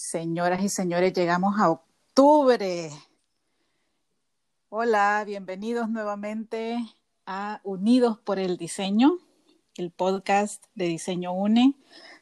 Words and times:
Señoras 0.00 0.62
y 0.62 0.68
señores, 0.68 1.12
llegamos 1.12 1.58
a 1.58 1.70
octubre. 1.70 2.92
Hola, 4.68 5.24
bienvenidos 5.26 5.88
nuevamente 5.88 6.78
a 7.26 7.60
Unidos 7.64 8.16
por 8.20 8.38
el 8.38 8.58
Diseño, 8.58 9.18
el 9.74 9.90
podcast 9.90 10.64
de 10.76 10.84
Diseño 10.84 11.32
UNE. 11.32 11.74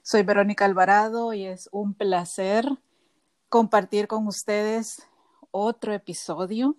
Soy 0.02 0.22
Verónica 0.22 0.64
Alvarado 0.64 1.34
y 1.34 1.44
es 1.44 1.68
un 1.70 1.92
placer 1.92 2.66
compartir 3.50 4.08
con 4.08 4.26
ustedes 4.26 5.02
otro 5.50 5.92
episodio. 5.92 6.76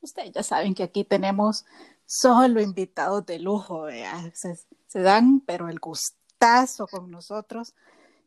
Ustedes 0.00 0.32
ya 0.32 0.42
saben 0.42 0.74
que 0.74 0.82
aquí 0.82 1.04
tenemos 1.04 1.64
solo 2.04 2.60
invitados 2.60 3.24
de 3.26 3.38
lujo, 3.38 3.86
se, 4.34 4.58
se 4.88 5.00
dan, 5.02 5.38
pero 5.46 5.68
el 5.68 5.78
gustazo 5.78 6.88
con 6.88 7.12
nosotros 7.12 7.76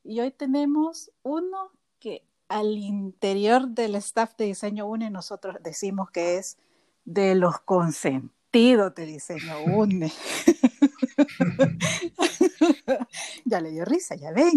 y 0.04 0.20
hoy 0.20 0.32
tenemos 0.32 1.12
uno 1.24 1.72
que 2.00 2.24
al 2.48 2.77
interior 2.77 3.70
del 3.70 3.96
staff 3.96 4.36
de 4.38 4.46
Diseño 4.46 4.86
UNE 4.86 5.10
nosotros 5.10 5.55
decimos 5.62 6.12
que 6.12 6.38
es 6.38 6.58
de 7.05 7.36
los 7.36 7.60
consentidos 7.62 8.94
de 8.96 9.05
Diseño 9.05 9.63
UNE. 9.66 10.12
ya 13.46 13.62
le 13.62 13.72
dio 13.72 13.86
risa, 13.86 14.16
ya 14.16 14.32
ven. 14.32 14.54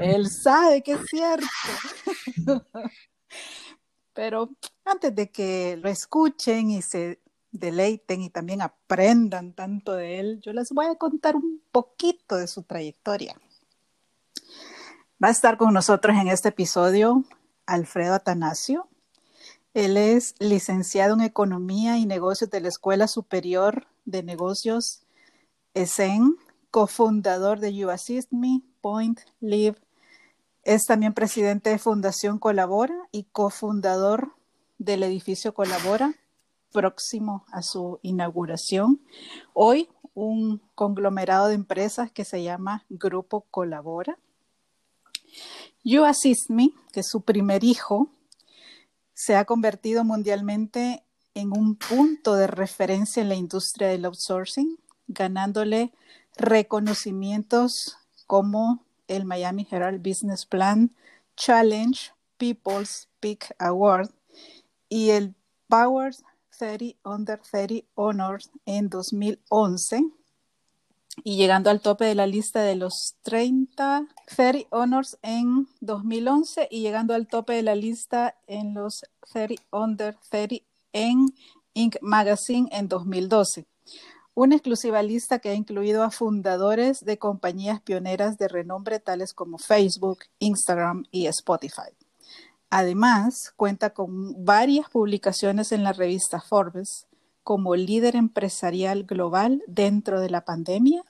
Él 0.00 0.30
sabe 0.30 0.82
que 0.82 0.92
es 0.92 1.00
cierto. 1.08 1.46
Pero 4.12 4.50
antes 4.84 5.14
de 5.14 5.30
que 5.30 5.76
lo 5.76 5.90
escuchen 5.90 6.70
y 6.70 6.82
se 6.82 7.20
deleiten 7.52 8.22
y 8.22 8.30
también 8.30 8.62
aprendan 8.62 9.52
tanto 9.52 9.92
de 9.92 10.20
él, 10.20 10.40
yo 10.40 10.52
les 10.52 10.70
voy 10.70 10.86
a 10.86 10.96
contar 10.96 11.36
un 11.36 11.62
poquito 11.70 12.36
de 12.36 12.46
su 12.46 12.62
trayectoria. 12.62 13.38
Va 15.22 15.28
a 15.28 15.30
estar 15.30 15.56
con 15.56 15.72
nosotros 15.72 16.14
en 16.18 16.28
este 16.28 16.50
episodio 16.50 17.24
Alfredo 17.64 18.12
Atanasio. 18.12 18.86
Él 19.72 19.96
es 19.96 20.34
licenciado 20.40 21.14
en 21.14 21.22
Economía 21.22 21.96
y 21.96 22.04
Negocios 22.04 22.50
de 22.50 22.60
la 22.60 22.68
Escuela 22.68 23.08
Superior 23.08 23.86
de 24.04 24.22
Negocios 24.22 25.06
ESEN, 25.72 26.36
cofundador 26.70 27.60
de 27.60 27.74
You 27.74 27.88
Assist 27.88 28.30
Me, 28.30 28.60
Point, 28.82 29.20
Live. 29.40 29.78
Es 30.64 30.84
también 30.84 31.14
presidente 31.14 31.70
de 31.70 31.78
Fundación 31.78 32.38
Colabora 32.38 33.08
y 33.10 33.24
cofundador 33.32 34.32
del 34.76 35.02
edificio 35.02 35.54
Colabora, 35.54 36.12
próximo 36.72 37.46
a 37.52 37.62
su 37.62 38.00
inauguración. 38.02 39.00
Hoy 39.54 39.88
un 40.12 40.60
conglomerado 40.74 41.48
de 41.48 41.54
empresas 41.54 42.10
que 42.10 42.26
se 42.26 42.42
llama 42.42 42.84
Grupo 42.90 43.46
Colabora. 43.50 44.18
You 45.84 46.04
Assist 46.04 46.50
Me, 46.50 46.70
que 46.92 47.00
es 47.00 47.08
su 47.08 47.22
primer 47.22 47.64
hijo, 47.64 48.10
se 49.14 49.36
ha 49.36 49.44
convertido 49.44 50.04
mundialmente 50.04 51.04
en 51.34 51.52
un 51.56 51.76
punto 51.76 52.34
de 52.34 52.46
referencia 52.46 53.22
en 53.22 53.28
la 53.28 53.34
industria 53.34 53.88
del 53.88 54.04
outsourcing, 54.04 54.78
ganándole 55.06 55.92
reconocimientos 56.36 57.96
como 58.26 58.84
el 59.08 59.24
Miami 59.24 59.66
Herald 59.70 60.06
Business 60.06 60.44
Plan 60.46 60.94
Challenge 61.36 62.12
People's 62.36 63.08
Peak 63.20 63.54
Award 63.58 64.10
y 64.88 65.10
el 65.10 65.34
Power 65.68 66.14
30 66.58 66.98
Under 67.04 67.40
30 67.40 67.86
Honors 67.94 68.50
en 68.64 68.88
2011 68.88 70.10
y 71.24 71.36
llegando 71.36 71.70
al 71.70 71.80
tope 71.80 72.04
de 72.04 72.14
la 72.14 72.26
lista 72.26 72.62
de 72.62 72.76
los 72.76 73.16
30 73.22 74.06
30 74.26 74.68
Honors 74.70 75.18
en 75.22 75.68
2011 75.80 76.68
y 76.70 76.80
llegando 76.82 77.14
al 77.14 77.26
tope 77.26 77.54
de 77.54 77.62
la 77.62 77.74
lista 77.74 78.36
en 78.46 78.74
los 78.74 79.04
30 79.32 79.62
Under 79.70 80.16
30 80.30 80.56
en 80.92 81.26
Inc. 81.74 81.96
Magazine 82.00 82.68
en 82.72 82.88
2012. 82.88 83.66
Una 84.34 84.56
exclusiva 84.56 85.02
lista 85.02 85.38
que 85.38 85.48
ha 85.48 85.54
incluido 85.54 86.02
a 86.02 86.10
fundadores 86.10 87.04
de 87.04 87.18
compañías 87.18 87.80
pioneras 87.80 88.36
de 88.36 88.48
renombre 88.48 89.00
tales 89.00 89.32
como 89.32 89.58
Facebook, 89.58 90.18
Instagram 90.38 91.04
y 91.10 91.26
Spotify. 91.26 91.96
Además, 92.68 93.52
cuenta 93.56 93.90
con 93.90 94.44
varias 94.44 94.90
publicaciones 94.90 95.72
en 95.72 95.84
la 95.84 95.92
revista 95.92 96.40
Forbes, 96.40 97.06
como 97.46 97.76
líder 97.76 98.16
empresarial 98.16 99.04
global 99.04 99.62
dentro 99.68 100.20
de 100.20 100.28
la 100.28 100.44
pandemia 100.44 101.04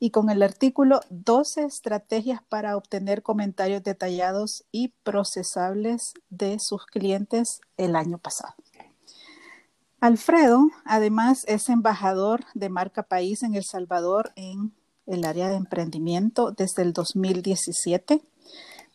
y 0.00 0.10
con 0.10 0.30
el 0.30 0.42
artículo 0.42 0.98
12 1.10 1.62
estrategias 1.62 2.40
para 2.48 2.76
obtener 2.76 3.22
comentarios 3.22 3.84
detallados 3.84 4.64
y 4.72 4.88
procesables 5.04 6.14
de 6.28 6.58
sus 6.58 6.86
clientes 6.86 7.60
el 7.76 7.94
año 7.94 8.18
pasado. 8.18 8.56
Alfredo, 10.00 10.66
además, 10.84 11.44
es 11.46 11.68
embajador 11.68 12.44
de 12.54 12.68
marca 12.68 13.04
país 13.04 13.44
en 13.44 13.54
El 13.54 13.62
Salvador 13.62 14.32
en 14.34 14.72
el 15.06 15.24
área 15.24 15.48
de 15.48 15.54
emprendimiento 15.54 16.50
desde 16.50 16.82
el 16.82 16.94
2017. 16.94 18.22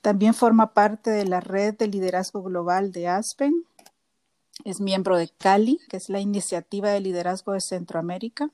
También 0.02 0.34
forma 0.34 0.74
parte 0.74 1.10
de 1.10 1.24
la 1.24 1.40
red 1.40 1.74
de 1.74 1.88
liderazgo 1.88 2.44
global 2.44 2.92
de 2.92 3.08
Aspen 3.08 3.64
es 4.64 4.80
miembro 4.80 5.18
de 5.18 5.30
Cali, 5.30 5.80
que 5.90 5.98
es 5.98 6.10
la 6.10 6.20
iniciativa 6.20 6.90
de 6.90 7.00
liderazgo 7.00 7.54
de 7.54 7.62
Centroamérica. 7.62 8.50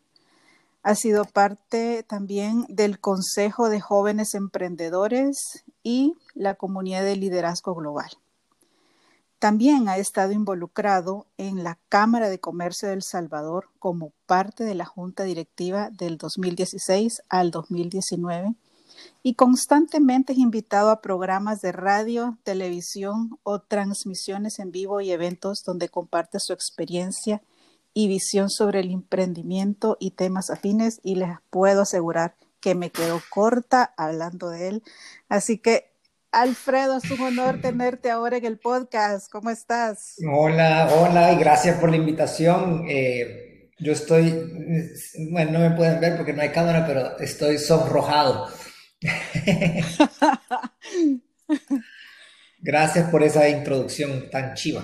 Ha 0.83 0.95
sido 0.95 1.25
parte 1.25 2.03
también 2.03 2.65
del 2.69 2.99
Consejo 2.99 3.69
de 3.69 3.81
Jóvenes 3.81 4.33
Emprendedores 4.33 5.63
y 5.83 6.13
la 6.33 6.55
Comunidad 6.55 7.03
de 7.03 7.15
Liderazgo 7.15 7.75
Global. 7.75 8.09
También 9.39 9.87
ha 9.87 9.97
estado 9.97 10.31
involucrado 10.31 11.27
en 11.37 11.63
la 11.63 11.77
Cámara 11.89 12.29
de 12.29 12.39
Comercio 12.39 12.89
del 12.89 13.03
Salvador 13.03 13.69
como 13.77 14.11
parte 14.25 14.63
de 14.63 14.73
la 14.73 14.85
Junta 14.85 15.23
Directiva 15.23 15.89
del 15.91 16.17
2016 16.17 17.21
al 17.29 17.51
2019 17.51 18.55
y 19.23 19.35
constantemente 19.35 20.33
es 20.33 20.39
invitado 20.39 20.89
a 20.89 21.01
programas 21.01 21.61
de 21.61 21.71
radio, 21.71 22.37
televisión 22.43 23.37
o 23.43 23.59
transmisiones 23.59 24.59
en 24.59 24.71
vivo 24.71 25.01
y 25.01 25.11
eventos 25.11 25.63
donde 25.63 25.89
comparte 25.89 26.39
su 26.39 26.53
experiencia 26.53 27.41
y 27.93 28.07
visión 28.07 28.49
sobre 28.49 28.81
el 28.81 28.91
emprendimiento 28.91 29.97
y 29.99 30.11
temas 30.11 30.49
afines 30.49 30.99
y 31.03 31.15
les 31.15 31.29
puedo 31.49 31.81
asegurar 31.81 32.35
que 32.59 32.75
me 32.75 32.91
quedo 32.91 33.21
corta 33.29 33.93
hablando 33.97 34.49
de 34.49 34.67
él. 34.67 34.83
Así 35.29 35.57
que 35.57 35.91
Alfredo, 36.31 36.97
es 36.97 37.09
un 37.09 37.21
honor 37.21 37.61
tenerte 37.61 38.11
ahora 38.11 38.37
en 38.37 38.45
el 38.45 38.59
podcast. 38.59 39.31
¿Cómo 39.31 39.49
estás? 39.49 40.17
Hola, 40.31 40.89
hola 40.93 41.33
y 41.33 41.37
gracias 41.37 41.79
por 41.79 41.89
la 41.89 41.95
invitación. 41.95 42.85
Eh, 42.87 43.71
yo 43.79 43.93
estoy, 43.93 44.31
bueno, 45.31 45.51
no 45.51 45.59
me 45.59 45.75
pueden 45.75 45.99
ver 45.99 46.17
porque 46.17 46.33
no 46.33 46.41
hay 46.41 46.49
cámara, 46.49 46.85
pero 46.85 47.17
estoy 47.19 47.57
sonrojado 47.57 48.47
Gracias 52.59 53.09
por 53.09 53.23
esa 53.23 53.47
introducción 53.47 54.29
tan 54.29 54.53
chiva. 54.55 54.83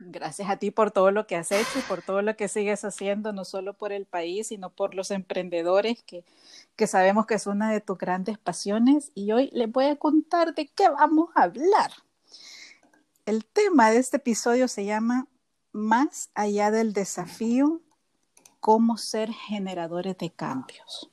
Gracias 0.00 0.50
a 0.50 0.56
ti 0.56 0.70
por 0.70 0.90
todo 0.90 1.10
lo 1.10 1.26
que 1.26 1.36
has 1.36 1.52
hecho 1.52 1.78
y 1.78 1.82
por 1.82 2.02
todo 2.02 2.22
lo 2.22 2.36
que 2.36 2.48
sigues 2.48 2.84
haciendo, 2.84 3.32
no 3.32 3.44
solo 3.44 3.74
por 3.74 3.92
el 3.92 4.04
país, 4.04 4.48
sino 4.48 4.70
por 4.70 4.94
los 4.94 5.10
emprendedores, 5.10 6.02
que, 6.02 6.24
que 6.76 6.86
sabemos 6.86 7.26
que 7.26 7.34
es 7.34 7.46
una 7.46 7.72
de 7.72 7.80
tus 7.80 7.98
grandes 7.98 8.36
pasiones. 8.36 9.12
Y 9.14 9.32
hoy 9.32 9.48
les 9.52 9.70
voy 9.70 9.86
a 9.86 9.96
contar 9.96 10.54
de 10.54 10.66
qué 10.68 10.88
vamos 10.88 11.30
a 11.34 11.44
hablar. 11.44 11.92
El 13.26 13.44
tema 13.44 13.90
de 13.90 13.98
este 13.98 14.16
episodio 14.16 14.66
se 14.66 14.84
llama 14.84 15.28
Más 15.70 16.30
allá 16.34 16.72
del 16.72 16.92
desafío, 16.92 17.80
cómo 18.58 18.98
ser 18.98 19.32
generadores 19.32 20.18
de 20.18 20.30
cambios. 20.30 21.11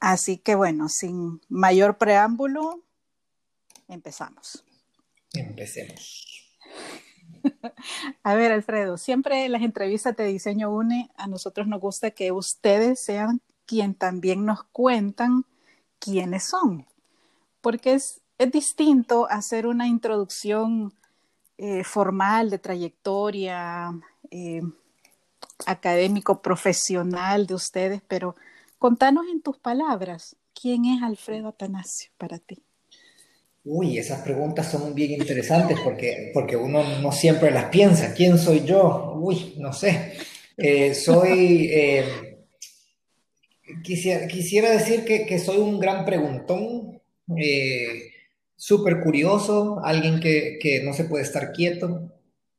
Así 0.00 0.38
que 0.38 0.54
bueno, 0.54 0.88
sin 0.88 1.40
mayor 1.48 1.98
preámbulo, 1.98 2.82
empezamos. 3.88 4.64
Empecemos. 5.32 6.26
A 8.22 8.34
ver, 8.34 8.52
Alfredo, 8.52 8.98
siempre 8.98 9.48
las 9.48 9.62
entrevistas 9.62 10.16
de 10.16 10.26
diseño 10.26 10.70
UNE, 10.70 11.10
a 11.16 11.26
nosotros 11.26 11.66
nos 11.66 11.80
gusta 11.80 12.10
que 12.10 12.32
ustedes 12.32 13.02
sean 13.02 13.40
quien 13.66 13.94
también 13.94 14.44
nos 14.44 14.64
cuentan 14.64 15.44
quiénes 15.98 16.44
son, 16.44 16.86
porque 17.60 17.94
es, 17.94 18.20
distinto 18.52 19.26
hacer 19.30 19.66
una 19.66 19.88
introducción 19.88 20.92
eh, 21.56 21.84
formal 21.84 22.50
de 22.50 22.58
trayectoria 22.58 23.98
eh, 24.30 24.60
académico, 25.64 26.42
profesional 26.42 27.46
de 27.46 27.54
ustedes, 27.54 28.02
pero 28.06 28.36
Contanos 28.78 29.24
en 29.32 29.40
tus 29.40 29.58
palabras, 29.58 30.36
¿quién 30.54 30.84
es 30.84 31.02
Alfredo 31.02 31.48
Atanasio 31.48 32.10
para 32.18 32.38
ti? 32.38 32.62
Uy, 33.64 33.98
esas 33.98 34.22
preguntas 34.22 34.70
son 34.70 34.94
bien 34.94 35.12
interesantes 35.12 35.78
porque, 35.82 36.30
porque 36.32 36.56
uno 36.56 36.84
no 37.00 37.10
siempre 37.10 37.50
las 37.50 37.64
piensa. 37.64 38.14
¿Quién 38.14 38.38
soy 38.38 38.64
yo? 38.64 39.14
Uy, 39.16 39.54
no 39.58 39.72
sé. 39.72 40.12
Eh, 40.56 40.94
soy... 40.94 41.68
Eh, 41.72 42.04
quisiera, 43.82 44.28
quisiera, 44.28 44.70
decir 44.70 45.04
que, 45.04 45.26
que, 45.26 45.38
soy 45.38 45.56
un 45.56 45.80
gran 45.80 46.04
preguntón 46.04 47.02
eh, 47.36 48.12
súper 48.54 49.00
curioso, 49.00 49.80
alguien 49.82 50.20
que, 50.20 50.58
que, 50.60 50.82
no 50.84 50.92
se 50.92 51.04
puede 51.04 51.24
estar 51.24 51.52
quieto, 51.52 52.12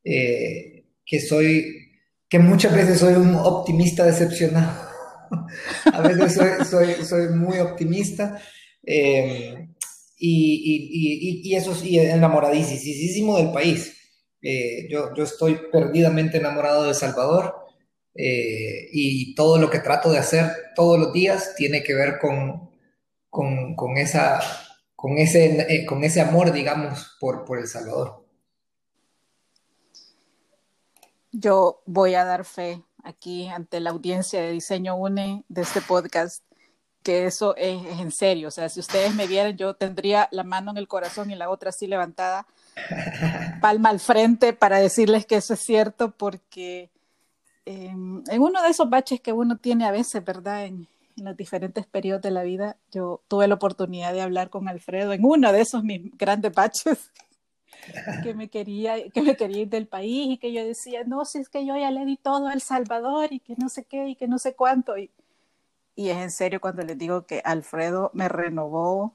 eh, 0.04 0.84
que 1.06 1.20
soy, 1.20 1.92
que 2.28 2.38
muchas 2.38 2.74
veces 2.74 2.98
soy 2.98 3.14
un 3.14 3.34
optimista 3.34 4.04
decepcionado. 4.04 4.87
A 5.92 6.00
veces 6.00 6.68
soy, 7.08 7.28
muy 7.28 7.58
optimista. 7.58 8.40
Eh, 8.84 9.68
y, 10.18 11.42
y, 11.44 11.50
y, 11.50 11.54
eso 11.54 11.74
sí, 11.74 11.98
enamoradísimo 11.98 13.36
del 13.36 13.52
país. 13.52 13.96
Eh, 14.42 14.88
yo, 14.90 15.14
yo 15.14 15.24
estoy 15.24 15.58
perdidamente 15.70 16.38
enamorado 16.38 16.84
de 16.84 16.94
Salvador 16.94 17.54
eh, 18.14 18.88
y 18.92 19.34
todo 19.34 19.58
lo 19.58 19.68
que 19.70 19.80
trato 19.80 20.10
de 20.10 20.18
hacer 20.18 20.50
todos 20.74 20.98
los 20.98 21.12
días 21.12 21.54
tiene 21.56 21.82
que 21.82 21.94
ver 21.94 22.18
con, 22.18 22.70
con, 23.28 23.74
con 23.74 23.96
esa, 23.96 24.40
con, 24.94 25.18
ese, 25.18 25.84
con 25.86 26.04
ese 26.04 26.20
amor, 26.20 26.52
digamos, 26.52 27.16
por, 27.20 27.44
por 27.44 27.58
El 27.58 27.66
Salvador. 27.66 28.24
Yo 31.30 31.82
voy 31.86 32.14
a 32.14 32.24
dar 32.24 32.44
fe 32.44 32.82
aquí 33.08 33.48
ante 33.48 33.80
la 33.80 33.90
audiencia 33.90 34.40
de 34.40 34.52
Diseño 34.52 34.94
UNE 34.94 35.42
de 35.48 35.62
este 35.62 35.80
podcast 35.80 36.44
que 37.02 37.24
eso 37.24 37.56
es, 37.56 37.82
en 38.00 38.10
serio. 38.12 38.48
O 38.48 38.50
sea, 38.50 38.68
si 38.68 38.80
ustedes 38.80 39.14
me 39.14 39.26
vieran, 39.26 39.56
yo 39.56 39.74
tendría 39.74 40.28
la 40.30 40.44
mano 40.44 40.72
en 40.72 40.76
el 40.76 40.88
corazón 40.88 41.30
y 41.30 41.36
la 41.36 41.48
otra 41.48 41.70
así 41.70 41.86
levantada, 41.86 42.46
palma 43.62 43.88
al 43.88 43.98
frente 43.98 44.52
para 44.52 44.78
decirles 44.78 45.24
que 45.24 45.36
eso 45.36 45.54
es 45.54 45.60
cierto, 45.60 46.10
porque 46.10 46.90
em, 47.64 48.22
en 48.28 48.42
uno 48.42 48.62
de 48.62 48.68
esos 48.68 48.90
baches 48.90 49.20
que 49.22 49.32
uno 49.32 49.56
tiene 49.56 49.86
a 49.86 49.90
veces, 49.90 50.22
¿verdad? 50.22 50.66
En, 50.66 50.86
en, 51.16 51.24
los 51.24 51.36
diferentes 51.36 51.86
periodos 51.86 52.20
de 52.22 52.30
la 52.30 52.42
vida, 52.42 52.76
yo 52.92 53.22
tuve 53.26 53.48
la 53.48 53.54
oportunidad 53.54 54.12
de 54.12 54.20
hablar 54.20 54.50
con 54.50 54.68
Alfredo 54.68 55.14
en 55.14 55.24
uno 55.24 55.50
de 55.50 55.62
esos 55.62 55.82
mis 55.82 56.16
grandes 56.18 56.52
baches. 56.52 57.10
Que 58.22 58.34
me 58.34 58.48
quería 58.48 59.08
que 59.10 59.22
me 59.22 59.36
quería 59.36 59.62
ir 59.62 59.68
del 59.68 59.86
país 59.86 60.26
y 60.30 60.38
que 60.38 60.52
yo 60.52 60.64
decía 60.64 61.04
no 61.04 61.24
si 61.24 61.38
es 61.38 61.48
que 61.48 61.66
yo 61.66 61.76
ya 61.76 61.90
le 61.90 62.04
di 62.04 62.16
todo 62.16 62.48
a 62.48 62.52
El 62.52 62.60
Salvador 62.60 63.32
y 63.32 63.40
que 63.40 63.54
no 63.56 63.68
sé 63.68 63.84
qué 63.84 64.08
y 64.08 64.16
que 64.16 64.28
no 64.28 64.38
sé 64.38 64.54
cuánto 64.54 64.96
y, 64.96 65.10
y 65.94 66.10
es 66.10 66.16
en 66.16 66.30
serio 66.30 66.60
cuando 66.60 66.82
les 66.82 66.96
digo 66.96 67.26
que 67.26 67.42
Alfredo 67.44 68.10
me 68.14 68.28
renovó 68.28 69.14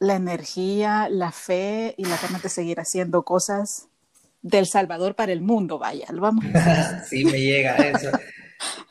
la 0.00 0.16
energía, 0.16 1.08
la 1.10 1.30
fe 1.30 1.94
y 1.96 2.04
la 2.06 2.16
ganas 2.16 2.42
de 2.42 2.48
seguir 2.48 2.80
haciendo 2.80 3.22
cosas 3.22 3.88
del 4.42 4.66
Salvador 4.66 5.14
para 5.14 5.32
el 5.32 5.42
mundo, 5.42 5.78
vaya, 5.78 6.06
lo 6.10 6.22
vamos 6.22 6.44
a 6.54 7.04
Sí, 7.08 7.24
me 7.24 7.38
llega 7.38 7.76
eso. 7.76 8.10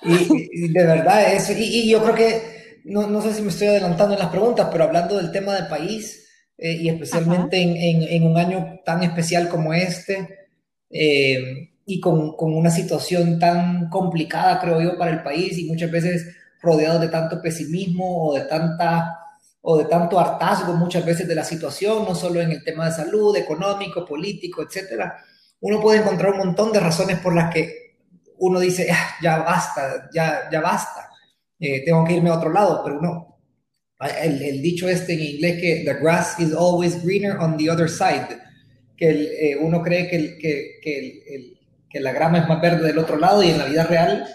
Y, 0.03 0.69
de 0.69 0.85
verdad, 0.85 1.33
eso. 1.33 1.53
Y, 1.53 1.63
y 1.63 1.89
yo 1.89 2.01
creo 2.03 2.15
que, 2.15 2.81
no, 2.85 3.07
no, 3.07 3.21
sé 3.21 3.33
si 3.33 3.41
me 3.41 3.49
estoy 3.49 3.67
adelantando 3.67 4.13
en 4.13 4.19
las 4.19 4.29
preguntas, 4.29 4.69
pero 4.71 4.83
hablando 4.83 5.17
del 5.17 5.31
tema 5.31 5.55
del 5.55 5.67
país, 5.67 6.28
eh, 6.61 6.73
y 6.73 6.89
especialmente 6.89 7.61
en, 7.61 7.77
en, 7.77 8.03
en, 8.03 8.23
un 8.29 8.37
año 8.37 8.81
tan 8.83 9.01
especial 9.01 9.47
como 9.47 9.73
este, 9.73 10.49
eh, 10.89 11.71
y 11.85 11.99
con, 12.01 12.35
con, 12.35 12.53
una 12.53 12.69
situación 12.69 13.39
tan 13.39 13.89
complicada, 13.89 14.59
creo 14.59 14.81
yo, 14.81 14.97
para 14.97 15.11
el 15.11 15.23
país, 15.23 15.57
y 15.57 15.65
muchas 15.69 15.89
veces 15.89 16.35
rodeados 16.61 16.99
de 16.99 17.07
tanto 17.07 17.41
pesimismo 17.41 18.25
o 18.27 18.35
de 18.35 18.41
tanta 18.41 19.15
o 19.61 19.77
de 19.77 19.85
tanto 19.85 20.19
hartazgo 20.19 20.73
muchas 20.73 21.05
veces 21.05 21.27
de 21.27 21.35
la 21.35 21.43
situación, 21.43 22.03
no 22.05 22.15
solo 22.15 22.41
en 22.41 22.51
el 22.51 22.63
tema 22.63 22.85
de 22.85 22.91
salud, 22.91 23.35
económico, 23.35 24.05
político, 24.05 24.61
etcétera. 24.61 25.23
Uno 25.61 25.81
puede 25.81 25.99
encontrar 25.99 26.31
un 26.31 26.39
montón 26.39 26.71
de 26.71 26.79
razones 26.79 27.19
por 27.19 27.35
las 27.35 27.53
que 27.53 27.97
uno 28.37 28.59
dice, 28.59 28.89
ah, 28.91 29.15
ya 29.21 29.39
basta, 29.39 30.09
ya, 30.13 30.49
ya 30.51 30.61
basta, 30.61 31.09
eh, 31.59 31.83
tengo 31.85 32.05
que 32.05 32.13
irme 32.13 32.29
a 32.29 32.37
otro 32.37 32.51
lado, 32.51 32.81
pero 32.83 33.01
no. 33.01 33.38
El, 33.99 34.41
el, 34.41 34.61
dicho 34.61 34.87
este 34.87 35.13
en 35.13 35.21
inglés 35.21 35.59
que 35.59 35.83
the 35.85 35.93
grass 35.99 36.39
is 36.39 36.53
always 36.53 37.03
greener 37.03 37.37
on 37.37 37.57
the 37.57 37.69
other 37.69 37.89
side, 37.89 38.27
que 38.95 39.09
el, 39.09 39.27
eh, 39.27 39.57
uno 39.59 39.81
cree 39.81 40.07
que, 40.07 40.37
que, 40.37 40.79
que, 40.81 41.53
que 41.89 41.99
la 41.99 42.13
grama 42.13 42.39
es 42.39 42.47
más 42.47 42.61
verde 42.61 42.87
del 42.87 42.97
otro 42.97 43.17
lado 43.17 43.43
y 43.43 43.49
en 43.49 43.57
la 43.57 43.65
vida 43.65 43.83
real 43.83 44.25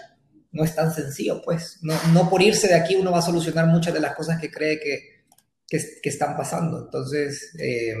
no 0.51 0.63
es 0.63 0.75
tan 0.75 0.93
sencillo, 0.93 1.41
pues. 1.43 1.79
No, 1.81 1.95
no, 2.13 2.29
por 2.29 2.41
irse 2.41 2.67
de 2.67 2.75
aquí 2.75 2.95
uno 2.95 3.11
va 3.11 3.19
a 3.19 3.23
solucionar 3.23 3.67
muchas 3.67 3.93
de 3.93 3.99
las 3.99 4.15
cosas 4.15 4.39
que 4.39 4.51
cree 4.51 4.79
que 4.79 6.09
están 6.09 6.37
pasando. 6.37 6.85
Entonces, 6.85 7.55
eh, 7.59 7.95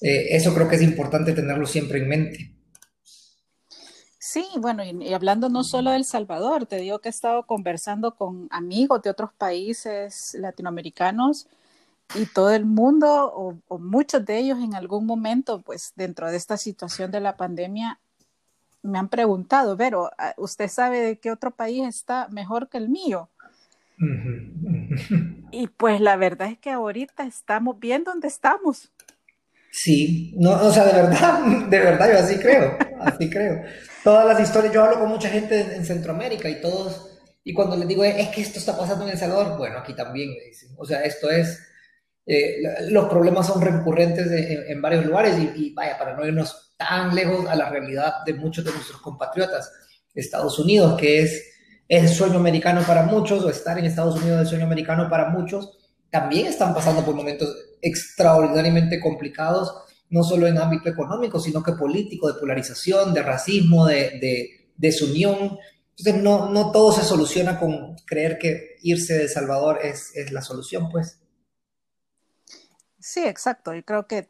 eh, 0.00 0.26
eso 0.30 0.54
creo 0.54 0.68
que 0.68 0.76
es 0.76 0.82
importante 0.82 1.32
tenerlo 1.32 1.66
siempre 1.66 1.98
en 1.98 2.08
mente. 2.08 2.55
Sí, 4.28 4.44
bueno, 4.56 4.82
y, 4.82 4.90
y, 5.04 5.14
hablando 5.14 5.48
no 5.48 5.62
solo 5.62 5.90
de 5.92 5.98
El 5.98 6.04
Salvador, 6.04 6.66
te 6.66 6.78
digo 6.78 6.98
que 6.98 7.08
he 7.08 7.10
estado 7.10 7.44
conversando 7.44 8.16
con 8.16 8.48
amigos 8.50 9.00
de 9.02 9.10
otros 9.10 9.32
países 9.32 10.34
latinoamericanos 10.34 11.46
y 12.16 12.26
todo 12.26 12.50
el 12.50 12.64
mundo, 12.64 13.32
o, 13.32 13.56
o 13.68 13.78
muchos 13.78 14.24
de 14.24 14.38
ellos 14.38 14.58
en 14.58 14.74
algún 14.74 15.06
momento, 15.06 15.60
pues 15.60 15.92
dentro 15.94 16.28
de 16.28 16.36
esta 16.36 16.56
situación 16.56 17.12
de 17.12 17.20
la 17.20 17.36
pandemia, 17.36 18.00
me 18.82 18.98
han 18.98 19.08
preguntado, 19.08 19.76
pero 19.76 20.10
ah, 20.18 20.34
¿usted 20.38 20.66
sabe 20.66 20.98
de 21.02 21.18
qué 21.20 21.30
otro 21.30 21.52
país 21.52 21.86
está 21.86 22.26
mejor 22.28 22.68
que 22.68 22.78
el 22.78 22.88
mío? 22.88 23.28
y 25.52 25.68
pues 25.68 26.00
la 26.00 26.16
verdad 26.16 26.48
es 26.48 26.58
que 26.58 26.72
ahorita 26.72 27.22
estamos 27.22 27.78
bien 27.78 28.02
donde 28.02 28.26
estamos. 28.26 28.90
Sí, 29.78 30.32
no, 30.38 30.52
o 30.52 30.72
sea, 30.72 30.86
de 30.86 31.02
verdad, 31.02 31.38
de 31.68 31.78
verdad, 31.78 32.10
yo 32.10 32.18
así 32.18 32.38
creo, 32.38 32.78
así 32.98 33.28
creo. 33.28 33.62
Todas 34.02 34.24
las 34.24 34.40
historias, 34.40 34.72
yo 34.72 34.82
hablo 34.82 35.00
con 35.00 35.10
mucha 35.10 35.28
gente 35.28 35.60
en, 35.60 35.84
Centroamérica 35.84 36.48
y 36.48 36.62
todos, 36.62 37.18
y 37.44 37.52
cuando 37.52 37.76
les 37.76 37.86
digo, 37.86 38.02
es 38.02 38.28
que 38.30 38.40
esto 38.40 38.58
está 38.58 38.74
pasando 38.74 39.04
en 39.04 39.10
El 39.10 39.18
Salvador, 39.18 39.58
bueno, 39.58 39.76
aquí 39.76 39.92
también 39.94 40.30
me 40.30 40.46
dicen, 40.46 40.70
o 40.78 40.86
sea, 40.86 41.02
esto 41.02 41.28
es, 41.28 41.60
eh, 42.24 42.56
los 42.88 43.06
problemas 43.10 43.46
son 43.48 43.60
recurrentes 43.60 44.28
en, 44.30 44.80
varios 44.80 45.04
lugares 45.04 45.36
y, 45.38 45.66
y, 45.66 45.74
vaya, 45.74 45.98
para 45.98 46.16
no 46.16 46.24
irnos 46.26 46.74
tan 46.78 47.14
lejos 47.14 47.46
a 47.46 47.54
la 47.54 47.68
realidad 47.68 48.24
de 48.24 48.32
muchos 48.32 48.64
de 48.64 48.72
nuestros 48.72 49.02
compatriotas. 49.02 49.70
Estados 50.14 50.58
Unidos, 50.58 50.98
que 50.98 51.20
es 51.20 51.52
el 51.86 52.08
sueño 52.08 52.38
americano 52.38 52.80
para 52.86 53.02
muchos, 53.02 53.44
o 53.44 53.50
estar 53.50 53.78
en 53.78 53.84
Estados 53.84 54.16
Unidos 54.16 54.36
es 54.36 54.42
el 54.44 54.48
sueño 54.48 54.64
americano 54.64 55.10
para 55.10 55.28
muchos, 55.28 55.76
también 56.10 56.46
están 56.46 56.72
pasando 56.72 57.04
por 57.04 57.14
momentos 57.14 57.54
extraordinariamente 57.80 59.00
complicados, 59.00 59.72
no 60.08 60.22
solo 60.22 60.46
en 60.46 60.58
ámbito 60.58 60.88
económico, 60.88 61.40
sino 61.40 61.62
que 61.62 61.72
político, 61.72 62.32
de 62.32 62.38
polarización, 62.38 63.12
de 63.12 63.22
racismo, 63.22 63.86
de, 63.86 64.18
de 64.20 64.70
desunión. 64.76 65.58
Entonces, 65.98 66.22
no, 66.22 66.50
no 66.50 66.72
todo 66.72 66.92
se 66.92 67.02
soluciona 67.02 67.58
con 67.58 67.96
creer 68.06 68.38
que 68.38 68.76
irse 68.82 69.14
de 69.14 69.28
Salvador 69.28 69.80
es, 69.82 70.14
es 70.14 70.30
la 70.32 70.42
solución, 70.42 70.90
pues. 70.90 71.20
Sí, 72.98 73.24
exacto. 73.24 73.74
Yo 73.74 73.84
creo 73.84 74.06
que 74.06 74.28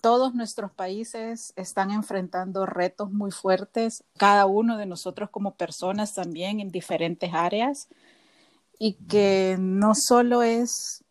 todos 0.00 0.34
nuestros 0.34 0.70
países 0.70 1.52
están 1.56 1.90
enfrentando 1.90 2.64
retos 2.64 3.10
muy 3.10 3.32
fuertes, 3.32 4.04
cada 4.16 4.46
uno 4.46 4.76
de 4.76 4.86
nosotros 4.86 5.30
como 5.30 5.56
personas 5.56 6.14
también 6.14 6.60
en 6.60 6.70
diferentes 6.70 7.34
áreas, 7.34 7.88
y 8.78 8.94
que 9.08 9.56
no 9.58 9.94
solo 9.94 10.42
es 10.42 11.02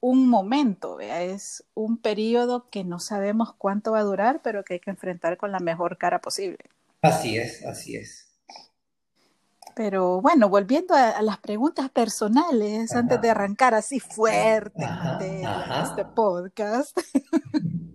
un 0.00 0.28
momento, 0.28 0.96
¿vea? 0.96 1.22
es 1.22 1.64
un 1.74 1.98
periodo 1.98 2.68
que 2.70 2.84
no 2.84 2.98
sabemos 2.98 3.54
cuánto 3.54 3.92
va 3.92 4.00
a 4.00 4.04
durar, 4.04 4.40
pero 4.42 4.64
que 4.64 4.74
hay 4.74 4.80
que 4.80 4.90
enfrentar 4.90 5.36
con 5.36 5.52
la 5.52 5.60
mejor 5.60 5.98
cara 5.98 6.20
posible. 6.20 6.58
Así 7.02 7.36
es, 7.36 7.64
así 7.64 7.96
es. 7.96 8.28
Pero 9.74 10.20
bueno, 10.20 10.48
volviendo 10.48 10.94
a, 10.94 11.10
a 11.10 11.22
las 11.22 11.38
preguntas 11.38 11.90
personales, 11.90 12.90
ajá. 12.90 13.00
antes 13.00 13.20
de 13.20 13.30
arrancar 13.30 13.74
así 13.74 14.00
fuerte 14.00 14.84
este 15.82 16.04
podcast. 16.04 16.98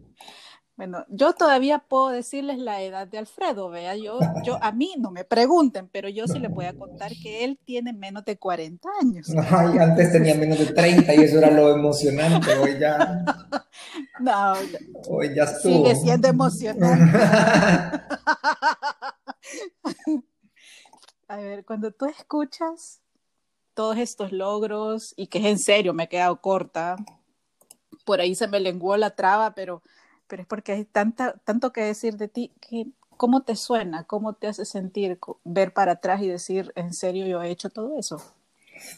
Bueno, 0.77 1.05
yo 1.07 1.31
todavía 1.31 1.79
puedo 1.79 2.09
decirles 2.09 2.57
la 2.57 2.81
edad 2.81 3.07
de 3.07 3.17
Alfredo, 3.17 3.69
vea, 3.69 3.95
yo, 3.95 4.19
yo, 4.43 4.61
a 4.61 4.73
mí 4.73 4.93
no 4.97 5.09
me 5.09 5.23
pregunten, 5.23 5.87
pero 5.87 6.09
yo 6.09 6.27
sí 6.27 6.37
les 6.37 6.51
voy 6.51 6.65
a 6.65 6.73
contar 6.73 7.13
que 7.23 7.45
él 7.45 7.57
tiene 7.63 7.93
menos 7.93 8.25
de 8.25 8.37
40 8.37 8.89
años. 9.01 9.29
Ay, 9.51 9.77
antes 9.77 10.11
tenía 10.11 10.35
menos 10.35 10.59
de 10.59 10.65
30 10.65 11.15
y 11.15 11.19
eso 11.19 11.37
era 11.37 11.49
lo 11.49 11.73
emocionante, 11.73 12.53
hoy 12.55 12.77
ya... 12.79 13.23
No, 14.19 14.53
hoy 15.09 15.35
ya 15.35 15.43
estuvo. 15.43 15.73
Sigue 15.73 15.95
siendo 15.95 16.29
emocionante. 16.29 17.17
a 21.27 21.37
ver, 21.37 21.65
cuando 21.65 21.91
tú 21.91 22.05
escuchas 22.05 23.01
todos 23.73 23.97
estos 23.97 24.31
logros 24.31 25.13
y 25.17 25.27
que 25.27 25.39
es 25.39 25.45
en 25.45 25.59
serio, 25.59 25.93
me 25.93 26.03
he 26.03 26.09
quedado 26.09 26.39
corta, 26.41 26.95
por 28.05 28.21
ahí 28.21 28.35
se 28.35 28.47
me 28.47 28.61
lenguó 28.61 28.95
la 28.95 29.09
traba, 29.11 29.53
pero 29.53 29.83
pero 30.27 30.41
es 30.41 30.47
porque 30.47 30.71
hay 30.73 30.85
tanta, 30.85 31.35
tanto 31.43 31.71
que 31.71 31.81
decir 31.81 32.17
de 32.17 32.27
ti 32.27 32.51
que 32.59 32.87
¿cómo 33.17 33.43
te 33.43 33.55
suena? 33.55 34.03
¿Cómo 34.03 34.33
te 34.33 34.47
hace 34.47 34.65
sentir 34.65 35.19
ver 35.43 35.73
para 35.73 35.93
atrás 35.93 36.21
y 36.21 36.27
decir, 36.27 36.71
en 36.75 36.93
serio, 36.93 37.25
yo 37.27 37.41
he 37.41 37.49
hecho 37.49 37.69
todo 37.69 37.97
eso? 37.97 38.21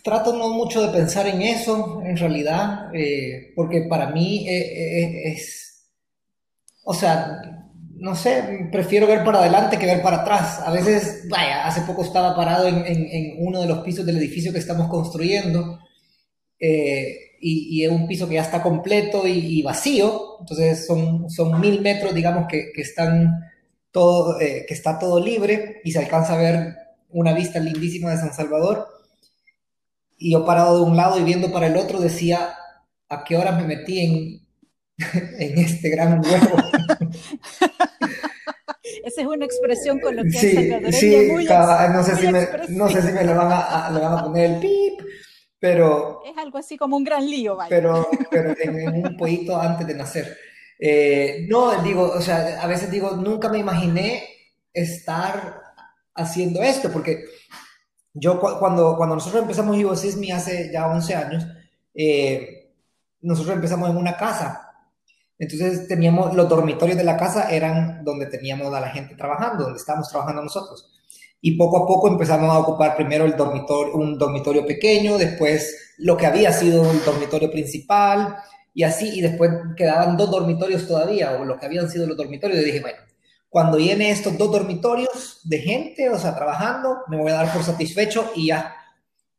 Trato 0.04 0.34
no 0.34 0.50
mucho 0.50 0.82
de 0.82 0.92
pensar 0.92 1.28
en 1.28 1.42
eso, 1.42 2.02
en 2.04 2.18
realidad, 2.18 2.90
eh, 2.96 3.54
porque 3.56 3.86
para 3.88 4.10
mí 4.10 4.48
eh, 4.48 4.58
eh, 4.58 5.32
es, 5.32 5.88
o 6.84 6.94
sea, 6.94 7.42
no 8.00 8.16
sé, 8.16 8.70
prefiero 8.72 9.08
ver 9.08 9.24
para 9.24 9.40
adelante 9.40 9.78
que 9.78 9.86
ver 9.86 10.02
para 10.02 10.22
atrás. 10.22 10.62
A 10.66 10.72
veces, 10.72 11.28
vaya, 11.30 11.66
hace 11.66 11.82
poco 11.82 12.04
estaba 12.04 12.36
parado 12.36 12.68
en, 12.68 12.86
en, 12.86 13.08
en 13.12 13.36
uno 13.40 13.62
de 13.62 13.68
los 13.68 13.80
pisos 13.80 14.06
del 14.06 14.18
edificio 14.18 14.52
que 14.52 14.60
estamos 14.60 14.88
construyendo. 14.88 15.80
Eh, 16.60 17.27
y, 17.40 17.84
es 17.84 17.92
un 17.92 18.08
piso 18.08 18.28
que 18.28 18.36
ya 18.36 18.42
está 18.42 18.62
completo 18.62 19.28
y, 19.28 19.62
vacío, 19.62 20.38
entonces 20.40 20.86
son, 20.86 21.30
son 21.30 21.60
mil 21.60 21.82
metros, 21.82 22.14
digamos, 22.14 22.48
que, 22.48 22.72
que 22.74 22.82
están 22.82 23.44
todo, 23.92 24.38
que 24.38 24.66
está 24.70 25.00
todo 25.00 25.20
libre 25.20 25.82
y 25.84 25.92
se 25.92 26.00
alcanza 26.00 26.34
a 26.34 26.38
ver 26.38 26.76
una 27.10 27.34
vista 27.34 27.60
lindísima 27.60 28.12
de 28.12 28.18
San 28.18 28.34
Salvador. 28.34 28.88
Y 30.18 30.32
yo 30.32 30.46
parado 30.46 30.78
de 30.78 30.90
un 30.90 30.98
lado 30.98 31.20
y 31.20 31.24
viendo 31.24 31.52
para 31.52 31.68
el 31.68 31.78
otro 31.78 32.00
decía, 32.00 32.56
¿a 33.10 33.24
qué 33.24 33.38
hora 33.38 33.52
me 33.52 33.64
metí 33.64 34.00
en, 34.00 34.42
en 35.40 35.58
este 35.58 35.90
gran 35.90 36.22
huevo? 36.24 36.58
Esa 39.04 39.22
es 39.22 39.28
una 39.28 39.46
expresión 39.46 40.00
con 40.00 40.16
lo 40.16 40.24
que 40.24 40.32
sí, 40.32 40.52
sí, 40.92 41.30
muy 41.32 41.46
no, 41.46 42.04
sé 42.04 42.16
si 42.18 42.28
me, 42.28 42.48
no 42.70 42.90
sé 42.90 43.02
si 43.02 43.12
me 43.14 43.24
le 43.24 43.34
van 43.34 43.48
a, 43.52 43.90
le 43.92 44.00
van 44.00 44.18
a 44.18 44.24
poner 44.24 44.52
el 44.52 44.60
pip, 44.60 45.02
pero... 45.68 46.22
Es 46.26 46.38
algo 46.38 46.58
así 46.58 46.78
como 46.78 46.96
un 46.96 47.04
gran 47.04 47.30
lío, 47.30 47.56
vaya. 47.56 47.70
Pero, 47.70 48.08
pero 48.32 48.54
en, 48.58 49.06
un 49.06 49.18
poquito 49.18 49.60
antes 49.60 49.86
de 49.86 49.96
nacer. 49.96 50.38
Eh, 50.80 51.46
no, 51.50 51.82
digo, 51.84 52.04
o 52.04 52.22
sea, 52.22 52.62
a 52.62 52.68
veces 52.68 52.90
digo, 52.90 53.12
nunca 53.12 53.50
me 53.50 53.58
imaginé 53.58 54.24
estar 54.72 55.62
haciendo 56.16 56.62
esto, 56.64 56.90
porque 56.92 57.26
yo 58.14 58.40
cuando, 58.40 58.96
cuando 58.96 59.16
nosotros 59.16 59.42
empezamos 59.42 60.00
Sismi 60.00 60.32
hace 60.32 60.72
ya 60.72 60.88
11 60.88 61.16
años, 61.16 61.48
eh, 61.94 62.72
nosotros 63.22 63.56
empezamos 63.56 63.90
en 63.90 63.98
una 63.98 64.16
casa. 64.16 64.72
Entonces 65.38 65.88
teníamos, 65.88 66.34
los 66.34 66.48
dormitorios 66.48 66.98
de 66.98 67.04
la 67.04 67.18
casa 67.18 67.52
eran 67.52 68.04
donde 68.04 68.28
teníamos 68.28 68.74
a 68.74 68.80
la 68.80 68.90
gente 68.90 69.16
trabajando, 69.16 69.66
donde 69.66 69.80
estábamos 69.80 70.10
trabajando 70.10 70.44
nosotros. 70.44 70.97
Y 71.42 71.58
poco 71.58 71.84
a 71.84 71.88
poco 71.88 72.08
empezamos 72.08 72.50
a 72.50 72.60
ocupar 72.60 72.96
primero 72.96 73.26
el 73.26 73.36
dormitorio, 73.36 73.94
un 73.94 74.18
dormitorio 74.18 74.66
pequeño, 74.66 75.18
después 75.18 75.94
lo 75.98 76.18
que 76.18 76.26
había 76.26 76.52
sido 76.52 76.90
el 76.90 77.04
dormitorio 77.04 77.52
principal, 77.52 78.38
y 78.74 78.84
así, 78.84 79.10
y 79.18 79.22
después 79.22 79.52
quedaban 79.76 80.18
dos 80.18 80.30
dormitorios 80.30 80.88
todavía, 80.88 81.32
o 81.40 81.46
lo 81.46 81.58
que 81.58 81.66
habían 81.66 81.90
sido 81.90 82.06
los 82.08 82.18
dormitorios, 82.18 82.62
y 82.62 82.66
dije, 82.66 82.82
bueno, 82.82 83.00
cuando 83.50 83.78
llene 83.80 84.12
estos 84.12 84.38
dos 84.38 84.52
dormitorios 84.52 85.42
de 85.44 85.60
gente, 85.60 86.10
o 86.10 86.20
sea, 86.20 86.36
trabajando, 86.36 86.98
me 87.08 87.18
voy 87.18 87.32
a 87.32 87.36
dar 87.36 87.54
por 87.54 87.64
satisfecho 87.64 88.32
y 88.36 88.48
ya 88.48 88.76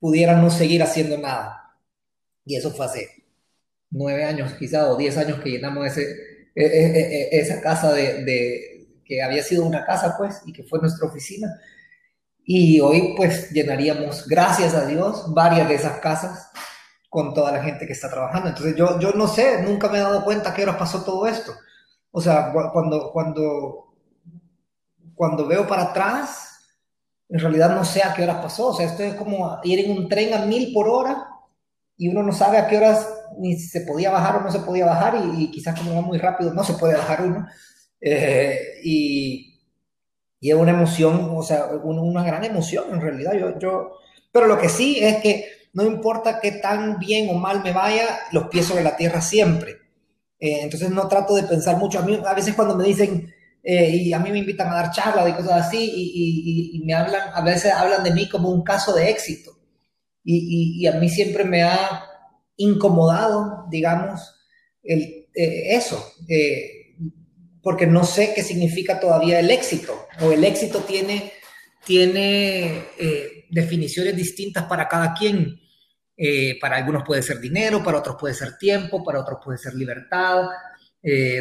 pudieran 0.00 0.40
no 0.42 0.50
seguir 0.50 0.82
haciendo 0.82 1.18
nada. 1.18 1.76
Y 2.44 2.56
eso 2.56 2.70
fue 2.70 2.86
hace 2.86 3.08
nueve 3.90 4.24
años, 4.24 4.54
quizá, 4.54 4.90
o 4.90 4.96
diez 4.96 5.16
años 5.16 5.40
que 5.40 5.50
llenamos 5.50 5.86
ese, 5.86 6.02
e, 6.54 6.64
e, 6.64 7.28
e, 7.36 7.38
esa 7.38 7.60
casa 7.60 7.92
de, 7.92 8.88
que 9.04 9.22
había 9.22 9.42
sido 9.42 9.64
una 9.64 9.84
casa, 9.84 10.16
pues, 10.18 10.40
y 10.46 10.52
que 10.52 10.64
fue 10.64 10.80
nuestra 10.80 11.06
oficina. 11.06 11.48
Y 12.50 12.80
hoy, 12.80 13.14
pues, 13.14 13.50
llenaríamos, 13.50 14.26
gracias 14.26 14.74
a 14.74 14.86
Dios, 14.86 15.34
varias 15.34 15.68
de 15.68 15.74
esas 15.74 15.98
casas 15.98 16.50
con 17.10 17.34
toda 17.34 17.52
la 17.52 17.62
gente 17.62 17.86
que 17.86 17.92
está 17.92 18.08
trabajando. 18.08 18.48
Entonces, 18.48 18.74
yo, 18.74 18.98
yo 18.98 19.12
no 19.12 19.28
sé, 19.28 19.62
nunca 19.62 19.88
me 19.88 19.98
he 19.98 20.00
dado 20.00 20.24
cuenta 20.24 20.54
que 20.54 20.62
ahora 20.62 20.78
pasó 20.78 21.04
todo 21.04 21.26
esto. 21.26 21.52
O 22.10 22.22
sea, 22.22 22.50
cuando, 22.72 23.12
cuando 23.12 23.88
cuando 25.18 25.48
veo 25.48 25.66
para 25.66 25.82
atrás, 25.82 26.60
en 27.28 27.40
realidad 27.40 27.74
no 27.74 27.84
sé 27.84 28.02
a 28.02 28.14
qué 28.14 28.22
horas 28.22 28.40
pasó. 28.40 28.68
O 28.68 28.74
sea, 28.74 28.86
esto 28.86 29.02
es 29.02 29.14
como 29.14 29.58
ir 29.64 29.80
en 29.80 29.98
un 29.98 30.08
tren 30.08 30.32
a 30.32 30.46
mil 30.46 30.72
por 30.72 30.88
hora 30.88 31.28
y 31.96 32.08
uno 32.08 32.22
no 32.22 32.32
sabe 32.32 32.56
a 32.56 32.68
qué 32.68 32.78
horas 32.78 33.06
ni 33.36 33.58
se 33.58 33.80
podía 33.80 34.10
bajar 34.10 34.36
o 34.36 34.40
no 34.40 34.52
se 34.52 34.60
podía 34.60 34.86
bajar 34.86 35.20
y, 35.36 35.50
quizás 35.50 35.76
como 35.76 35.94
va 35.94 36.00
muy 36.00 36.18
rápido 36.18 36.54
no 36.54 36.62
se 36.62 36.74
puede 36.74 36.94
bajar 36.94 37.22
uno. 37.22 37.46
Eh, 38.00 38.80
y, 38.84 39.47
y, 40.40 40.50
es 40.50 40.56
una 40.56 40.72
emoción, 40.72 41.30
o 41.36 41.42
sea, 41.42 41.66
una, 41.82 42.24
gran 42.24 42.44
emoción 42.44 42.84
en 42.92 43.00
realidad. 43.00 43.32
Yo, 43.34 43.58
yo, 43.58 43.92
pero 44.32 44.46
lo 44.46 44.58
que 44.58 44.68
sí 44.68 44.98
es 45.00 45.16
que 45.18 45.46
no 45.72 45.84
importa 45.84 46.40
qué 46.40 46.52
tan 46.52 46.98
bien 46.98 47.28
o 47.30 47.34
mal 47.34 47.62
me 47.62 47.72
vaya, 47.72 48.06
los 48.32 48.48
pies 48.48 48.66
sobre 48.66 48.84
la 48.84 48.96
tierra 48.96 49.20
siempre. 49.20 49.72
Eh, 50.40 50.60
entonces 50.62 50.90
no 50.90 51.08
trato 51.08 51.34
de 51.34 51.42
pensar 51.44 51.76
mucho. 51.76 51.98
A 51.98 52.02
mí 52.02 52.20
a 52.24 52.34
veces 52.34 52.54
cuando 52.54 52.76
me 52.76 52.84
dicen, 52.84 53.32
eh, 53.62 53.90
y 53.90 54.12
a 54.12 54.18
mí 54.18 54.30
me 54.30 54.38
invitan 54.38 54.68
a 54.68 54.74
dar 54.76 54.90
charlas 54.92 55.28
y 55.28 55.32
cosas 55.32 55.66
así, 55.66 55.92
y, 56.74 56.82
me 56.84 56.94
hablan, 56.94 57.30
a 57.34 57.42
veces 57.42 57.72
hablan 57.72 58.02
de 58.04 58.12
mí 58.12 58.28
como 58.28 58.50
un 58.50 58.62
caso 58.62 58.94
de 58.94 59.10
éxito. 59.10 59.52
Y, 60.24 60.86
a 60.86 60.92
mí 60.92 61.08
siempre 61.08 61.44
me 61.44 61.62
ha 61.62 62.02
incomodado, 62.56 63.66
digamos, 63.70 64.34
el, 64.82 65.28
eh, 65.34 65.76
eso, 65.76 66.02
eh, 66.28 66.77
porque 67.62 67.86
no 67.86 68.04
sé 68.04 68.32
qué 68.34 68.42
significa 68.42 69.00
todavía 69.00 69.40
el 69.40 69.50
éxito, 69.50 70.06
o 70.20 70.32
el 70.32 70.44
éxito 70.44 70.80
tiene, 70.80 71.32
tiene 71.84 72.84
definiciones 73.50 74.16
distintas 74.16 74.64
para 74.64 74.88
cada 74.88 75.14
quien. 75.14 75.60
para 76.60 76.76
algunos 76.76 77.02
puede 77.04 77.22
ser 77.22 77.40
dinero, 77.40 77.82
para 77.82 77.98
otros 77.98 78.16
puede 78.18 78.34
ser 78.34 78.58
tiempo, 78.58 79.04
para 79.04 79.20
otros 79.20 79.38
puede 79.44 79.58
ser 79.58 79.74
libertad, 79.74 80.46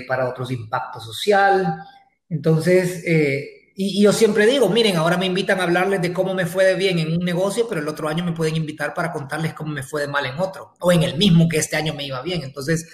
para 0.07 0.29
otros 0.29 0.51
impacto 0.51 0.99
social. 0.99 1.83
Entonces, 2.29 3.03
eh, 3.05 3.71
y, 3.75 4.01
yo 4.01 4.11
siempre 4.11 4.45
digo, 4.45 4.69
miren, 4.69 4.97
ahora 4.97 5.17
me 5.17 5.25
invitan 5.25 5.59
a 5.59 5.63
hablarles 5.63 6.01
de 6.01 6.11
cómo 6.11 6.33
me 6.33 6.45
fue 6.45 6.65
de 6.65 6.75
bien 6.75 6.99
en 6.99 7.13
un 7.13 7.23
negocio, 7.23 7.67
pero 7.69 7.81
el 7.81 7.87
otro 7.87 8.09
año 8.09 8.23
me 8.23 8.33
pueden 8.33 8.55
invitar 8.55 8.93
para 8.93 9.11
contarles 9.11 9.53
cómo 9.53 9.71
me 9.71 9.83
fue 9.83 10.01
de 10.01 10.07
mal 10.07 10.25
en 10.25 10.39
otro, 10.39 10.73
o 10.79 10.91
en 10.91 11.03
el 11.03 11.17
mismo 11.17 11.47
que 11.47 11.57
este 11.57 11.77
año 11.77 11.93
me 11.93 12.05
iba 12.05 12.21
bien. 12.21 12.43
Entonces, 12.43 12.87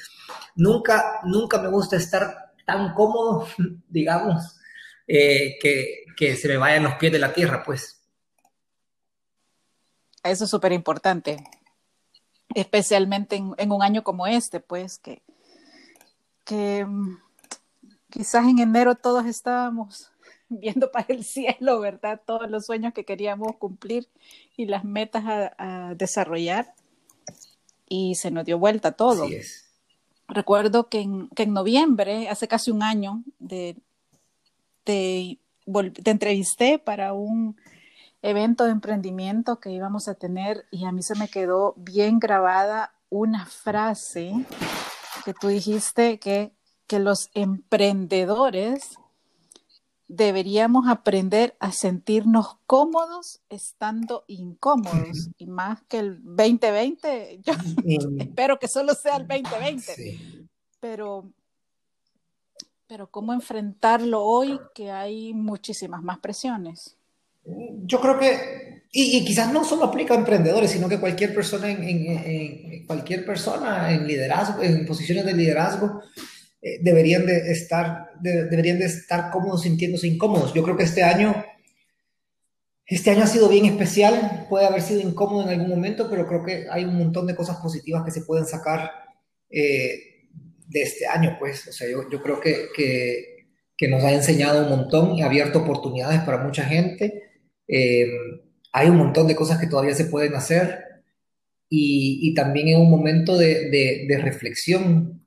nunca, 0.56 1.22
nunca 1.24 1.60
me 1.60 1.70
gusta 1.70 1.96
estar 1.96 2.53
tan 2.66 2.94
cómodo, 2.94 3.48
digamos, 3.90 4.60
eh, 5.08 5.58
que, 5.62 6.06
que 6.16 6.36
se 6.36 6.48
me 6.48 6.58
vayan 6.58 6.84
los 6.84 6.96
pies 6.96 7.12
de 7.12 7.20
la 7.20 7.34
tierra, 7.34 7.64
pues. 7.64 8.02
Eso 10.24 10.46
es 10.46 10.50
súper 10.50 10.72
importante, 10.72 11.44
especialmente 12.56 13.36
en, 13.36 13.54
en, 13.58 13.72
un 13.72 13.84
año 13.84 14.04
como 14.04 14.26
este, 14.26 14.62
pues, 14.62 14.98
que, 15.00 15.22
que 16.46 16.88
quizás 18.14 18.48
en 18.48 18.60
enero 18.60 18.96
todos 18.96 19.26
estábamos 19.26 20.12
viendo 20.50 20.92
para 20.92 21.08
el 21.10 21.24
cielo, 21.24 21.80
¿verdad? 21.80 22.22
Todos 22.24 22.50
los 22.50 22.66
sueños 22.66 22.94
que 22.94 23.06
queríamos 23.06 23.56
cumplir 23.58 24.08
y 24.56 24.66
las 24.66 24.84
metas 24.86 25.24
a, 25.58 25.94
desarrollar. 25.96 26.74
Y 27.90 28.16
se 28.16 28.32
nos 28.32 28.46
dio 28.46 28.58
vuelta 28.58 28.94
todo. 28.94 29.28
Recuerdo 30.28 30.90
que 30.90 31.02
en, 31.02 31.30
noviembre, 31.48 32.30
hace 32.30 32.48
casi 32.48 32.72
un 32.72 32.84
año, 32.84 33.24
te, 33.48 33.76
te 34.84 35.40
entrevisté 36.06 36.80
para 36.80 37.14
un 37.14 37.58
evento 38.22 38.66
de 38.66 38.72
emprendimiento 38.72 39.60
que 39.60 39.72
íbamos 39.72 40.08
a 40.08 40.16
tener 40.16 40.66
y 40.72 40.86
a 40.86 40.92
mí 40.92 41.04
se 41.04 41.16
me 41.16 41.28
quedó 41.28 41.74
bien 41.78 42.20
grabada 42.20 42.94
una 43.10 43.46
frase 43.46 44.34
que 45.26 45.34
tú 45.34 45.50
dijiste 45.50 46.20
que 46.20 46.54
que 46.88 47.00
los 47.00 47.30
emprendedores 47.34 49.00
deberíamos 50.16 50.88
aprender 50.88 51.56
a 51.60 51.72
sentirnos 51.72 52.58
cómodos 52.66 53.42
estando 53.50 54.24
incómodos. 54.28 55.30
Y 55.38 55.48
más 55.48 55.82
que 55.88 56.00
el 56.00 56.20
2020, 56.24 57.40
yo 57.44 57.54
espero 58.20 58.60
que 58.60 58.68
solo 58.68 58.94
sea 58.94 59.18
el 59.18 59.28
2020, 59.28 60.20
pero, 60.80 61.30
pero 62.88 63.10
¿cómo 63.10 63.34
enfrentarlo 63.34 64.24
hoy 64.24 64.60
que 64.76 64.92
hay 64.92 65.34
muchísimas 65.34 66.04
más 66.04 66.20
presiones? 66.20 66.96
Yo 67.86 68.00
creo 68.00 68.20
que, 68.20 68.84
y, 68.92 69.26
quizás 69.26 69.52
no 69.52 69.64
solo 69.64 69.86
aplica 69.86 70.14
a 70.14 70.18
emprendedores, 70.18 70.72
sino 70.72 70.88
que 70.88 71.00
cualquier 71.00 71.34
persona 71.34 71.70
en 71.72 72.86
cualquier 72.86 73.26
persona 73.26 73.92
en 73.92 74.08
liderazgo, 74.08 74.62
en 74.62 74.86
posiciones 74.86 75.26
de 75.26 75.34
liderazgo, 75.34 76.02
eh, 76.66 76.80
deberían, 76.82 77.26
de 77.26 77.52
estar, 77.52 78.12
deberían 78.22 78.80
de 78.80 78.86
estar 78.86 79.32
cómodos 79.32 79.64
sintiéndose 79.64 80.08
incómodos. 80.08 80.54
Yo 80.54 80.64
creo 80.64 80.78
que 80.78 80.86
este 80.86 81.04
año, 81.04 81.44
este 82.86 83.12
año 83.12 83.24
ha 83.24 83.28
sido 83.28 83.50
bien 83.50 83.66
especial, 83.66 84.48
puede 84.50 84.66
haber 84.66 84.82
sido 84.82 85.02
incómodo 85.02 85.44
en 85.44 85.50
algún 85.50 85.68
momento, 85.68 86.10
pero 86.10 86.26
creo 86.26 86.42
que 86.42 86.66
hay 86.72 86.86
un 86.86 86.98
montón 86.98 87.28
de 87.28 87.36
cosas 87.36 87.58
positivas 87.58 88.06
que 88.06 88.12
se 88.12 88.22
pueden 88.22 88.46
sacar 88.46 88.90
eh, 89.50 90.30
de 90.66 90.82
este 90.82 91.06
año, 91.06 91.36
pues. 91.38 91.68
O 91.68 91.74
sea, 91.74 91.90
yo, 91.90 92.10
yo 92.10 92.24
creo 92.24 92.40
que, 92.40 92.68
que, 92.74 93.50
que, 93.76 93.90
nos 93.90 94.02
ha 94.06 94.14
enseñado 94.14 94.64
un 94.64 94.70
montón 94.70 95.16
y 95.16 95.22
ha 95.22 95.26
abierto 95.26 95.60
oportunidades 95.60 96.22
para 96.22 96.38
mucha 96.38 96.64
gente. 96.64 97.24
Eh, 97.68 98.08
hay 98.72 98.88
un 98.88 98.96
montón 98.96 99.28
de 99.28 99.36
cosas 99.36 99.60
que 99.60 99.68
todavía 99.68 99.96
se 99.96 100.06
pueden 100.06 100.34
hacer 100.36 100.80
y, 101.68 102.20
y 102.22 102.34
también 102.34 102.70
en 102.70 102.80
un 102.80 102.90
momento 102.90 103.38
de, 103.38 103.70
de, 103.70 104.06
de 104.08 104.18
reflexión 104.18 105.23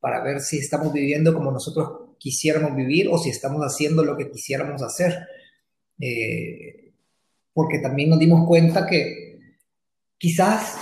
para 0.00 0.22
ver 0.22 0.40
si 0.40 0.58
estamos 0.58 0.92
viviendo 0.92 1.34
como 1.34 1.52
nosotros 1.52 2.16
quisiéramos 2.18 2.74
vivir 2.74 3.08
o 3.08 3.18
si 3.18 3.30
estamos 3.30 3.62
haciendo 3.62 4.04
lo 4.04 4.16
que 4.16 4.30
quisiéramos 4.30 4.82
hacer. 4.82 5.18
Eh, 6.00 6.92
porque 7.52 7.78
también 7.78 8.08
nos 8.10 8.18
dimos 8.18 8.46
cuenta 8.46 8.86
que 8.86 9.38
quizás, 10.16 10.76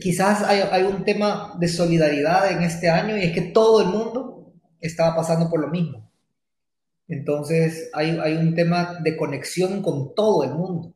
quizás 0.00 0.42
hay, 0.42 0.82
un 0.82 1.04
tema 1.04 1.54
de 1.58 1.68
solidaridad 1.68 2.50
en 2.50 2.62
este 2.62 2.88
año 2.88 3.16
y 3.16 3.24
es 3.24 3.32
que 3.32 3.42
todo 3.42 3.82
el 3.82 3.88
mundo 3.88 4.54
estaba 4.80 5.14
pasando 5.14 5.50
por 5.50 5.60
lo 5.60 5.68
mismo. 5.68 6.10
Entonces 7.08 7.90
hay, 7.92 8.36
un 8.36 8.54
tema 8.54 8.98
de 9.02 9.16
conexión 9.16 9.82
con 9.82 10.14
todo 10.14 10.44
el 10.44 10.50
mundo. 10.50 10.94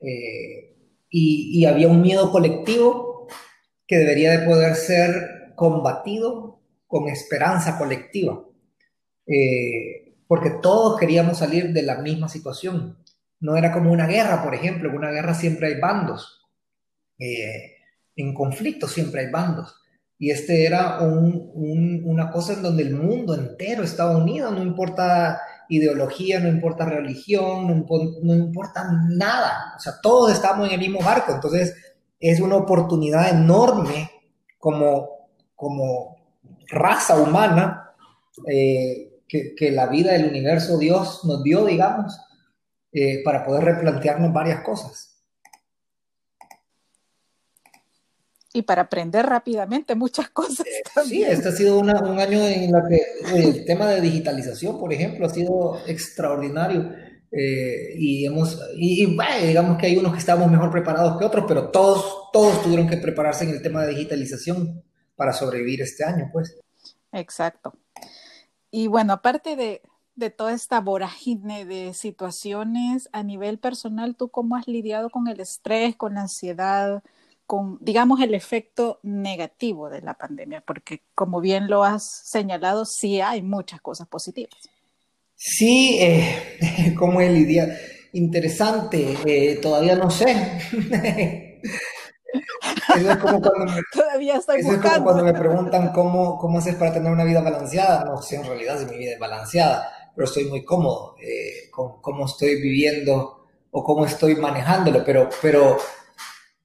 Eh, 0.00 0.74
y, 1.08 1.60
y 1.60 1.64
había 1.64 1.88
un 1.88 2.02
miedo 2.02 2.30
colectivo 2.30 3.28
que 3.86 3.96
debería 3.96 4.38
de 4.38 4.46
poder 4.46 4.74
ser 4.74 5.52
combatido 5.54 6.55
esperanza 7.06 7.78
colectiva, 7.78 8.44
eh, 9.26 10.14
porque 10.26 10.50
todos 10.50 10.98
queríamos 10.98 11.38
salir 11.38 11.72
de 11.72 11.82
la 11.82 11.96
misma 11.96 12.28
situación. 12.28 12.98
No 13.40 13.56
era 13.56 13.72
como 13.72 13.92
una 13.92 14.06
guerra, 14.06 14.42
por 14.42 14.54
ejemplo, 14.54 14.88
en 14.88 14.96
una 14.96 15.10
guerra 15.10 15.34
siempre 15.34 15.68
hay 15.68 15.80
bandos, 15.80 16.40
eh, 17.18 17.74
en 18.16 18.34
conflicto 18.34 18.88
siempre 18.88 19.22
hay 19.22 19.30
bandos. 19.30 19.74
Y 20.18 20.30
este 20.30 20.64
era 20.64 21.00
una 21.00 22.30
cosa 22.30 22.54
en 22.54 22.62
donde 22.62 22.82
el 22.82 22.94
mundo 22.94 23.34
entero 23.34 23.82
estaba 23.82 24.16
unido, 24.16 24.50
no 24.50 24.62
importa 24.62 25.38
ideología, 25.68 26.40
no 26.40 26.48
importa 26.48 26.86
religión, 26.86 27.66
no, 27.66 27.84
no 28.22 28.34
importa 28.34 28.90
nada. 29.10 29.74
O 29.76 29.80
sea, 29.80 29.94
todos 30.02 30.32
estamos 30.32 30.68
en 30.68 30.74
el 30.74 30.80
mismo 30.80 31.00
barco. 31.00 31.32
Entonces, 31.32 31.74
es 32.18 32.40
una 32.40 32.56
oportunidad 32.56 33.28
enorme 33.28 34.10
como, 34.58 35.28
como 35.54 36.16
raza 36.68 37.20
humana 37.20 37.92
eh, 38.46 39.22
que, 39.28 39.70
la 39.70 39.86
vida 39.86 40.12
del 40.12 40.28
universo 40.28 40.78
Dios 40.78 41.24
nos 41.24 41.42
dio, 41.42 41.64
digamos, 41.64 42.18
eh, 42.92 43.22
para 43.24 43.44
poder 43.44 43.64
replantearnos 43.64 44.32
varias 44.32 44.62
cosas. 44.62 45.16
y 48.56 48.62
para 48.62 48.82
aprender 48.82 49.26
rápidamente 49.26 49.94
muchas 49.94 50.30
cosas. 50.30 50.66
Eh, 50.66 50.82
sí, 51.04 51.22
este 51.22 51.50
ha 51.50 51.52
sido 51.52 51.78
un 51.78 51.90
año 51.90 52.48
en 52.48 52.74
el 52.74 52.82
que 52.88 53.02
el 53.34 53.64
tema 53.66 53.86
de 53.90 54.00
digitalización, 54.00 54.80
por 54.80 54.94
ejemplo, 54.94 55.26
ha 55.26 55.28
sido 55.28 55.78
extraordinario. 55.86 56.90
Eh, 57.30 57.92
y 57.98 58.24
hemos, 58.24 58.58
y, 58.76 59.14
digamos 59.46 59.76
que 59.76 59.86
hay 59.86 59.98
unos 59.98 60.12
que 60.12 60.20
estamos 60.20 60.50
mejor 60.50 60.70
preparados 60.70 61.18
que 61.18 61.26
otros, 61.26 61.44
pero 61.46 61.68
todos, 61.68 62.30
todos 62.32 62.62
tuvieron 62.62 62.88
que 62.88 62.96
prepararse 62.96 63.44
en 63.44 63.50
el 63.50 63.60
tema 63.60 63.82
de 63.82 63.90
digitalización 63.90 64.82
para 65.16 65.32
sobrevivir 65.32 65.82
este 65.82 66.04
año, 66.04 66.30
pues. 66.32 66.56
Exacto. 67.12 67.74
Y 68.70 68.86
bueno, 68.86 69.14
aparte 69.14 69.56
de, 69.56 69.82
de 70.14 70.30
toda 70.30 70.52
esta 70.52 70.80
vorágine 70.80 71.64
de 71.64 71.94
situaciones 71.94 73.08
a 73.12 73.22
nivel 73.22 73.58
personal, 73.58 74.16
¿tú 74.16 74.28
cómo 74.28 74.56
has 74.56 74.68
lidiado 74.68 75.10
con 75.10 75.28
el 75.28 75.40
estrés, 75.40 75.96
con 75.96 76.14
la 76.14 76.22
ansiedad? 76.22 77.02
con, 77.46 77.78
digamos, 77.80 78.20
el 78.20 78.34
efecto 78.34 78.98
negativo 79.02 79.88
de 79.88 80.02
la 80.02 80.14
pandemia, 80.14 80.62
porque 80.66 81.02
como 81.14 81.40
bien 81.40 81.68
lo 81.68 81.84
has 81.84 82.04
señalado, 82.24 82.84
sí 82.84 83.20
hay 83.20 83.42
muchas 83.42 83.80
cosas 83.80 84.08
positivas. 84.08 84.54
Sí, 85.36 85.98
eh, 86.00 86.94
como 86.98 87.20
el 87.20 87.36
idea 87.36 87.68
interesante, 88.12 89.16
eh, 89.26 89.58
todavía 89.62 89.96
no 89.96 90.10
sé. 90.10 90.60
eso 92.96 93.10
es 93.10 93.16
como 93.18 93.40
cuando 93.40 93.64
me, 93.72 93.80
todavía 93.92 94.36
estoy 94.36 94.60
eso 94.60 94.72
es 94.72 94.78
como 94.80 95.04
cuando 95.04 95.24
me 95.24 95.34
preguntan 95.34 95.92
cómo, 95.92 96.38
cómo 96.38 96.58
haces 96.58 96.74
para 96.76 96.92
tener 96.92 97.12
una 97.12 97.24
vida 97.24 97.40
balanceada. 97.40 98.04
No 98.04 98.20
sé 98.22 98.36
en 98.36 98.44
realidad 98.44 98.78
si 98.78 98.86
mi 98.86 98.98
vida 98.98 99.12
es 99.12 99.18
balanceada, 99.18 100.10
pero 100.14 100.26
estoy 100.26 100.44
muy 100.46 100.64
cómodo 100.64 101.16
eh, 101.20 101.70
con 101.70 102.00
cómo 102.00 102.26
estoy 102.26 102.60
viviendo 102.60 103.46
o 103.70 103.84
cómo 103.84 104.06
estoy 104.06 104.36
manejándolo, 104.36 105.04
pero, 105.04 105.28
pero 105.42 105.76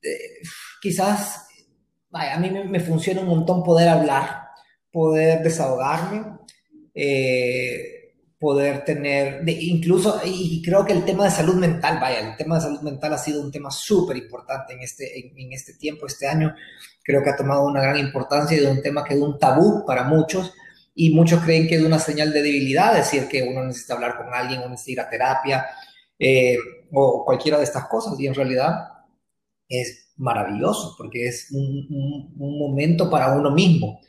eh, 0.02 0.40
quizás, 0.82 1.48
a 2.14 2.38
mí 2.38 2.50
me, 2.50 2.80
funciona 2.80 3.22
un 3.22 3.28
montón 3.28 3.64
poder 3.64 3.90
hablar, 3.90 4.48
poder 4.92 5.44
desahogarme, 5.44 6.38
eh, 6.94 7.91
poder 8.42 8.84
tener, 8.84 9.48
incluso, 9.48 10.20
y 10.26 10.64
creo 10.64 10.84
que 10.84 10.94
el 10.94 11.06
tema 11.06 11.26
de 11.26 11.30
salud 11.30 11.54
mental, 11.54 12.00
vaya, 12.02 12.32
el 12.32 12.36
tema 12.36 12.56
de 12.56 12.62
salud 12.62 12.82
mental 12.82 13.14
ha 13.14 13.18
sido 13.20 13.40
un 13.40 13.52
tema 13.52 13.70
súper 13.70 14.18
importante 14.18 14.74
en 14.74 14.82
este, 14.82 15.32
en, 15.38 15.54
este 15.54 15.76
tiempo, 15.76 16.08
este 16.08 16.28
año, 16.28 16.56
creo 17.04 17.22
que 17.24 17.30
ha 17.30 17.36
tomado 17.36 17.68
una 17.68 17.84
gran 17.84 18.00
importancia 18.00 18.58
y 18.58 18.62
de 18.62 18.72
un 18.72 18.82
tema 18.82 19.04
que 19.04 19.14
es 19.14 19.20
un 19.20 19.38
tabú 19.38 19.86
para 19.86 20.06
muchos, 20.06 20.54
y 20.96 21.14
muchos 21.14 21.44
creen 21.44 21.68
que 21.68 21.76
es 21.76 21.84
una 21.84 22.00
señal 22.00 22.34
de 22.34 22.42
debilidad, 22.42 22.96
decir 22.96 23.28
que 23.28 23.44
uno 23.44 23.64
necesita 23.64 23.94
hablar 23.94 24.18
con 24.18 24.34
alguien, 24.34 24.62
o 24.62 24.70
necesita 24.70 24.92
ir 24.92 25.00
a 25.02 25.10
terapia, 25.12 25.66
eh, 26.18 26.58
o 26.92 27.24
cualquiera 27.24 27.60
de 27.60 27.66
estas 27.66 27.88
cosas, 27.88 28.20
y 28.20 28.26
en 28.26 28.34
realidad 28.34 28.72
es 29.70 30.12
maravilloso, 30.18 30.96
porque 30.98 31.28
es 31.28 31.52
un, 31.52 32.34
momento 32.38 33.08
para 33.08 33.34
uno 33.34 33.52
mismo. 33.52 34.02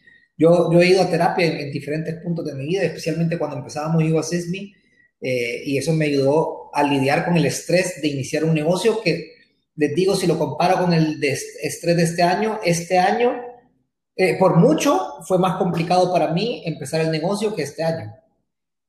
Yo, 0.42 0.72
yo 0.72 0.83
he 0.83 0.88
ido 0.88 1.02
a 1.02 1.09
terapia 1.09 1.46
en, 1.46 1.70
diferentes 1.70 2.16
puntos 2.20 2.44
de 2.44 2.55
mi 2.55 2.66
vida, 2.66 2.83
especialmente 2.83 3.38
cuando 3.38 3.59
empezábamos 3.59 4.02
a 4.02 4.22
Sesmi, 4.28 4.74
eh, 5.20 5.62
y 5.64 5.78
eso 5.78 5.92
me 5.92 6.07
ayudó 6.07 6.74
a 6.74 6.83
lidiar 6.83 7.24
con 7.24 7.37
el 7.37 7.46
estrés 7.46 8.02
de 8.02 8.09
iniciar 8.09 8.42
un 8.42 8.52
negocio 8.52 9.00
que, 9.00 9.35
les 9.76 9.94
digo, 9.94 10.16
si 10.16 10.26
lo 10.26 10.37
comparo 10.37 10.78
con 10.78 10.92
el 10.92 11.20
de 11.20 11.38
estrés 11.62 11.96
de 11.96 12.02
este 12.02 12.22
año, 12.24 12.59
este 12.64 12.98
año, 12.98 13.40
eh, 14.16 14.37
por 14.37 14.57
mucho, 14.57 15.22
fue 15.28 15.38
más 15.38 15.59
complicado 15.59 16.12
para 16.12 16.33
mí 16.33 16.62
empezar 16.66 17.00
el 17.02 17.12
negocio 17.12 17.55
que 17.55 17.62
este 17.62 17.85
año. 17.85 18.12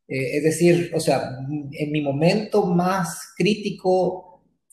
Eh, 0.07 0.37
es 0.37 0.43
decir, 0.43 0.91
o 0.95 0.99
sea, 0.99 1.37
en 1.71 1.91
mi 1.91 2.01
momento 2.01 2.65
más 2.65 3.33
crítico 3.37 4.22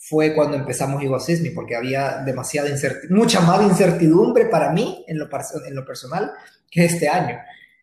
fue 0.02 0.34
cuando 0.34 0.56
empezamos 0.56 1.02
Iguasismi, 1.02 1.50
porque 1.50 1.76
había 1.76 2.22
demasiada 2.24 2.70
mucha 3.10 3.42
más 3.42 3.62
incertidumbre 3.62 4.46
para 4.46 4.72
mí 4.72 5.04
en 5.06 5.18
lo, 5.18 5.28
en 5.66 5.74
lo 5.74 5.84
personal 5.84 6.32
que 6.70 6.86
este 6.86 7.06
año. 7.06 7.38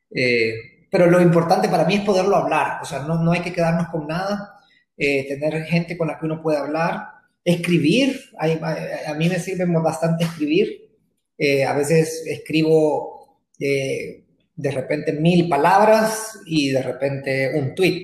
Eh, 0.09 0.87
pero 0.89 1.05
lo 1.05 1.21
importante 1.21 1.69
para 1.69 1.85
mí 1.85 1.95
es 1.95 2.01
poderlo 2.01 2.35
hablar, 2.35 2.79
o 2.81 2.85
sea, 2.85 2.99
no, 3.03 3.21
no 3.21 3.33
hay 3.33 3.41
que 3.41 3.53
quedarnos 3.53 3.89
con 3.89 4.07
nada, 4.07 4.55
eh, 4.97 5.27
tener 5.27 5.63
gente 5.65 5.95
con 5.95 6.07
la 6.07 6.17
que 6.17 6.25
uno 6.25 6.41
puede 6.41 6.57
hablar, 6.57 7.03
escribir, 7.43 8.19
a, 8.39 9.13
mí 9.13 9.29
me 9.29 9.39
sirve 9.39 9.65
bastante 9.65 10.23
escribir, 10.23 10.89
eh, 11.37 11.65
a 11.65 11.73
veces 11.73 12.23
escribo 12.25 13.43
de 13.59 14.71
repente 14.71 15.13
mil 15.13 15.47
palabras 15.47 16.39
y 16.47 16.71
de 16.71 16.81
repente 16.81 17.51
un 17.55 17.75
tweet, 17.75 18.01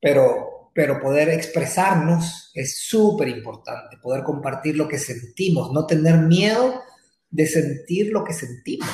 pero 0.00 0.51
pero 0.74 1.00
poder 1.00 1.28
expresarnos 1.28 2.50
es 2.54 2.78
súper 2.86 3.28
importante, 3.28 3.96
poder 4.02 4.22
compartir 4.22 4.76
lo 4.76 4.88
que 4.88 4.98
sentimos, 4.98 5.72
no 5.72 5.86
tener 5.86 6.18
miedo 6.18 6.80
de 7.30 7.46
sentir 7.46 8.10
lo 8.10 8.24
que 8.24 8.32
sentimos 8.32 8.88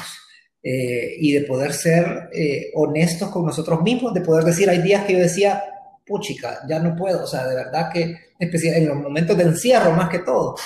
eh, 0.63 1.15
y 1.19 1.33
de 1.33 1.43
poder 1.43 1.73
ser 1.73 2.31
eh, 2.33 2.71
honestos 2.75 3.31
con 3.31 3.45
nosotros 3.45 3.83
mismos, 3.83 4.15
de 4.15 4.21
poder 4.21 4.45
decir, 4.45 4.69
hay 4.69 4.83
días 4.83 5.05
que 5.05 5.13
yo 5.15 5.19
decía, 5.21 5.63
puchica, 6.05 6.61
ya 6.69 6.81
no 6.81 6.97
puedo, 6.97 7.25
o 7.25 7.27
sea, 7.27 7.47
de 7.47 7.55
verdad 7.55 7.91
que, 7.93 8.17
en 8.41 8.89
los 8.89 8.97
momentos 8.97 9.37
de 9.37 9.45
encierro 9.45 9.93
más 9.93 10.09
que 10.09 10.21
todo, 10.21 10.57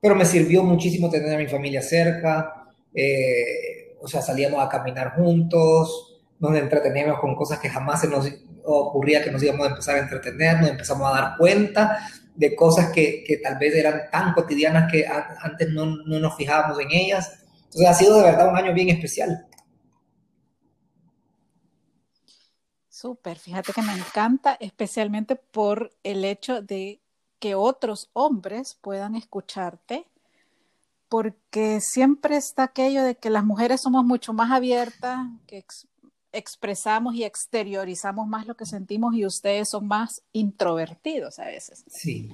pero 0.00 0.14
me 0.14 0.24
sirvió 0.24 0.62
muchísimo 0.62 1.10
tener 1.10 1.34
a 1.34 1.38
mi 1.38 1.46
familia 1.46 1.82
cerca, 1.82 2.66
eh, 2.94 3.96
o 4.00 4.08
sea, 4.08 4.22
salíamos 4.22 4.64
a 4.64 4.68
caminar 4.68 5.14
juntos, 5.14 6.09
nos 6.40 6.56
entreteníamos 6.56 7.20
con 7.20 7.36
cosas 7.36 7.58
que 7.60 7.68
jamás 7.68 8.00
se 8.00 8.08
nos 8.08 8.26
ocurría 8.64 9.22
que 9.22 9.30
nos 9.30 9.42
íbamos 9.42 9.66
a 9.66 9.70
empezar 9.70 9.96
a 9.96 10.00
entretener, 10.00 10.60
nos 10.60 10.70
empezamos 10.70 11.08
a 11.08 11.20
dar 11.20 11.36
cuenta 11.36 11.98
de 12.34 12.56
cosas 12.56 12.90
que, 12.92 13.22
que 13.26 13.36
tal 13.38 13.58
vez 13.58 13.74
eran 13.74 14.10
tan 14.10 14.32
cotidianas 14.32 14.90
que 14.90 15.06
antes 15.06 15.68
no, 15.70 15.86
no, 15.86 16.18
nos 16.18 16.36
fijábamos 16.36 16.78
en 16.80 16.90
ellas. 16.90 17.44
Entonces 17.64 17.88
ha 17.88 17.94
sido 17.94 18.16
de 18.16 18.22
verdad 18.22 18.48
un 18.48 18.56
año 18.56 18.72
bien 18.72 18.88
especial. 18.88 19.46
Súper, 22.88 23.38
fíjate 23.38 23.72
que 23.72 23.82
me 23.82 23.94
encanta, 23.94 24.56
especialmente 24.60 25.36
por 25.36 25.92
el 26.02 26.24
hecho 26.24 26.60
de 26.60 27.00
que 27.38 27.54
otros 27.54 28.10
hombres 28.12 28.78
puedan 28.80 29.14
escucharte, 29.14 30.06
porque 31.08 31.80
siempre 31.80 32.36
está 32.36 32.64
aquello 32.64 33.02
de 33.02 33.16
que 33.16 33.30
las 33.30 33.44
mujeres 33.44 33.80
somos 33.80 34.04
mucho 34.04 34.32
más 34.32 34.50
abiertas, 34.52 35.18
que 35.46 35.58
expresamos 36.32 37.14
y 37.14 37.24
exteriorizamos 37.24 38.26
más 38.26 38.46
lo 38.46 38.56
que 38.56 38.66
sentimos 38.66 39.14
y 39.14 39.26
ustedes 39.26 39.70
son 39.70 39.86
más 39.86 40.22
introvertidos 40.32 41.38
a 41.38 41.46
veces. 41.46 41.84
Sí. 41.88 42.30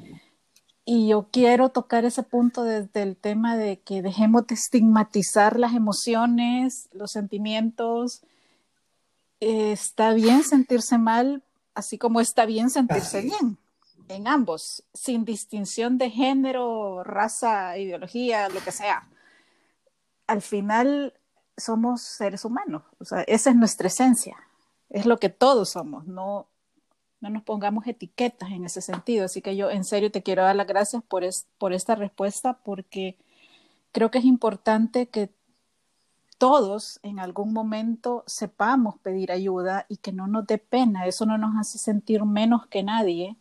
Y 0.85 1.09
yo 1.09 1.29
quiero 1.33 1.71
tocar 1.71 2.05
ese 2.05 2.23
punto 2.23 2.63
desde 2.63 3.03
el 3.03 3.17
tema 3.17 3.57
de 3.57 3.81
que 3.81 4.03
dejemos 4.03 4.47
de 4.47 4.55
estigmatizar 4.55 5.59
las 5.59 5.75
emociones, 5.75 6.89
los 6.93 7.11
sentimientos. 7.11 8.23
está 9.41 10.15
bien 10.15 10.45
sentirse 10.45 10.97
mal, 10.97 11.43
así 11.75 11.99
como 11.99 12.21
está 12.21 12.47
bien 12.47 12.71
sentirse 12.71 13.21
bien, 13.21 13.59
en 14.09 14.29
ambos, 14.29 14.85
sin 14.95 15.25
distinción 15.25 15.99
de 15.99 16.11
género, 16.11 17.03
raza, 17.03 17.77
ideología, 17.79 18.49
lo 18.49 18.63
que 18.63 18.73
sea. 18.73 19.09
Al 20.27 20.41
final, 20.41 21.15
somos 21.57 22.03
seres 22.03 22.45
humanos, 22.45 22.83
o 22.99 23.05
sea, 23.05 23.23
esa 23.23 23.51
es 23.51 23.57
nuestra 23.57 23.89
esencia, 23.89 24.37
es 24.91 25.07
lo 25.07 25.19
que 25.19 25.29
todos 25.29 25.71
somos, 25.71 26.07
no, 26.07 26.47
no 27.21 27.31
nos 27.31 27.43
pongamos 27.43 27.87
etiquetas 27.87 28.51
en 28.51 28.65
ese 28.65 28.81
sentido. 28.81 29.25
Así 29.25 29.43
que 29.43 29.57
yo 29.57 29.71
en 29.71 29.85
serio 29.85 30.11
te 30.11 30.23
quiero 30.23 30.43
dar 30.43 30.57
las 30.57 30.67
gracias 30.67 31.03
por, 31.03 31.25
por 31.59 31.73
esta 31.73 31.95
respuesta 31.95 32.59
porque 32.63 33.17
creo 33.93 34.11
que 34.11 34.19
es 34.19 34.25
importante 34.25 35.09
que 35.09 35.31
todos 36.39 37.01
en 37.03 37.19
algún 37.19 37.53
momento 37.53 38.23
sepamos 38.27 38.99
pedir 38.99 39.33
ayuda 39.33 39.87
y 39.89 39.97
que 39.97 40.13
no 40.13 40.27
nos 40.27 40.47
dé 40.47 40.59
pena, 40.59 41.07
eso 41.07 41.25
no 41.25 41.39
nos 41.39 41.57
hace 41.59 41.79
sentir 41.79 42.25
menos 42.25 42.67
que 42.67 42.83
nadie. 42.83 43.37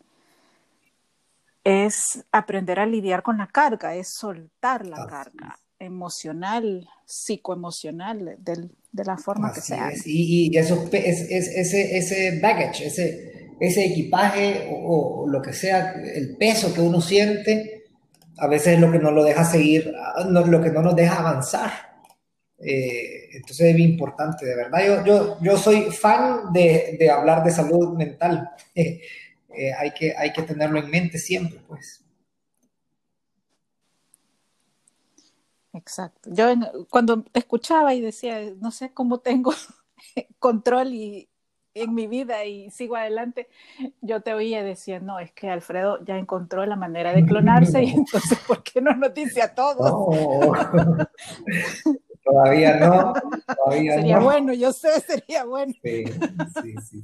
Es 1.65 2.23
aprender 2.31 2.79
a 2.79 2.85
lidiar 2.85 3.23
con 3.23 3.37
la 3.39 3.47
carga, 3.47 3.95
es 3.95 4.13
soltar 4.13 4.85
la 4.85 5.07
carga 5.07 5.59
emocional, 5.85 6.87
psicoemocional, 7.05 8.37
de 8.39 9.03
la 9.03 9.17
forma 9.17 9.53
que 9.53 9.61
sea. 9.61 9.91
Y, 10.05 10.49
y, 10.53 10.57
eso, 10.57 10.87
es, 10.91 11.29
ese, 11.29 11.97
ese 11.97 12.39
baggage, 12.39 12.87
ese, 12.87 13.49
ese 13.59 13.85
equipaje 13.85 14.69
o, 14.71 15.25
lo 15.27 15.41
que 15.41 15.53
sea, 15.53 15.93
el 15.93 16.35
peso 16.37 16.73
que 16.73 16.81
uno 16.81 17.01
siente, 17.01 17.83
a 18.37 18.47
veces 18.47 18.73
es 18.73 18.79
lo 18.79 18.91
que 18.91 18.99
no 18.99 19.11
lo 19.11 19.23
deja 19.23 19.45
seguir, 19.45 19.93
lo 20.29 20.61
que 20.61 20.71
no 20.71 20.81
nos 20.81 20.95
deja 20.95 21.19
avanzar. 21.19 21.71
Eh, 22.57 23.29
entonces 23.33 23.67
es 23.67 23.75
bien 23.75 23.91
importante, 23.91 24.45
de 24.45 24.55
verdad. 24.55 24.79
Yo, 24.85 25.05
yo, 25.05 25.37
yo 25.41 25.57
soy 25.57 25.91
fan 25.91 26.53
de, 26.53 26.97
de 26.99 27.09
hablar 27.09 27.43
de 27.43 27.51
salud 27.51 27.95
mental. 27.97 28.49
Eh, 29.57 29.71
hay, 29.71 29.91
que, 29.91 30.13
hay 30.17 30.33
que 30.33 30.41
tenerlo 30.41 30.79
en 30.79 30.89
mente 30.89 31.17
siempre, 31.17 31.61
pues. 31.65 32.04
Exacto. 35.75 36.29
Yo 36.31 36.45
cuando 36.89 37.21
te 37.23 37.39
escuchaba 37.39 37.93
y 37.93 38.01
decía, 38.01 38.39
no 38.59 38.71
sé 38.71 38.93
cómo 38.93 39.19
tengo 39.19 39.53
control 40.39 40.93
y, 40.93 41.29
en 41.75 41.93
mi 41.93 42.07
vida 42.07 42.45
y 42.45 42.71
sigo 42.71 42.95
adelante, 42.95 43.49
yo 44.01 44.21
te 44.21 44.33
oía 44.33 44.61
y 44.61 44.63
decía, 44.63 45.01
no, 45.01 45.19
es 45.19 45.33
que 45.33 45.49
Alfredo 45.49 46.03
ya 46.05 46.17
encontró 46.17 46.65
la 46.65 46.77
manera 46.77 47.13
de 47.13 47.25
clonarse 47.25 47.83
y 47.83 47.89
entonces, 47.93 48.39
¿por 48.47 48.63
qué 48.63 48.81
no 48.81 48.95
nos 48.95 49.13
dice 49.13 49.41
a 49.41 49.53
todos? 49.53 50.15
todavía 52.23 52.77
no. 52.77 53.13
sería 53.69 54.19
bueno, 54.19 54.53
yo 54.53 54.71
sé, 54.71 55.01
sería 55.01 55.43
bueno. 55.43 55.73
Sí, 55.83 56.05
sí, 56.63 57.03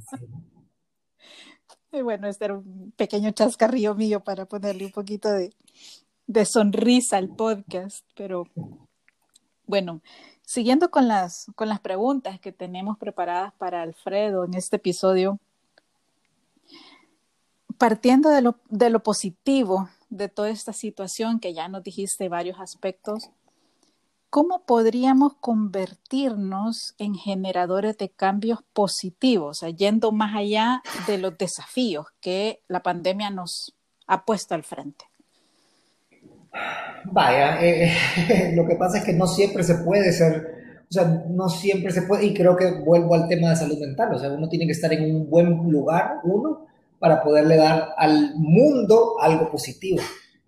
Y 1.92 2.00
bueno, 2.00 2.26
este 2.26 2.46
era 2.46 2.54
un 2.54 2.92
pequeño 2.96 3.30
chascarrillo 3.32 3.94
mío 3.94 4.20
para 4.24 4.46
ponerle 4.46 4.86
un 4.86 4.92
poquito 4.92 5.30
de, 5.30 5.52
de 6.32 6.46
sonrisa 6.46 7.18
al 7.18 7.28
podcast, 7.28 8.06
pero 8.16 8.48
bueno, 9.66 10.00
siguiendo 10.42 10.90
con 10.90 11.06
las, 11.06 11.46
con 11.54 11.68
las 11.68 11.80
preguntas 11.80 12.40
que 12.40 12.52
tenemos 12.52 12.96
preparadas 12.96 13.52
para 13.58 13.82
Alfredo 13.82 14.44
en 14.44 14.54
este 14.54 14.76
episodio, 14.76 15.38
partiendo 17.76 18.30
de 18.30 18.40
lo, 18.40 18.56
de 18.70 18.88
lo 18.88 19.02
positivo 19.02 19.90
de 20.08 20.28
toda 20.28 20.48
esta 20.48 20.72
situación 20.72 21.38
que 21.38 21.52
ya 21.52 21.68
nos 21.68 21.82
dijiste 21.82 22.30
varios 22.30 22.60
aspectos, 22.60 23.28
¿cómo 24.30 24.64
podríamos 24.64 25.34
convertirnos 25.34 26.94
en 26.96 27.14
generadores 27.14 27.98
de 27.98 28.08
cambios 28.08 28.60
positivos, 28.72 29.60
yendo 29.76 30.12
más 30.12 30.34
allá 30.34 30.82
de 31.06 31.18
los 31.18 31.36
desafíos 31.36 32.06
que 32.22 32.62
la 32.68 32.82
pandemia 32.82 33.28
nos 33.28 33.74
ha 34.06 34.24
puesto 34.24 34.54
al 34.54 34.64
frente? 34.64 35.11
Vaya, 37.04 37.58
eh, 37.64 38.52
lo 38.54 38.66
que 38.66 38.76
pasa 38.76 38.98
es 38.98 39.04
que 39.04 39.12
no 39.12 39.26
siempre 39.26 39.62
se 39.62 39.76
puede 39.76 40.12
ser, 40.12 40.84
o 40.88 40.92
sea, 40.92 41.04
no 41.28 41.48
siempre 41.48 41.92
se 41.92 42.02
puede, 42.02 42.26
y 42.26 42.34
creo 42.34 42.56
que 42.56 42.70
vuelvo 42.70 43.14
al 43.14 43.28
tema 43.28 43.50
de 43.50 43.56
salud 43.56 43.78
mental, 43.78 44.14
o 44.14 44.18
sea, 44.18 44.30
uno 44.30 44.48
tiene 44.48 44.66
que 44.66 44.72
estar 44.72 44.92
en 44.92 45.14
un 45.14 45.28
buen 45.28 45.70
lugar, 45.70 46.20
uno, 46.24 46.66
para 46.98 47.22
poderle 47.22 47.56
dar 47.56 47.88
al 47.96 48.34
mundo 48.36 49.16
algo 49.20 49.50
positivo. 49.50 50.00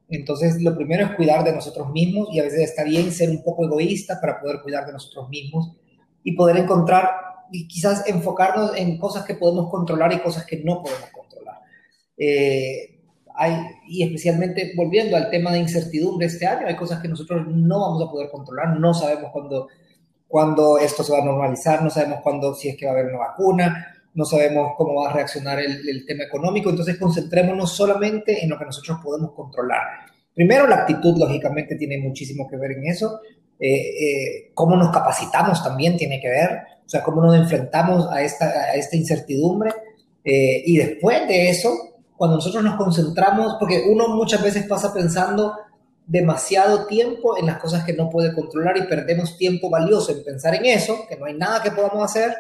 Entonces, 0.09 0.62
lo 0.62 0.77
primero 0.77 1.05
es 1.05 1.17
cuidar 1.17 1.43
de 1.43 1.53
nosotros 1.53 1.90
mismos 1.90 2.29
y 2.31 2.38
a 2.38 2.45
veces 2.45 2.61
está 2.61 2.85
bien 2.85 3.11
ser 3.11 3.31
un 3.31 3.43
poco 3.43 3.64
egoísta 3.64 4.21
para 4.21 4.40
poder 4.40 4.61
cuidar 4.62 4.87
de 4.87 4.93
nosotros 4.93 5.29
mismos 5.29 5.73
y 6.23 6.33
poder 6.37 6.59
encontrar 6.59 7.11
y 7.51 7.67
quizás 7.67 8.07
enfocarnos 8.07 8.77
en 8.77 8.99
cosas 8.99 9.25
que 9.25 9.35
podemos 9.35 9.71
controlar 9.71 10.12
y 10.12 10.21
cosas 10.21 10.45
que 10.47 10.62
no 10.62 10.83
podemos 10.83 11.11
controlar. 11.11 11.61
Eh, 12.17 12.93
hay, 13.35 13.57
y 13.87 14.03
especialmente 14.03 14.73
volviendo 14.77 15.16
al 15.16 15.31
tema 15.31 15.53
de 15.53 15.59
incertidumbre 15.59 16.27
este 16.27 16.47
año, 16.47 16.66
hay 16.66 16.77
cosas 16.77 17.01
que 17.01 17.09
nosotros 17.09 17.47
no 17.49 17.81
vamos 17.81 18.09
a 18.09 18.11
poder 18.11 18.31
controlar, 18.31 18.79
no 18.79 18.94
sabemos 18.94 19.31
cuándo, 19.33 19.68
cuándo 20.29 20.79
esto 20.79 21.03
se 21.03 21.12
va 21.12 21.18
a 21.18 21.25
normalizar, 21.25 21.83
no 21.83 21.90
sabemos 21.90 22.20
cuándo, 22.23 22.55
si 22.55 22.68
es 22.68 22.77
que 22.77 22.87
va 22.87 22.92
a 22.92 22.94
haber 22.94 23.07
una 23.07 23.18
vacuna, 23.18 23.87
no 24.14 24.25
sabemos 24.25 24.75
cómo 24.77 25.03
va 25.03 25.11
a 25.11 25.12
reaccionar 25.12 25.59
el, 25.59 25.88
el 25.88 26.07
tema 26.07 26.25
económico, 26.25 26.70
entonces 26.70 26.97
concentrémonos 26.99 27.73
solamente 27.73 28.42
en 28.42 28.51
lo 28.51 28.59
que 28.59 28.64
nosotros 28.64 28.99
podemos 29.03 29.33
controlar. 29.33 29.83
Primero, 30.35 30.66
la 30.66 30.77
actitud, 30.77 31.16
lógicamente, 31.16 31.77
tiene 31.77 31.99
muchísimo 31.99 32.49
que 32.49 32.57
ver 32.57 32.73
en 32.73 32.87
eso. 32.87 33.20
Eh, 33.59 33.68
eh, 33.68 34.51
cómo 34.53 34.77
nos 34.77 34.92
capacitamos 34.92 35.62
también 35.62 35.97
tiene 35.97 36.20
que 36.20 36.29
ver, 36.29 36.51
o 36.85 36.88
sea, 36.88 37.05
cómo 37.05 37.23
nos 37.23 37.37
enfrentamos 37.37 38.11
a 38.11 38.20
esta, 38.20 38.47
a 38.47 38.75
esta 38.75 38.97
incertidumbre. 38.97 39.73
Eh, 40.25 40.62
y 40.66 40.77
después 40.77 41.29
de 41.29 41.51
eso, 41.51 41.70
cuando 42.16 42.37
nosotros 42.37 42.62
nos 42.62 42.77
concentramos, 42.77 43.57
porque 43.59 43.85
uno 43.88 44.09
muchas 44.09 44.42
veces 44.42 44.66
pasa 44.66 44.92
pensando 44.92 45.55
demasiado 46.07 46.87
tiempo 46.87 47.38
en 47.38 47.46
las 47.46 47.59
cosas 47.59 47.85
que 47.85 47.94
no 47.94 48.11
puede 48.11 48.35
controlar 48.35 48.77
y 48.77 48.83
perdemos 48.83 49.37
tiempo 49.37 49.70
valioso 49.70 50.12
en 50.12 50.22
pensar 50.22 50.55
en 50.55 50.66
eso, 50.66 51.07
que 51.09 51.16
no 51.16 51.24
hay 51.24 51.35
nada 51.35 51.62
que 51.62 51.70
podamos 51.70 52.05
hacer, 52.05 52.35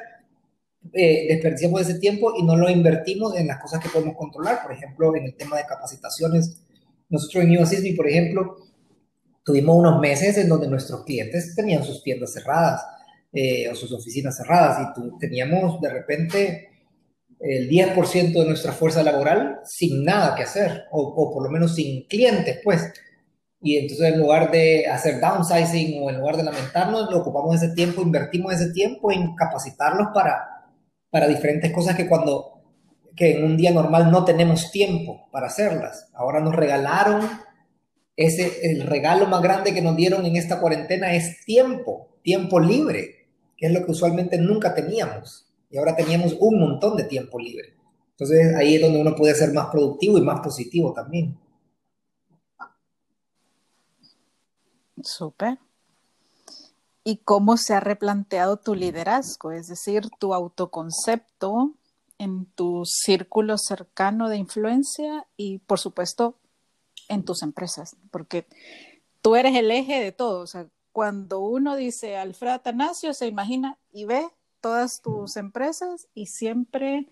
eh, 0.92 1.26
desperdiciamos 1.28 1.80
ese 1.80 1.98
tiempo 1.98 2.34
y 2.36 2.42
no 2.42 2.56
lo 2.56 2.68
invertimos 2.68 3.36
en 3.36 3.46
las 3.46 3.58
cosas 3.58 3.82
que 3.82 3.88
podemos 3.88 4.16
controlar, 4.16 4.62
por 4.62 4.72
ejemplo, 4.72 5.16
en 5.16 5.24
el 5.24 5.34
tema 5.34 5.56
de 5.56 5.64
capacitaciones. 5.64 6.60
Nosotros 7.08 7.44
en 7.44 7.56
UASISMI, 7.56 7.92
por 7.94 8.08
ejemplo, 8.08 8.56
tuvimos 9.42 9.76
unos 9.76 9.98
meses 10.00 10.36
en 10.36 10.48
donde 10.48 10.68
nuestros 10.68 11.04
clientes 11.04 11.54
tenían 11.54 11.84
sus 11.84 12.02
tiendas 12.02 12.32
cerradas 12.32 12.84
eh, 13.32 13.68
o 13.70 13.74
sus 13.74 13.92
oficinas 13.92 14.36
cerradas 14.36 14.88
y 14.96 15.18
teníamos 15.18 15.80
de 15.80 15.90
repente 15.90 16.68
el 17.40 17.68
10% 17.68 18.32
de 18.32 18.46
nuestra 18.46 18.72
fuerza 18.72 19.02
laboral 19.02 19.60
sin 19.64 20.04
nada 20.04 20.34
que 20.34 20.44
hacer, 20.44 20.84
o, 20.90 21.14
por 21.32 21.42
lo 21.42 21.50
menos 21.50 21.74
sin 21.74 22.06
clientes, 22.06 22.60
pues. 22.64 22.92
Y 23.60 23.78
entonces 23.78 24.12
en 24.12 24.20
lugar 24.20 24.50
de 24.50 24.86
hacer 24.86 25.20
downsizing 25.20 26.02
o 26.02 26.10
en 26.10 26.18
lugar 26.18 26.36
de 26.36 26.44
lamentarnos, 26.44 27.10
lo 27.10 27.18
ocupamos 27.18 27.56
ese 27.56 27.74
tiempo, 27.74 28.02
invertimos 28.02 28.52
ese 28.52 28.72
tiempo 28.72 29.10
en 29.10 29.34
capacitarlos 29.34 30.08
para, 30.12 30.70
para 31.10 31.28
diferentes 31.28 31.72
cosas 31.72 31.96
que 31.96 32.08
cuando 32.08 32.50
que 33.16 33.36
en 33.36 33.44
un 33.44 33.56
día 33.56 33.70
normal 33.70 34.10
no 34.10 34.24
tenemos 34.24 34.72
tiempo 34.72 35.28
para 35.30 35.46
hacerlas. 35.46 36.10
Ahora 36.14 36.40
nos 36.40 36.54
regalaron 36.56 37.22
ese 38.16 38.70
el 38.70 38.82
regalo 38.82 39.26
más 39.26 39.40
grande 39.40 39.72
que 39.72 39.82
nos 39.82 39.96
dieron 39.96 40.26
en 40.26 40.36
esta 40.36 40.60
cuarentena 40.60 41.14
es 41.14 41.44
tiempo, 41.44 42.18
tiempo 42.22 42.58
libre, 42.58 43.28
que 43.56 43.66
es 43.66 43.72
lo 43.72 43.84
que 43.84 43.92
usualmente 43.92 44.38
nunca 44.38 44.74
teníamos 44.74 45.44
y 45.74 45.76
ahora 45.76 45.96
teníamos 45.96 46.36
un 46.38 46.60
montón 46.60 46.96
de 46.96 47.02
tiempo 47.02 47.36
libre. 47.36 47.74
Entonces 48.10 48.54
ahí 48.54 48.76
es 48.76 48.80
donde 48.80 49.00
uno 49.00 49.16
puede 49.16 49.34
ser 49.34 49.52
más 49.52 49.66
productivo 49.72 50.16
y 50.16 50.22
más 50.22 50.38
positivo 50.38 50.92
también. 50.92 51.36
Súper. 55.02 55.58
¿Y 57.02 57.16
cómo 57.16 57.56
se 57.56 57.74
ha 57.74 57.80
replanteado 57.80 58.56
tu 58.56 58.76
liderazgo? 58.76 59.50
Es 59.50 59.66
decir, 59.66 60.08
tu 60.20 60.32
autoconcepto 60.32 61.74
en 62.18 62.46
tu 62.46 62.84
círculo 62.84 63.58
cercano 63.58 64.28
de 64.28 64.36
influencia 64.36 65.26
y, 65.36 65.58
por 65.58 65.80
supuesto, 65.80 66.38
en 67.08 67.24
tus 67.24 67.42
empresas, 67.42 67.96
porque 68.12 68.46
tú 69.22 69.34
eres 69.34 69.56
el 69.56 69.72
eje 69.72 70.00
de 70.00 70.12
todo. 70.12 70.38
O 70.38 70.46
sea, 70.46 70.68
cuando 70.92 71.40
uno 71.40 71.74
dice 71.74 72.16
Alfredo 72.16 72.54
Atanasio, 72.54 73.12
se 73.12 73.26
imagina 73.26 73.76
y 73.90 74.04
ve 74.04 74.28
todas 74.64 75.02
tus 75.02 75.36
empresas 75.36 76.08
y 76.14 76.24
siempre 76.24 77.08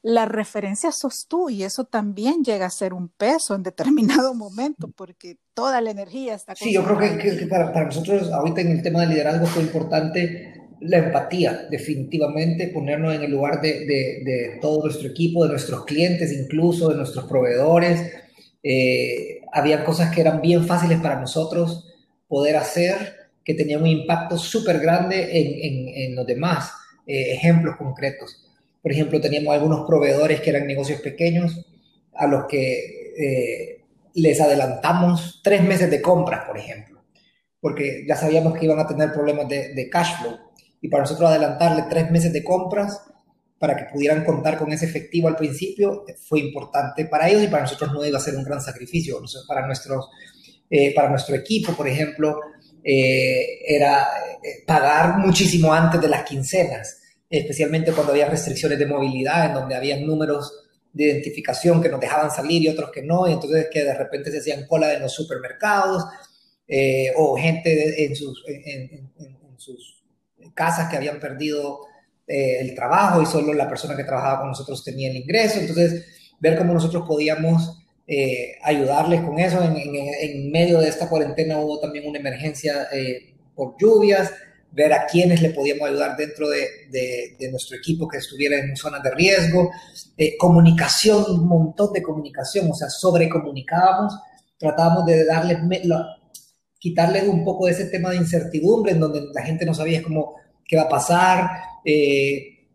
la 0.00 0.24
referencia 0.24 0.90
sos 0.90 1.26
tú 1.28 1.50
y 1.50 1.62
eso 1.62 1.84
también 1.84 2.42
llega 2.42 2.64
a 2.64 2.70
ser 2.70 2.94
un 2.94 3.10
peso 3.10 3.54
en 3.54 3.62
determinado 3.62 4.32
momento 4.32 4.90
porque 4.96 5.36
toda 5.52 5.82
la 5.82 5.90
energía 5.90 6.32
está... 6.32 6.56
Sí, 6.56 6.72
yo 6.72 6.82
creo 6.82 6.98
que, 6.98 7.46
para, 7.46 7.84
nosotros 7.84 8.32
ahorita 8.32 8.62
en 8.62 8.70
el 8.70 8.82
tema 8.82 9.02
de 9.02 9.08
liderazgo 9.08 9.44
fue 9.44 9.64
importante 9.64 10.54
la 10.80 10.96
empatía, 10.96 11.66
definitivamente, 11.70 12.68
ponernos 12.68 13.14
en 13.14 13.20
el 13.20 13.30
lugar 13.30 13.60
de, 13.60 13.80
de, 13.84 14.58
todo 14.62 14.84
nuestro 14.84 15.10
equipo, 15.10 15.44
de 15.44 15.50
nuestros 15.50 15.84
clientes, 15.84 16.32
incluso 16.32 16.88
de 16.88 16.96
nuestros 16.96 17.26
proveedores. 17.26 18.00
Eh, 18.62 19.42
había 19.52 19.84
cosas 19.84 20.14
que 20.14 20.22
eran 20.22 20.40
bien 20.40 20.66
fáciles 20.66 21.00
para 21.00 21.20
nosotros 21.20 21.86
poder 22.28 22.56
hacer, 22.56 22.96
que 23.44 23.52
tenían 23.52 23.82
un 23.82 23.88
impacto 23.88 24.38
súper 24.38 24.78
grande 24.80 25.38
en, 25.38 25.88
en, 25.88 25.88
en 25.88 26.16
los 26.16 26.26
demás. 26.26 26.72
Eh, 27.06 27.34
ejemplos 27.34 27.76
concretos. 27.76 28.50
Por 28.80 28.90
ejemplo, 28.90 29.20
teníamos 29.20 29.52
algunos 29.52 29.86
proveedores 29.86 30.40
que 30.40 30.50
eran 30.50 30.66
negocios 30.66 31.00
pequeños 31.02 31.66
a 32.14 32.26
los 32.26 32.46
que 32.46 33.12
eh, 33.18 33.84
les 34.14 34.40
adelantamos 34.40 35.40
tres 35.42 35.62
meses 35.62 35.90
de 35.90 36.00
compras, 36.00 36.46
por 36.46 36.56
ejemplo, 36.56 37.02
porque 37.60 38.04
ya 38.08 38.16
sabíamos 38.16 38.58
que 38.58 38.64
iban 38.64 38.78
a 38.78 38.86
tener 38.86 39.12
problemas 39.12 39.48
de, 39.48 39.74
de 39.74 39.90
cash 39.90 40.18
flow. 40.20 40.38
Y 40.80 40.88
para 40.88 41.02
nosotros 41.02 41.28
adelantarle 41.28 41.84
tres 41.90 42.10
meses 42.10 42.32
de 42.32 42.42
compras 42.42 43.02
para 43.58 43.76
que 43.76 43.92
pudieran 43.92 44.24
contar 44.24 44.58
con 44.58 44.72
ese 44.72 44.86
efectivo 44.86 45.28
al 45.28 45.36
principio 45.36 46.04
fue 46.26 46.40
importante 46.40 47.06
para 47.06 47.28
ellos 47.28 47.42
y 47.42 47.48
para 47.48 47.62
nosotros 47.62 47.92
no 47.92 48.04
iba 48.04 48.18
a 48.18 48.22
ser 48.22 48.36
un 48.36 48.44
gran 48.44 48.60
sacrificio. 48.60 49.20
Para, 49.46 49.66
nuestros, 49.66 50.08
eh, 50.70 50.94
para 50.94 51.08
nuestro 51.10 51.34
equipo, 51.34 51.72
por 51.72 51.88
ejemplo, 51.88 52.38
eh, 52.86 53.60
era 53.66 54.06
eh, 54.42 54.62
pagar 54.66 55.16
muchísimo 55.16 55.72
antes 55.72 55.98
de 55.98 56.08
las 56.08 56.22
quincenas, 56.22 57.00
especialmente 57.30 57.92
cuando 57.92 58.12
había 58.12 58.28
restricciones 58.28 58.78
de 58.78 58.84
movilidad, 58.84 59.46
en 59.46 59.54
donde 59.54 59.74
había 59.74 59.98
números 59.98 60.52
de 60.92 61.04
identificación 61.04 61.82
que 61.82 61.88
nos 61.88 61.98
dejaban 61.98 62.30
salir 62.30 62.62
y 62.62 62.68
otros 62.68 62.90
que 62.92 63.02
no, 63.02 63.26
y 63.26 63.32
entonces 63.32 63.68
que 63.72 63.84
de 63.84 63.94
repente 63.94 64.30
se 64.30 64.38
hacían 64.38 64.66
cola 64.66 64.92
en 64.92 65.00
los 65.00 65.12
supermercados, 65.14 66.04
eh, 66.68 67.10
o 67.16 67.36
gente 67.36 68.04
en 68.04 68.14
sus, 68.14 68.44
casas 70.54 70.88
que 70.90 70.96
habían 70.96 71.18
perdido 71.18 71.80
el 72.26 72.74
trabajo 72.74 73.20
y 73.20 73.26
solo 73.26 73.52
la 73.52 73.68
persona 73.68 73.96
que 73.96 74.04
trabajaba 74.04 74.40
con 74.40 74.48
nosotros 74.48 74.84
tenía 74.84 75.10
el 75.10 75.16
ingreso. 75.16 75.58
Entonces, 75.58 76.06
ver 76.38 76.56
cómo 76.56 76.74
nosotros 76.74 77.04
podíamos 77.06 77.83
eh, 78.06 78.56
ayudarles 78.62 79.22
con 79.22 79.38
eso. 79.38 79.62
En, 79.62 80.50
medio 80.50 80.80
de 80.80 80.88
esta 80.88 81.08
cuarentena 81.08 81.58
hubo 81.58 81.80
también 81.80 82.08
una 82.08 82.18
emergencia 82.18 82.88
por 83.54 83.76
lluvias, 83.78 84.32
ver 84.72 84.92
a 84.92 85.06
quiénes 85.06 85.40
le 85.40 85.50
podíamos 85.50 85.88
ayudar 85.88 86.16
dentro 86.16 86.48
de, 86.48 86.68
nuestro 87.50 87.76
equipo 87.76 88.08
que 88.08 88.18
estuviera 88.18 88.58
en 88.58 88.76
zonas 88.76 89.02
de 89.02 89.10
riesgo, 89.12 89.70
comunicación, 90.38 91.24
un 91.28 91.48
montón 91.48 91.92
de 91.92 92.02
comunicación, 92.02 92.70
o 92.70 92.74
sea, 92.74 92.88
sobrecomunicábamos, 92.90 94.14
tratábamos 94.58 95.06
de 95.06 95.24
darles, 95.24 95.58
quitarle 96.84 97.26
un 97.26 97.44
poco 97.44 97.64
de 97.64 97.72
ese 97.72 97.86
tema 97.86 98.10
de 98.10 98.16
incertidumbre 98.16 98.92
en 98.92 99.00
donde 99.00 99.22
la 99.32 99.42
gente 99.42 99.64
no 99.64 99.72
sabía 99.72 100.02
cómo, 100.02 100.34
qué 100.66 100.76
va 100.76 100.82
a 100.82 100.88
pasar, 100.90 101.48
eh, 101.84 102.68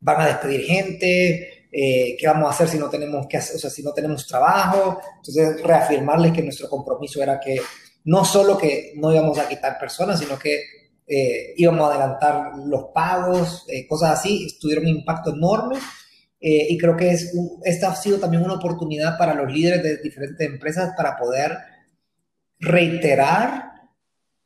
van 0.00 0.20
a 0.20 0.26
despedir 0.26 0.62
gente, 0.62 1.51
eh, 1.72 2.16
qué 2.18 2.26
vamos 2.26 2.46
a 2.48 2.50
hacer 2.50 2.68
si 2.68 2.78
no 2.78 2.90
tenemos 2.90 3.26
que 3.26 3.38
o 3.38 3.40
sea, 3.40 3.70
si 3.70 3.82
no 3.82 3.92
tenemos 3.92 4.26
trabajo. 4.26 5.00
Entonces, 5.16 5.62
reafirmarles 5.62 6.32
que 6.32 6.42
nuestro 6.42 6.68
compromiso 6.68 7.22
era 7.22 7.40
que 7.40 7.60
no 8.04 8.24
solo 8.24 8.58
que 8.58 8.92
no 8.96 9.12
íbamos 9.12 9.38
a 9.38 9.48
quitar 9.48 9.78
personas, 9.78 10.20
sino 10.20 10.38
que 10.38 10.60
eh, 11.06 11.54
íbamos 11.56 11.88
a 11.88 11.92
adelantar 11.92 12.52
los 12.66 12.86
pagos, 12.94 13.66
cosas 13.88 14.18
así, 14.18 14.46
tuvieron 14.60 14.84
un 14.84 14.90
impacto 14.90 15.34
enorme. 15.34 15.78
y 16.40 16.76
creo 16.76 16.96
que 16.96 17.10
es 17.10 17.32
esta 17.64 17.92
ha 17.92 17.96
sido 17.96 18.18
también 18.18 18.42
una 18.42 18.54
oportunidad 18.54 19.16
para 19.16 19.34
los 19.34 19.52
líderes 19.52 19.82
de 19.82 19.96
diferentes 19.98 20.46
empresas 20.46 20.92
para 20.96 21.16
poder 21.16 21.56
reiterar 22.62 23.72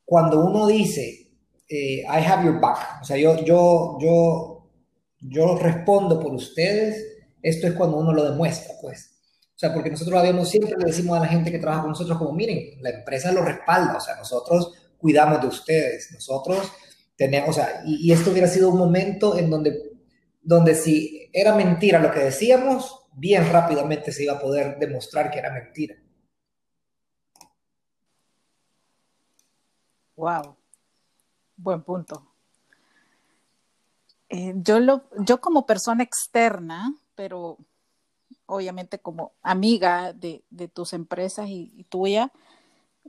cuando 0.06 0.44
uno 0.44 0.66
dice, 0.68 1.32
eh, 1.68 2.02
I 2.02 2.24
have 2.24 2.44
your 2.44 2.60
back, 2.60 3.02
o 3.02 3.04
sea, 3.04 3.16
yo, 3.16 3.44
yo, 3.44 3.98
yo, 4.00 4.70
yo 5.20 5.58
respondo 5.58 6.20
por 6.20 6.32
ustedes, 6.32 7.15
esto 7.48 7.68
es 7.68 7.74
cuando 7.74 7.98
uno 7.98 8.12
lo 8.12 8.24
demuestra, 8.28 8.74
pues. 8.80 9.12
O 9.54 9.59
sea, 9.59 9.72
porque 9.72 9.90
nosotros 9.90 10.18
habíamos, 10.18 10.50
siempre 10.50 10.74
le 10.76 10.87
decimos 10.87 11.16
a 11.16 11.20
la 11.20 11.28
gente 11.28 11.50
que 11.50 11.59
trabaja 11.59 11.82
con 11.82 11.90
nosotros 11.90 12.18
como, 12.18 12.32
miren, 12.32 12.82
la 12.82 12.90
empresa 12.90 13.30
lo 13.32 13.42
respalda, 13.42 13.96
o 13.96 14.00
sea, 14.00 14.16
nosotros 14.16 14.74
cuidamos 14.98 15.40
de 15.40 15.46
ustedes, 15.46 16.11
nosotros 16.12 16.72
tenemos, 17.16 17.50
o 17.50 17.52
sea, 17.52 17.82
y, 17.87 18.12
esto 18.12 18.32
hubiera 18.32 18.48
sido 18.48 18.68
un 18.68 18.78
momento 18.78 19.38
en 19.38 19.48
donde, 19.48 19.92
donde 20.42 20.74
si 20.74 21.30
era 21.32 21.54
mentira 21.54 22.00
lo 22.00 22.11
que 22.11 22.20
decíamos, 22.20 23.06
bien 23.14 23.50
rápidamente 23.50 24.12
se 24.12 24.24
iba 24.24 24.35
a 24.35 24.40
poder 24.40 24.78
demostrar 24.78 25.30
que 25.30 25.38
era 25.38 25.52
mentira. 25.52 25.96
Wow, 30.16 30.56
buen 31.56 31.82
punto. 31.82 32.26
Eh, 34.28 34.54
yo, 34.56 34.80
lo, 34.80 35.09
yo 35.20 35.40
como 35.40 35.64
persona 35.64 36.02
externa, 36.02 36.92
pero 37.16 37.59
obviamente 38.46 38.98
como 38.98 39.33
amiga 39.42 40.12
de, 40.12 40.44
tus 40.72 40.92
empresas 40.92 41.48
y, 41.48 41.85
tuya, 41.88 42.33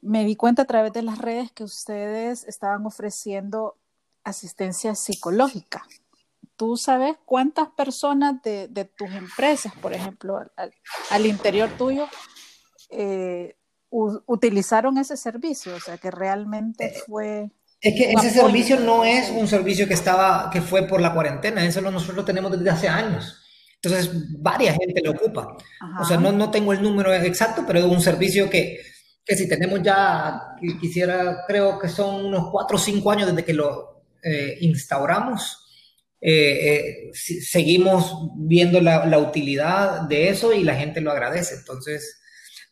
me 0.02 0.26
di 0.26 0.36
cuenta 0.36 0.63
a 0.63 0.65
través 0.65 0.93
de 0.93 1.02
las 1.02 1.20
redes 1.20 1.52
que 1.52 1.63
ustedes 1.63 2.43
estaban 2.46 2.86
ofreciendo 2.86 3.78
asistencia 4.24 4.96
psicológica. 4.96 5.86
¿Tú 6.56 6.76
sabes 6.76 7.15
cuántas 7.26 7.70
personas 7.70 8.41
de, 8.41 8.89
tus 8.98 9.10
empresas, 9.12 9.74
por 9.82 9.93
ejemplo, 9.93 10.39
al, 11.10 11.26
interior 11.26 11.70
tuyo, 11.78 12.08
eh, 12.89 13.56
utilizaron 13.89 14.98
ese 14.98 15.17
servicio, 15.17 15.76
o 15.76 15.80
sea, 15.80 15.98
que 15.98 16.12
realmente 16.12 16.86
eh, 16.86 16.93
fue... 17.06 17.52
Es 17.80 17.93
que 17.93 18.12
ese 18.12 18.32
servicio 18.32 18.80
no 18.80 19.06
es 19.06 19.30
un 19.30 19.48
servicio 19.48 19.88
que 19.88 19.93
estaba, 19.93 20.50
que 20.50 20.62
fue 20.62 20.88
por 20.88 21.00
la 21.00 21.13
cuarentena, 21.13 21.63
eso 21.63 21.80
nosotros 21.80 22.15
lo 22.15 22.26
tenemos 22.26 22.52
desde 22.52 22.72
hace 22.72 22.88
años. 22.88 23.46
Entonces, 23.82 24.12
varias 24.40 24.76
gente 24.78 25.02
lo 25.04 25.12
ocupa. 25.12 25.56
O 26.02 26.06
sea, 26.06 26.18
no, 26.18 26.32
no 26.32 26.50
tengo 26.52 26.74
el 26.74 26.82
número 26.82 27.13
exacto, 27.13 27.63
pero 27.66 27.80
es 27.80 27.86
un 27.86 28.02
servicio 28.02 28.50
que, 28.50 28.80
que 29.24 29.36
si 29.36 29.48
tenemos 29.48 29.82
ya, 29.84 30.56
quisiera, 30.82 31.44
creo 31.48 31.78
que 31.80 31.88
son 31.88 32.26
unos 32.26 32.50
cuatro 32.52 32.78
o 32.78 32.80
cinco 32.80 33.12
años 33.12 33.30
desde 33.30 33.46
que 33.46 33.54
lo 33.54 34.04
eh, 34.24 34.58
instauramos. 34.62 35.63
Eh, 36.20 37.12
seguimos 37.13 38.32
viendo 38.36 38.82
la, 38.82 39.06
la, 39.06 39.20
utilidad 39.20 40.02
de 40.02 40.30
eso 40.30 40.52
y 40.52 40.63
la 40.63 40.76
gente 40.76 41.00
lo 41.00 41.12
agradece. 41.12 41.56
Entonces, 41.56 42.18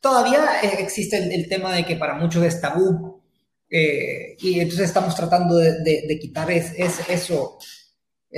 Todavía 0.06 0.62
eh, 0.62 0.76
existe 0.82 1.18
el, 1.18 1.50
tema 1.50 1.76
de 1.76 1.84
que 1.84 1.96
para 1.96 2.14
muchos 2.14 2.44
es 2.44 2.62
tabú 2.62 3.24
eh, 3.68 4.36
y 4.38 4.60
entonces 4.60 4.86
estamos 4.86 5.16
tratando 5.16 5.56
de, 5.56 6.20
quitar 6.22 6.52
eso, 6.52 7.58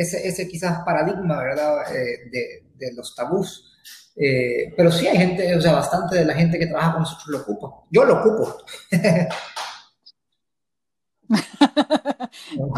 ese, 0.02 0.28
ese, 0.28 0.48
quizás 0.48 0.84
paradigma, 0.86 1.42
¿verdad? 1.42 1.96
Eh, 1.96 2.30
de, 2.32 2.64
los 2.96 3.16
tabús. 3.16 3.74
pero 4.16 4.92
sí 4.92 5.08
hay 5.08 5.18
gente, 5.18 5.56
o 5.56 5.62
sea, 5.62 5.74
bastante 5.74 6.18
de 6.18 6.26
la 6.26 6.36
gente 6.36 6.60
que 6.60 6.68
trabaja 6.68 6.94
con 6.94 7.02
nosotros 7.02 7.28
lo 7.28 7.40
ocupa. 7.40 7.84
Yo 7.90 8.06
lo 8.06 8.20
ocupo. 8.20 8.58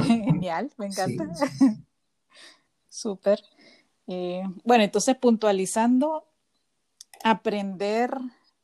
Genial, 0.03 0.71
me 0.77 0.87
encanta. 0.87 1.29
Súper. 2.89 3.41
bueno, 4.05 4.83
entonces 4.83 5.15
puntualizando, 5.17 6.27
aprender 7.23 8.11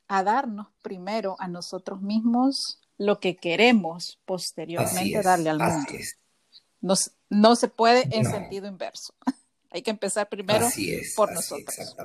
a 0.08 0.24
darnos 0.24 0.68
primero 0.82 1.36
a 1.40 1.48
nosotros 1.48 2.02
mismos 2.02 2.82
lo 2.98 3.20
que 3.20 3.36
queremos 3.36 4.20
posteriormente 4.26 5.22
darle 5.22 5.50
al 5.50 5.60
mundo. 5.60 5.92
No, 6.86 6.94
no, 7.32 7.56
se 7.56 7.68
puede 7.68 8.08
en 8.16 8.26
sentido 8.26 8.68
inverso. 8.68 9.16
Hay 9.72 9.82
que 9.82 9.90
empezar 9.90 10.30
primero 10.30 10.68
por 11.16 11.34
nosotros. 11.34 11.96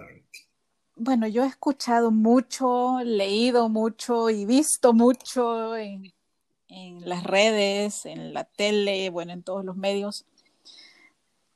Bueno, 0.97 1.29
yo 1.29 1.45
he 1.45 1.49
escuchado 1.49 2.11
mucho, 2.11 3.01
leído 3.05 3.69
mucho 3.69 4.31
y 4.31 4.47
visto 4.47 4.95
mucho 4.95 5.77
en, 5.77 6.15
en 6.69 7.07
las 7.07 7.25
redes, 7.25 8.07
en 8.07 8.33
la 8.33 8.45
tele, 8.45 9.11
bueno, 9.11 9.33
en 9.33 9.43
todos 9.43 9.67
los 9.67 9.77
medios. 9.77 10.25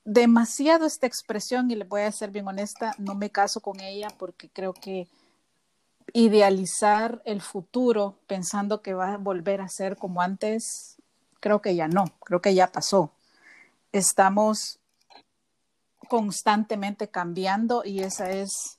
Demasiado 0.04 0.84
esta 0.84 1.06
expresión, 1.06 1.70
y 1.70 1.76
le 1.76 1.84
voy 1.84 2.02
a 2.02 2.12
ser 2.12 2.30
bien 2.30 2.46
honesta, 2.46 2.94
no 2.98 3.14
me 3.14 3.30
caso 3.30 3.60
con 3.60 3.80
ella 3.80 4.08
porque 4.18 4.50
creo 4.50 4.74
que 4.74 5.08
idealizar 6.12 7.22
el 7.24 7.40
futuro 7.40 8.18
pensando 8.26 8.82
que 8.82 8.92
va 8.92 9.14
a 9.14 9.16
volver 9.16 9.62
a 9.62 9.68
ser 9.68 9.96
como 9.96 10.20
antes, 10.20 10.98
creo 11.44 11.60
que 11.60 11.74
ya 11.74 11.88
no, 11.88 12.06
creo 12.20 12.40
que 12.40 12.54
ya 12.54 12.72
pasó. 12.72 13.12
Estamos 13.92 14.78
constantemente 16.08 17.08
cambiando 17.08 17.84
y 17.84 18.00
esa 18.00 18.30
es 18.30 18.78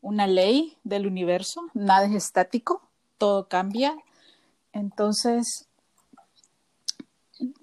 una 0.00 0.26
ley 0.26 0.78
del 0.82 1.06
universo, 1.06 1.60
nada 1.74 2.06
es 2.06 2.14
estático, 2.16 2.82
todo 3.18 3.46
cambia. 3.46 3.96
Entonces, 4.72 5.68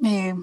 eh, 0.01 0.35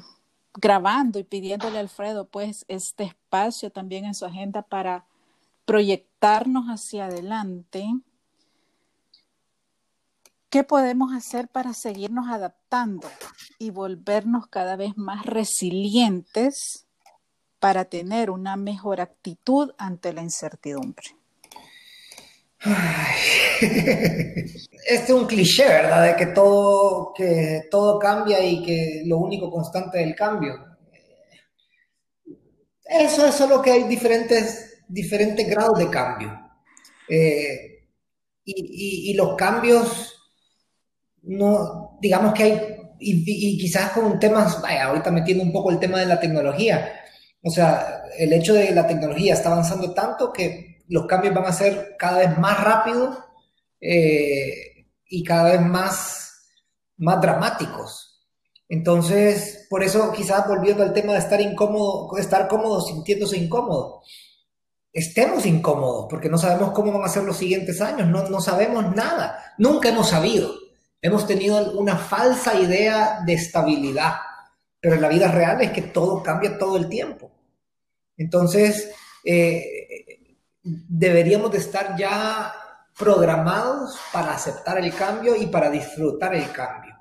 grabando 0.52 1.18
y 1.18 1.24
pidiéndole 1.24 1.78
a 1.78 1.80
Alfredo 1.80 2.26
pues 2.26 2.66
este 2.68 3.04
espacio 3.04 3.72
también 3.72 4.04
en 4.04 4.14
su 4.14 4.26
agenda 4.26 4.60
para 4.60 5.06
proyectarnos 5.64 6.66
hacia 6.66 7.06
adelante 7.06 7.88
¿Qué 10.50 10.64
podemos 10.64 11.14
hacer 11.14 11.46
para 11.46 11.72
seguirnos 11.72 12.28
adaptando 12.28 13.08
y 13.60 13.70
volvernos 13.70 14.48
cada 14.48 14.74
vez 14.74 14.96
más 14.96 15.24
resilientes 15.24 16.88
para 17.60 17.84
tener 17.84 18.30
una 18.30 18.56
mejor 18.56 19.00
actitud 19.00 19.70
ante 19.78 20.12
la 20.12 20.22
incertidumbre? 20.22 21.06
Este 23.60 25.04
es 25.04 25.10
un 25.10 25.26
cliché, 25.26 25.68
¿verdad? 25.68 26.04
De 26.04 26.16
que 26.16 26.26
todo, 26.32 27.12
que 27.14 27.68
todo 27.70 27.98
cambia 27.98 28.42
y 28.42 28.62
que 28.64 29.02
lo 29.06 29.18
único 29.18 29.50
constante 29.50 30.00
es 30.00 30.06
el 30.08 30.16
cambio. 30.16 30.54
Eso 32.84 33.24
es 33.26 33.34
solo 33.34 33.62
que 33.62 33.70
hay 33.70 33.84
diferentes, 33.84 34.82
diferentes 34.88 35.46
grados 35.48 35.78
de 35.78 35.90
cambio. 35.90 36.32
Eh, 37.08 37.86
y, 38.44 39.10
y 39.10 39.14
los 39.14 39.36
cambios 39.36 40.19
no, 41.22 41.98
digamos 42.00 42.34
que 42.34 42.42
hay, 42.42 42.80
y, 42.98 43.58
quizás 43.58 43.92
con 43.92 44.18
temas, 44.18 44.60
vaya, 44.60 44.86
ahorita 44.86 45.10
metiendo 45.10 45.44
un 45.44 45.52
poco 45.52 45.70
el 45.70 45.78
tema 45.78 45.98
de 45.98 46.06
la 46.06 46.20
tecnología, 46.20 46.92
o 47.42 47.50
sea, 47.50 48.02
el 48.18 48.32
hecho 48.32 48.54
de 48.54 48.66
que 48.66 48.74
la 48.74 48.86
tecnología 48.86 49.34
está 49.34 49.50
avanzando 49.50 49.92
tanto 49.94 50.32
que 50.32 50.84
los 50.88 51.06
cambios 51.06 51.34
van 51.34 51.46
a 51.46 51.52
ser 51.52 51.96
cada 51.98 52.18
vez 52.18 52.38
más 52.38 52.62
rápidos 52.62 53.18
eh, 53.80 54.86
y 55.06 55.24
cada 55.24 55.52
vez 55.52 55.60
más, 55.60 56.42
más 56.98 57.20
dramáticos. 57.20 58.10
Entonces, 58.68 59.66
por 59.70 59.82
eso 59.82 60.12
quizás 60.12 60.46
volviendo 60.46 60.82
al 60.82 60.92
tema 60.92 61.14
de 61.14 61.18
estar 61.18 61.40
incómodo, 61.40 62.16
estar 62.18 62.46
cómodo 62.46 62.80
sintiéndose 62.82 63.36
incómodo, 63.36 64.02
estemos 64.92 65.46
incómodos 65.46 66.06
porque 66.10 66.28
no 66.28 66.38
sabemos 66.38 66.72
cómo 66.72 66.92
van 66.92 67.04
a 67.04 67.08
ser 67.08 67.24
los 67.24 67.36
siguientes 67.36 67.80
años, 67.80 68.08
no, 68.08 68.28
no 68.28 68.40
sabemos 68.40 68.94
nada, 68.94 69.54
nunca 69.58 69.88
hemos 69.88 70.10
sabido. 70.10 70.52
Hemos 71.02 71.26
tenido 71.26 71.72
una 71.78 71.96
falsa 71.96 72.54
idea 72.54 73.20
de 73.24 73.32
estabilidad, 73.34 74.16
pero 74.80 74.94
en 74.96 75.02
la 75.02 75.08
vida 75.08 75.30
real 75.30 75.60
es 75.62 75.70
que 75.70 75.82
todo 75.82 76.22
cambia 76.22 76.58
todo 76.58 76.76
el 76.76 76.88
tiempo. 76.88 77.30
Entonces, 78.16 78.90
eh, 79.24 80.28
deberíamos 80.62 81.50
de 81.52 81.58
estar 81.58 81.96
ya 81.96 82.52
programados 82.98 83.98
para 84.12 84.34
aceptar 84.34 84.78
el 84.78 84.94
cambio 84.94 85.34
y 85.34 85.46
para 85.46 85.70
disfrutar 85.70 86.34
el 86.34 86.52
cambio. 86.52 86.94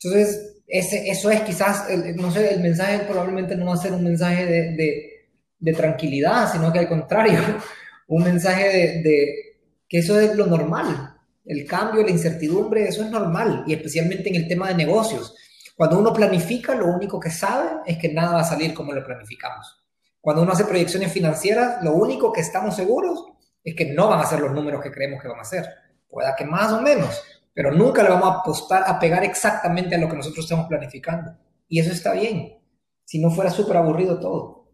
Entonces, 0.00 0.60
ese, 0.68 1.10
eso 1.10 1.30
es 1.30 1.40
quizás, 1.40 1.86
no 2.14 2.30
sé, 2.30 2.54
el 2.54 2.60
mensaje 2.60 3.00
probablemente 3.00 3.56
no 3.56 3.66
va 3.66 3.74
a 3.74 3.78
ser 3.78 3.92
un 3.92 4.04
mensaje 4.04 4.46
de, 4.46 5.26
de, 5.58 5.72
tranquilidad, 5.72 6.52
sino 6.52 6.72
que 6.72 6.78
al 6.78 6.88
contrario, 6.88 7.40
un 8.06 8.22
mensaje 8.22 8.68
de, 8.68 9.02
de, 9.02 9.58
que 9.88 9.98
eso 9.98 10.20
es 10.20 10.36
lo 10.36 10.46
normal. 10.46 11.17
El 11.48 11.64
cambio, 11.64 12.02
la 12.02 12.10
incertidumbre, 12.10 12.86
eso 12.86 13.02
es 13.02 13.10
normal, 13.10 13.64
y 13.66 13.72
especialmente 13.72 14.28
en 14.28 14.36
el 14.36 14.46
tema 14.46 14.68
de 14.68 14.74
negocios. 14.74 15.34
Cuando 15.74 15.98
uno 15.98 16.12
planifica, 16.12 16.74
lo 16.74 16.88
único 16.88 17.18
que 17.18 17.30
sabe 17.30 17.70
es 17.86 17.96
que 17.96 18.12
nada 18.12 18.34
va 18.34 18.40
a 18.42 18.44
salir 18.44 18.74
como 18.74 18.92
lo 18.92 19.02
planificamos. 19.02 19.82
Cuando 20.20 20.42
uno 20.42 20.52
hace 20.52 20.66
proyecciones 20.66 21.10
financieras, 21.10 21.82
lo 21.82 21.94
único 21.94 22.32
que 22.34 22.42
estamos 22.42 22.76
seguros 22.76 23.24
es 23.64 23.74
que 23.74 23.86
no 23.86 24.08
van 24.08 24.20
a 24.20 24.26
ser 24.26 24.40
los 24.40 24.52
números 24.52 24.82
que 24.82 24.90
creemos 24.90 25.22
que 25.22 25.28
van 25.28 25.40
a 25.40 25.44
ser. 25.44 25.66
Pueda 26.06 26.36
que 26.36 26.44
más 26.44 26.70
o 26.70 26.82
menos, 26.82 27.22
pero 27.54 27.72
nunca 27.72 28.02
le 28.02 28.10
vamos 28.10 28.28
a 28.28 28.40
apostar 28.40 28.84
a 28.86 28.98
pegar 28.98 29.24
exactamente 29.24 29.94
a 29.94 29.98
lo 29.98 30.08
que 30.10 30.16
nosotros 30.16 30.44
estamos 30.44 30.68
planificando. 30.68 31.34
Y 31.66 31.80
eso 31.80 31.92
está 31.92 32.12
bien, 32.12 32.58
si 33.06 33.20
no 33.20 33.30
fuera 33.30 33.50
súper 33.50 33.78
aburrido 33.78 34.20
todo. 34.20 34.70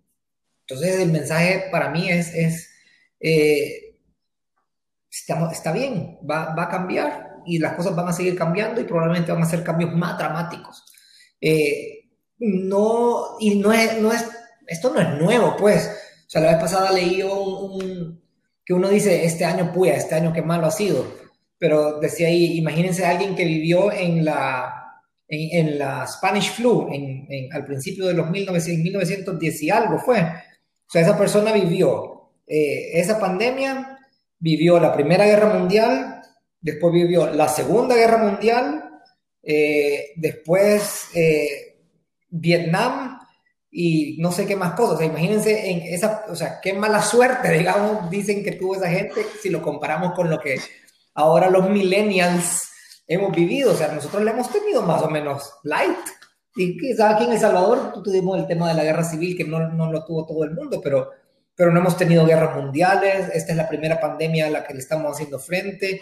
Entonces 0.67 0.99
el 0.99 1.13
mensaje 1.13 1.67
para 1.71 1.91
mí 1.91 2.11
es, 2.11 2.35
es 2.35 2.71
eh, 3.21 3.84
está, 5.53 5.73
bien, 5.73 6.19
va, 6.29 6.55
va, 6.55 6.65
a 6.65 6.69
cambiar 6.69 7.37
y 7.47 7.59
las 7.59 7.75
cosas 7.75 7.95
van 7.95 8.09
a 8.09 8.13
seguir 8.13 8.37
cambiando 8.37 8.81
y 8.81 8.85
probablemente 8.85 9.33
van 9.33 9.43
a 9.43 9.47
ser 9.47 9.63
cambios 9.63 9.95
más 9.95 10.19
dramáticos. 10.19 10.85
Eh, 11.41 12.11
no, 12.39 13.37
y 13.39 13.59
no 13.59 13.73
es, 13.73 14.01
no 14.01 14.13
es, 14.13 14.29
esto 14.67 14.93
no 14.93 15.01
es 15.01 15.09
nuevo, 15.21 15.57
pues. 15.57 15.91
O 16.27 16.31
sea, 16.31 16.41
la 16.41 16.53
vez 16.53 16.61
pasada 16.61 16.91
leí 16.91 17.23
que 18.65 18.75
uno 18.75 18.89
dice, 18.89 19.25
este 19.25 19.45
año 19.45 19.73
puya, 19.73 19.95
este 19.95 20.15
año 20.15 20.33
qué 20.33 20.43
malo 20.43 20.67
ha 20.67 20.71
sido, 20.71 21.05
pero 21.59 22.01
decía 22.01 22.29
ahí, 22.29 22.59
imagínense 22.59 23.05
a 23.05 23.11
alguien 23.11 23.35
que 23.35 23.45
vivió 23.45 23.93
en 23.93 24.25
la, 24.25 25.03
en, 25.29 25.79
la 25.79 26.07
Spanish 26.07 26.51
flu, 26.51 26.89
en, 26.93 27.53
al 27.53 27.65
principio 27.65 28.07
de 28.07 28.15
los 28.15 28.31
1900, 28.31 28.83
1910 28.83 29.63
y 29.63 29.71
algo 29.71 29.99
fue. 29.99 30.21
O 30.21 30.91
sea, 30.91 31.03
esa 31.03 31.19
persona 31.19 31.53
vivió 31.53 32.33
eh, 32.47 32.99
esa 32.99 33.19
pandemia, 33.21 33.94
vivió 34.45 34.79
la 34.79 34.93
Primera 34.93 35.25
Guerra 35.25 35.55
Mundial, 35.55 36.21
después 36.61 36.93
vivió 36.93 37.31
la 37.31 37.49
Segunda 37.49 37.95
Guerra 37.95 38.19
Mundial, 38.19 39.01
eh, 39.43 40.13
después 40.17 41.07
eh, 41.15 41.79
Vietnam, 42.29 43.21
y 43.71 44.19
no 44.21 44.31
sé 44.33 44.45
qué 44.45 44.55
más 44.55 44.75
cosas. 44.75 45.03
Imagínense 45.03 45.71
en 45.71 45.95
esa, 45.95 46.27
o 46.29 46.37
sea, 46.37 46.61
qué 46.61 46.75
mala 46.75 47.01
suerte, 47.01 47.53
digamos, 47.59 48.11
dicen 48.11 48.45
que 48.45 48.53
tuvo 48.53 48.77
esa 48.77 48.91
gente 48.91 49.25
si 49.41 49.49
lo 49.49 49.63
comparamos 49.63 50.13
con 50.13 50.29
lo 50.29 50.39
que 50.39 50.57
ahora 51.15 51.49
los 51.49 51.71
millennials 51.71 52.69
hemos 53.07 53.35
vivido. 53.35 53.73
O 53.73 53.75
sea, 53.75 53.93
nosotros 53.93 54.23
le 54.23 54.31
hemos 54.31 54.53
tenido 54.53 54.83
más 54.83 55.03
o 55.03 55.09
menos 55.09 55.55
light. 55.63 56.07
Y 56.55 56.77
quizá 56.77 57.17
aquí 57.17 57.25
en 57.25 57.33
El 57.33 57.41
Salvador 57.41 57.95
tuvimos 58.03 58.39
el 58.39 58.47
tema 58.47 58.69
de 58.69 58.75
la 58.75 58.85
guerra 58.85 59.05
civil, 59.05 59.39
que 59.39 59.45
no, 59.45 59.71
no, 59.71 59.91
lo 59.91 60.05
tuvo 60.05 60.27
todo 60.27 60.45
el 60.45 60.51
mundo, 60.51 60.83
pero, 60.85 61.11
pero 61.55 61.73
no 61.73 61.81
hemos 61.81 61.97
tenido 61.97 62.27
guerras 62.27 62.57
mundiales. 62.57 63.31
Esta 63.33 63.53
es 63.53 63.57
la 63.57 63.69
primera 63.69 64.01
pandemia 64.01 64.47
a 64.47 64.51
la 64.51 64.65
que 64.65 64.75
le 64.75 64.81
estamos 64.81 65.13
haciendo 65.13 65.39
frente. 65.39 66.01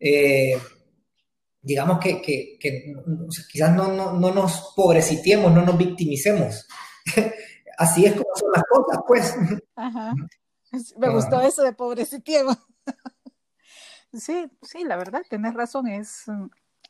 Eh, 0.00 0.58
digamos 1.60 1.98
que, 1.98 2.20
que, 2.20 2.58
que 2.60 2.94
quizás 3.50 3.74
no, 3.74 3.88
no, 3.88 4.12
no, 4.12 4.32
nos 4.32 4.72
pobrecitemos, 4.76 5.52
no 5.52 5.62
nos 5.62 5.76
victimicemos. 5.76 6.66
Así 7.78 8.04
es 8.04 8.12
como 8.12 8.28
son 8.34 8.50
las 8.52 8.64
cosas, 8.64 8.98
pues. 9.06 9.36
Ajá. 9.76 10.14
Me 10.96 11.08
gustó 11.08 11.40
eso 11.40 11.62
de 11.62 11.72
pobrecito. 11.72 12.32
sí, 14.12 14.50
sí, 14.62 14.84
la 14.84 14.96
verdad, 14.96 15.22
tienes 15.28 15.54
razón. 15.54 15.88
Es, 15.88 16.24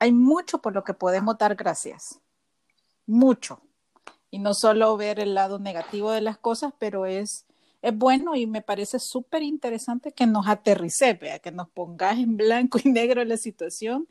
hay 0.00 0.12
mucho 0.12 0.58
por 0.58 0.74
lo 0.74 0.84
que 0.84 0.94
podemos 0.94 1.38
dar 1.38 1.54
gracias. 1.54 2.20
Mucho. 3.06 3.60
Y 4.30 4.38
no 4.38 4.54
solo 4.54 4.96
ver 4.96 5.20
el 5.20 5.34
lado 5.34 5.58
negativo 5.58 6.10
de 6.10 6.20
las 6.20 6.38
cosas, 6.38 6.72
pero 6.78 7.06
es, 7.06 7.46
es 7.84 7.94
bueno 7.94 8.34
y 8.34 8.46
me 8.46 8.62
parece 8.62 8.98
súper 8.98 9.42
interesante 9.42 10.12
que 10.12 10.26
nos 10.26 10.48
aterrice, 10.48 11.18
que 11.42 11.52
nos 11.52 11.68
pongas 11.68 12.18
en 12.18 12.38
blanco 12.38 12.78
y 12.82 12.88
negro 12.88 13.22
la 13.24 13.36
situación, 13.36 14.08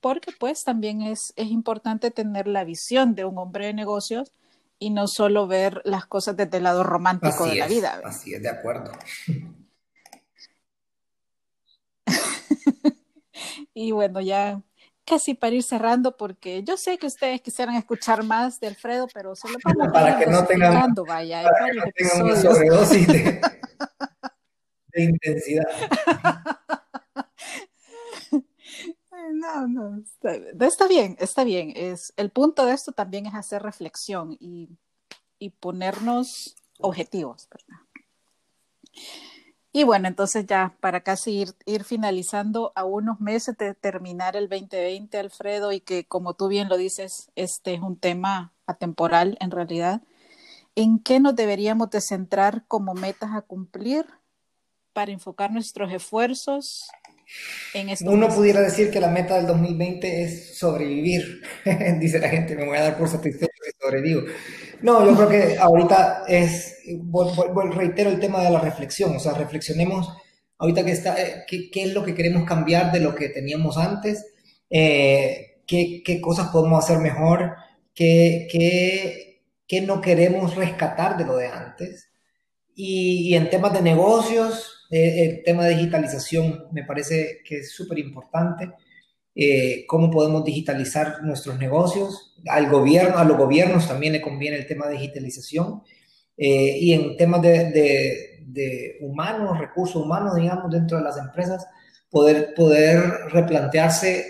porque 0.00 0.32
pues 0.40 0.64
también 0.64 1.02
es, 1.02 1.34
es 1.36 1.48
importante 1.48 2.10
tener 2.10 2.48
la 2.48 2.64
visión 2.64 3.14
de 3.14 3.26
un 3.26 3.36
hombre 3.36 3.66
de 3.66 3.74
negocios 3.74 4.32
y 4.78 4.88
no 4.88 5.08
solo 5.08 5.46
ver 5.46 5.82
las 5.84 6.06
cosas 6.06 6.38
desde 6.38 6.56
el 6.56 6.62
lado 6.62 6.84
romántico 6.84 7.44
de 7.44 7.56
la 7.56 7.66
vida. 7.66 8.00
Así 8.02 8.32
es, 8.32 8.42
de 8.42 8.48
acuerdo. 8.48 8.90
y 13.74 13.92
bueno, 13.92 14.22
ya 14.22 14.62
casi 15.04 15.34
para 15.34 15.54
ir 15.54 15.62
cerrando, 15.62 16.16
porque 16.16 16.62
yo 16.62 16.76
sé 16.76 16.98
que 16.98 17.06
ustedes 17.06 17.40
quisieran 17.40 17.74
escuchar 17.76 18.22
más 18.22 18.60
de 18.60 18.68
Alfredo, 18.68 19.08
pero 19.12 19.34
solo 19.34 19.58
para, 19.62 19.90
para 19.92 20.18
que 20.18 20.26
no 20.26 20.44
tengan, 20.44 20.94
vaya, 21.06 21.42
para 21.42 21.74
no 21.74 21.82
tengan 21.94 22.22
una 22.22 22.36
sobredosis 22.36 23.06
de, 23.06 23.40
de 24.94 25.02
intensidad. 25.02 25.66
No, 29.32 29.66
no, 29.66 30.02
está, 30.60 30.86
bien, 30.86 31.16
está 31.18 31.44
bien. 31.44 31.72
Es, 31.74 32.12
el 32.16 32.30
punto 32.30 32.66
de 32.66 32.74
esto 32.74 32.92
también 32.92 33.26
es 33.26 33.34
hacer 33.34 33.62
reflexión 33.62 34.36
y, 34.40 34.68
ponernos 35.58 36.54
objetivos. 36.78 37.48
Y 39.72 39.84
bueno, 39.84 40.06
entonces 40.06 40.46
ya 40.46 40.74
para 40.80 41.00
casi 41.00 41.32
ir, 41.32 41.54
ir, 41.64 41.84
finalizando 41.84 42.72
a 42.74 42.84
unos 42.84 43.20
meses 43.20 43.56
de 43.56 43.74
terminar 43.74 44.36
el 44.36 44.48
2020, 44.48 45.18
Alfredo, 45.18 45.72
y 45.72 45.80
que 45.80 46.04
como 46.04 46.34
tú 46.34 46.48
bien 46.48 46.68
lo 46.68 46.76
dices, 46.76 47.30
este 47.36 47.74
es 47.74 47.80
un 47.80 47.96
tema 47.96 48.52
atemporal 48.66 49.38
en 49.40 49.50
realidad, 49.50 50.02
¿en 50.74 50.98
qué 50.98 51.20
nos 51.20 51.36
deberíamos 51.36 51.90
de 51.90 52.00
centrar 52.02 52.64
como 52.68 52.94
metas 52.94 53.30
a 53.32 53.42
cumplir 53.42 54.06
para 54.92 55.12
enfocar 55.12 55.50
nuestros 55.50 55.90
esfuerzos 55.92 56.90
uno 58.04 58.28
pudiera 58.28 58.60
decir 58.60 58.90
que 58.90 59.00
la 59.00 59.08
meta 59.08 59.36
del 59.36 59.46
2020 59.46 60.22
es 60.22 60.58
sobrevivir, 60.58 61.42
dice 61.98 62.18
la 62.18 62.28
gente, 62.28 62.54
me 62.54 62.66
voy 62.66 62.76
a 62.76 62.82
dar 62.82 62.98
por 62.98 63.08
satisfecho 63.08 63.52
que 63.64 63.72
sobrevivo. 63.80 64.22
No, 64.82 65.04
yo 65.06 65.14
creo 65.14 65.28
que 65.28 65.58
ahorita 65.58 66.24
es, 66.26 66.78
reitero 67.72 68.10
el 68.10 68.20
tema 68.20 68.42
de 68.42 68.50
la 68.50 68.60
reflexión, 68.60 69.14
o 69.14 69.20
sea, 69.20 69.32
reflexionemos 69.34 70.12
ahorita 70.58 70.84
que 70.84 70.92
está, 70.92 71.20
eh, 71.20 71.44
qué, 71.46 71.70
qué 71.70 71.84
es 71.84 71.92
lo 71.92 72.04
que 72.04 72.14
queremos 72.14 72.44
cambiar 72.44 72.92
de 72.92 73.00
lo 73.00 73.14
que 73.14 73.28
teníamos 73.28 73.78
antes, 73.78 74.26
eh, 74.70 75.62
qué, 75.66 76.02
qué, 76.04 76.20
cosas 76.20 76.48
podemos 76.48 76.84
hacer 76.84 76.98
mejor, 76.98 77.54
qué, 77.94 78.48
qué, 78.50 79.42
qué 79.66 79.80
no 79.80 80.00
queremos 80.00 80.54
rescatar 80.54 81.16
de 81.16 81.24
lo 81.24 81.36
de 81.36 81.48
antes. 81.48 82.08
Y, 82.74 83.28
y 83.28 83.34
en 83.34 83.50
temas 83.50 83.72
de 83.72 83.82
negocios, 83.82 84.86
eh, 84.90 85.24
el 85.24 85.42
tema 85.42 85.64
de 85.64 85.74
digitalización 85.74 86.68
me 86.72 86.84
parece 86.84 87.40
que 87.44 87.58
es 87.58 87.72
súper 87.72 87.98
importante. 87.98 88.70
Eh, 89.34 89.86
cómo 89.86 90.10
podemos 90.10 90.44
digitalizar 90.44 91.22
nuestros 91.22 91.58
negocios. 91.58 92.34
Al 92.46 92.68
gobierno, 92.68 93.18
a 93.18 93.24
los 93.24 93.36
gobiernos 93.36 93.88
también 93.88 94.12
le 94.12 94.20
conviene 94.20 94.56
el 94.56 94.66
tema 94.66 94.86
de 94.86 94.94
digitalización. 94.94 95.82
Eh, 96.36 96.78
y 96.78 96.92
en 96.92 97.16
temas 97.16 97.42
de, 97.42 98.40
de, 98.46 98.98
humanos, 99.00 99.58
recursos 99.58 100.02
humanos, 100.02 100.34
digamos, 100.34 100.70
dentro 100.70 100.98
de 100.98 101.04
las 101.04 101.16
empresas, 101.18 101.66
poder, 102.10 102.54
poder 102.54 103.00
replantearse 103.30 104.26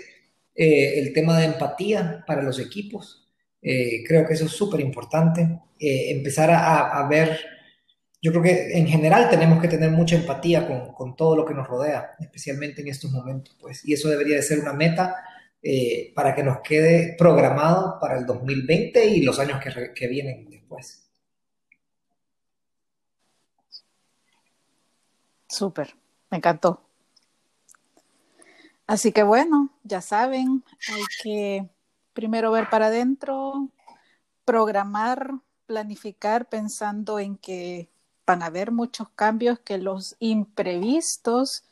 el 0.55 1.13
tema 1.13 1.39
de 1.39 1.45
empatía 1.45 2.23
para 2.27 2.43
los 2.43 2.59
equipos. 2.59 3.27
creo 3.59 4.27
que 4.27 4.33
eso 4.33 4.45
es 4.45 4.51
súper 4.51 4.81
importante. 4.81 5.59
empezar 5.79 6.51
a, 6.51 6.99
a 6.99 7.07
ver 7.07 7.39
yo 8.23 8.31
creo 8.31 8.41
que 8.41 8.77
en 8.77 8.87
general 8.87 9.29
tenemos 9.29 9.61
que 9.61 9.67
tener 9.67 9.91
mucha 9.91 10.15
empatía 10.15 10.65
con, 10.95 11.13
todo 11.17 11.35
lo 11.35 11.45
que 11.45 11.53
nos 11.53 11.67
rodea, 11.67 12.15
especialmente 12.21 12.81
en 12.81 12.87
estos 12.87 13.11
momentos, 13.11 13.53
pues, 13.59 13.85
y 13.85 13.91
eso 13.91 14.07
debería 14.07 14.37
de 14.37 14.41
ser 14.41 14.59
una 14.59 14.71
meta 14.71 15.17
eh, 15.61 16.13
para 16.15 16.33
que 16.33 16.41
nos 16.41 16.61
quede 16.61 17.17
programado 17.17 17.99
para 17.99 18.17
el 18.17 18.25
2020 18.25 19.05
y 19.07 19.23
los 19.23 19.39
años 19.39 19.61
que, 19.61 19.93
que 19.93 20.07
vienen 20.07 20.49
después. 20.49 21.05
Súper, 25.49 25.93
me 26.31 26.37
encantó. 26.37 26.81
Así 28.87 29.11
que 29.11 29.23
bueno, 29.23 29.69
ya 29.83 29.99
saben, 29.99 30.63
hay 30.87 31.03
que 31.21 31.69
primero 32.13 32.51
ver 32.51 32.69
para 32.69 32.85
adentro, 32.85 33.67
programar, 34.45 35.31
planificar 35.65 36.47
pensando 36.47 37.19
en 37.19 37.37
que 37.37 37.92
van 38.25 38.43
a 38.43 38.47
haber 38.47 38.71
muchos 38.71 39.09
cambios 39.09 39.59
que 39.59 39.77
los 39.77 40.15
imprevistos 40.19 41.63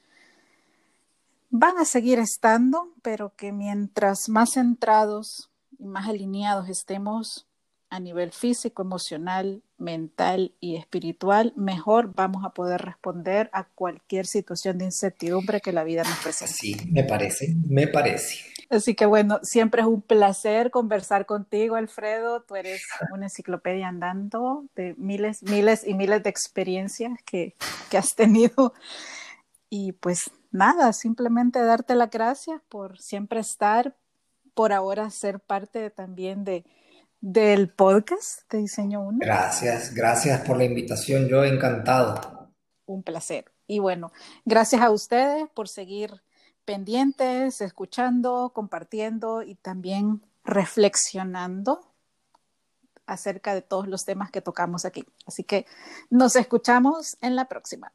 van 1.50 1.78
a 1.78 1.86
seguir 1.86 2.20
estando, 2.20 2.90
pero 3.02 3.34
que 3.36 3.52
mientras 3.52 4.30
más 4.30 4.54
centrados 4.54 5.50
y 5.78 5.86
más 5.86 6.08
alineados 6.08 6.70
estemos 6.70 7.48
a 7.90 8.00
nivel 8.00 8.32
físico, 8.32 8.82
emocional, 8.82 9.62
mental 9.82 10.54
y 10.60 10.78
espiritual, 10.78 11.54
mejor 11.56 12.14
vamos 12.16 12.46
a 12.46 12.52
poder 12.52 12.82
responder 12.82 13.50
a 13.52 13.66
cualquier 13.66 14.26
situación 14.26 14.78
de 14.78 14.86
incertidumbre 14.86 15.60
que 15.60 15.74
la 15.74 15.84
vida 15.84 16.04
nos 16.04 16.18
presente. 16.20 16.54
Sí, 16.54 16.78
me 16.92 17.04
parece, 17.04 17.56
me 17.68 17.88
parece. 17.88 18.52
Así 18.70 18.96
que 18.96 19.06
bueno, 19.06 19.40
siempre 19.44 19.82
es 19.82 19.88
un 19.88 20.02
placer 20.02 20.72
conversar 20.72 21.26
contigo, 21.26 21.76
Alfredo. 21.76 22.44
Tú 22.44 22.56
eres 22.56 22.82
una 23.12 23.26
enciclopedia 23.26 23.90
andando 23.90 24.64
de 24.76 24.96
miles, 24.98 25.44
miles 25.44 25.86
y 25.86 25.94
miles 25.94 26.24
de 26.24 26.30
experiencias 26.30 27.20
que, 27.26 27.56
que 27.90 27.98
has 27.98 28.16
tenido. 28.16 28.74
Y 29.70 29.92
pues 29.94 30.32
nada, 30.52 30.94
simplemente 30.94 31.62
darte 31.62 31.96
las 31.96 32.12
gracias 32.12 32.62
por 32.70 32.98
siempre 33.00 33.42
estar, 33.42 33.96
por 34.54 34.72
ahora 34.72 35.10
ser 35.10 35.42
parte 35.42 35.90
también 35.90 36.46
de, 36.46 36.64
del 37.22 37.70
podcast 37.70 38.52
de 38.52 38.58
Diseño 38.58 39.02
1. 39.02 39.20
Gracias, 39.22 39.94
gracias 39.94 40.42
por 40.42 40.58
la 40.58 40.66
invitación, 40.66 41.28
yo 41.28 41.44
encantado. 41.44 42.50
Un 42.86 43.04
placer. 43.04 43.46
Y 43.68 43.80
bueno, 43.80 44.12
gracias 44.44 44.82
a 44.82 44.90
ustedes 44.90 45.48
por 45.54 45.70
seguir 45.70 46.24
pendientes, 46.66 47.62
escuchando, 47.62 48.52
compartiendo 48.54 49.44
y 49.44 49.56
también 49.56 50.22
reflexionando 50.44 51.94
acerca 53.06 53.54
de 53.54 53.62
todos 53.62 53.88
los 53.88 54.04
temas 54.04 54.32
que 54.32 54.42
tocamos 54.42 54.86
aquí. 54.86 55.06
Así 55.26 55.44
que 55.44 55.66
nos 56.10 56.36
escuchamos 56.36 57.18
en 57.22 57.36
la 57.36 57.48
próxima. 57.48 57.92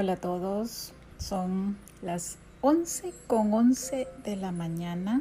Hola 0.00 0.12
a 0.12 0.16
todos, 0.16 0.92
son 1.18 1.76
las 2.02 2.36
11 2.60 3.12
con 3.26 3.52
11 3.52 4.06
de 4.24 4.36
la 4.36 4.52
mañana 4.52 5.20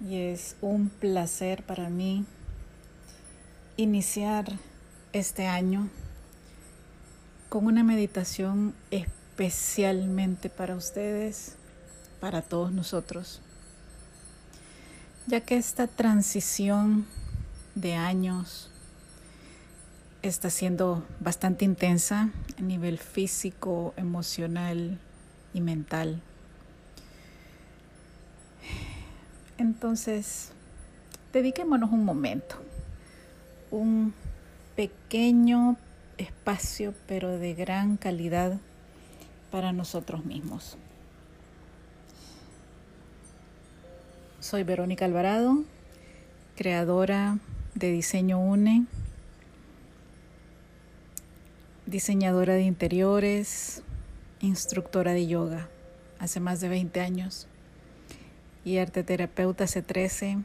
y 0.00 0.16
es 0.16 0.56
un 0.62 0.88
placer 0.88 1.62
para 1.62 1.90
mí 1.90 2.24
iniciar 3.76 4.50
este 5.12 5.46
año 5.46 5.90
con 7.50 7.66
una 7.66 7.84
meditación 7.84 8.74
especialmente 8.90 10.48
para 10.48 10.74
ustedes, 10.74 11.56
para 12.20 12.40
todos 12.40 12.72
nosotros, 12.72 13.42
ya 15.26 15.42
que 15.42 15.58
esta 15.58 15.86
transición 15.86 17.04
de 17.74 17.92
años 17.92 18.70
está 20.28 20.48
siendo 20.48 21.04
bastante 21.20 21.64
intensa 21.64 22.30
a 22.58 22.62
nivel 22.62 22.98
físico, 22.98 23.92
emocional 23.96 24.98
y 25.52 25.60
mental. 25.60 26.22
Entonces, 29.58 30.52
dediquémonos 31.32 31.90
un 31.92 32.04
momento, 32.04 32.56
un 33.70 34.14
pequeño 34.76 35.76
espacio, 36.16 36.94
pero 37.06 37.38
de 37.38 37.54
gran 37.54 37.96
calidad 37.96 38.58
para 39.50 39.72
nosotros 39.72 40.24
mismos. 40.24 40.78
Soy 44.40 44.62
Verónica 44.62 45.04
Alvarado, 45.04 45.64
creadora 46.56 47.38
de 47.74 47.90
Diseño 47.90 48.38
UNE 48.38 48.86
diseñadora 51.86 52.54
de 52.54 52.62
interiores, 52.62 53.82
instructora 54.40 55.12
de 55.12 55.26
yoga 55.26 55.68
hace 56.18 56.40
más 56.40 56.60
de 56.60 56.68
20 56.68 57.00
años 57.00 57.46
y 58.64 58.78
arteterapeuta 58.78 59.64
hace 59.64 59.82
13, 59.82 60.38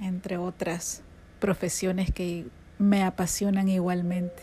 entre 0.00 0.36
otras 0.36 1.02
profesiones 1.40 2.12
que 2.12 2.46
me 2.78 3.02
apasionan 3.02 3.68
igualmente. 3.68 4.42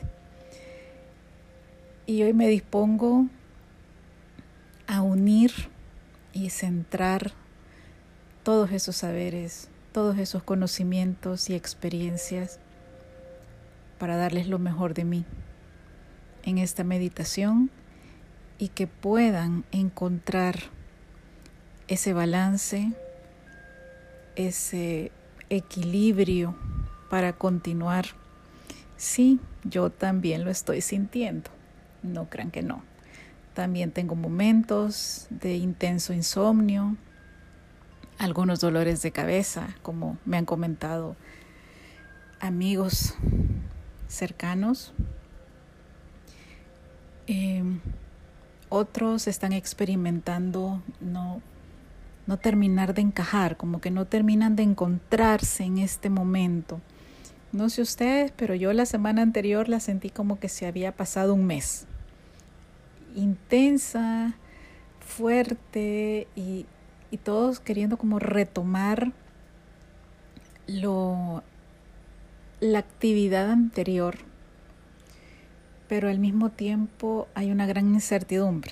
Y 2.08 2.24
hoy 2.24 2.34
me 2.34 2.48
dispongo 2.48 3.28
a 4.88 5.02
unir 5.02 5.52
y 6.34 6.50
centrar 6.50 7.32
todos 8.42 8.72
esos 8.72 8.96
saberes, 8.96 9.70
todos 9.92 10.18
esos 10.18 10.42
conocimientos 10.42 11.50
y 11.52 11.54
experiencias 11.54 12.60
para 14.00 14.18
darles 14.18 14.48
lo 14.48 14.58
mejor 14.58 14.96
de 14.96 15.06
mí 15.06 15.26
en 16.44 16.58
esta 16.58 16.84
meditación 16.84 17.70
y 18.58 18.70
que 18.70 18.88
puedan 18.88 19.64
encontrar 19.72 20.60
ese 21.88 22.14
balance, 22.14 22.94
ese 24.36 25.12
equilibrio 25.50 26.56
para 27.10 27.34
continuar. 27.34 28.06
Sí, 28.98 29.40
yo 29.64 29.90
también 29.90 30.44
lo 30.44 30.52
estoy 30.52 30.82
sintiendo, 30.82 31.50
no 32.02 32.30
crean 32.30 32.52
que 32.52 32.62
no. 32.62 32.84
También 33.54 33.92
tengo 33.92 34.16
momentos 34.16 35.28
de 35.30 35.56
intenso 35.56 36.14
insomnio, 36.14 36.96
algunos 38.18 38.60
dolores 38.60 39.02
de 39.02 39.12
cabeza, 39.12 39.76
como 39.82 40.18
me 40.26 40.38
han 40.38 40.46
comentado 40.46 41.16
amigos 42.40 43.16
cercanos, 44.08 44.94
Em, 47.28 47.80
otros 48.70 49.28
están 49.28 49.54
experimentando 49.54 50.82
no, 51.00 51.42
no 52.28 52.38
terminar 52.38 52.94
de 52.94 53.02
encajar, 53.02 53.56
como 53.56 53.80
que 53.80 53.92
no 53.92 54.06
terminan 54.06 54.56
de 54.56 54.64
encontrarse 54.64 55.64
en 55.64 55.78
este 55.78 56.10
momento. 56.10 56.82
No 57.52 57.70
sé 57.70 57.82
ustedes, 57.82 58.32
pero 58.36 58.56
yo 58.56 58.74
la 58.74 58.86
semana 58.86 59.22
anterior 59.22 59.70
la 59.70 59.80
sentí 59.80 60.10
como 60.10 60.40
que 60.40 60.50
se 60.50 60.66
había 60.66 60.92
pasado 60.92 61.34
un 61.34 61.46
mes. 61.46 61.86
Intensa, 63.16 64.34
fuerte 65.00 66.28
y, 66.36 66.66
y 67.12 67.18
todos 67.18 67.60
queriendo 67.60 67.98
como 67.98 68.18
retomar 68.18 69.12
lo, 70.66 71.44
la 72.60 72.80
actividad 72.80 73.52
anterior 73.52 74.16
pero 75.94 76.10
al 76.10 76.18
mismo 76.18 76.50
tiempo 76.50 77.28
hay 77.36 77.52
una 77.52 77.68
gran 77.68 77.94
incertidumbre. 77.94 78.72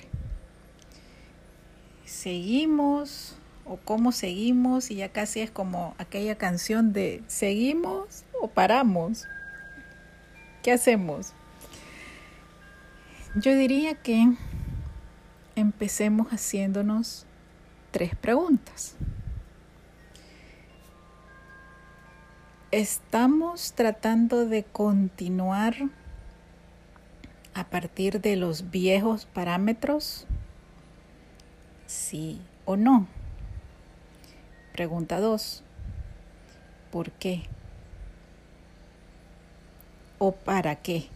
¿Seguimos 2.04 3.36
o 3.64 3.76
cómo 3.76 4.10
seguimos? 4.10 4.90
Y 4.90 4.96
ya 4.96 5.10
casi 5.10 5.40
es 5.40 5.48
como 5.48 5.94
aquella 5.98 6.36
canción 6.36 6.92
de 6.92 7.22
¿seguimos 7.28 8.24
o 8.40 8.48
paramos? 8.48 9.24
¿Qué 10.64 10.72
hacemos? 10.72 11.32
Yo 13.36 13.54
diría 13.54 13.94
que 13.94 14.34
empecemos 15.54 16.26
haciéndonos 16.32 17.24
tres 17.92 18.16
preguntas. 18.16 18.96
¿Estamos 22.72 23.74
tratando 23.74 24.44
de 24.44 24.64
continuar 24.64 25.76
a 27.54 27.64
partir 27.64 28.20
de 28.20 28.36
los 28.36 28.70
viejos 28.70 29.26
parámetros? 29.26 30.26
¿Sí 31.86 32.40
o 32.64 32.76
no? 32.76 33.06
Pregunta 34.72 35.20
2. 35.20 35.62
¿Por 36.90 37.10
qué? 37.12 37.42
¿O 40.18 40.32
para 40.32 40.76
qué? 40.76 41.08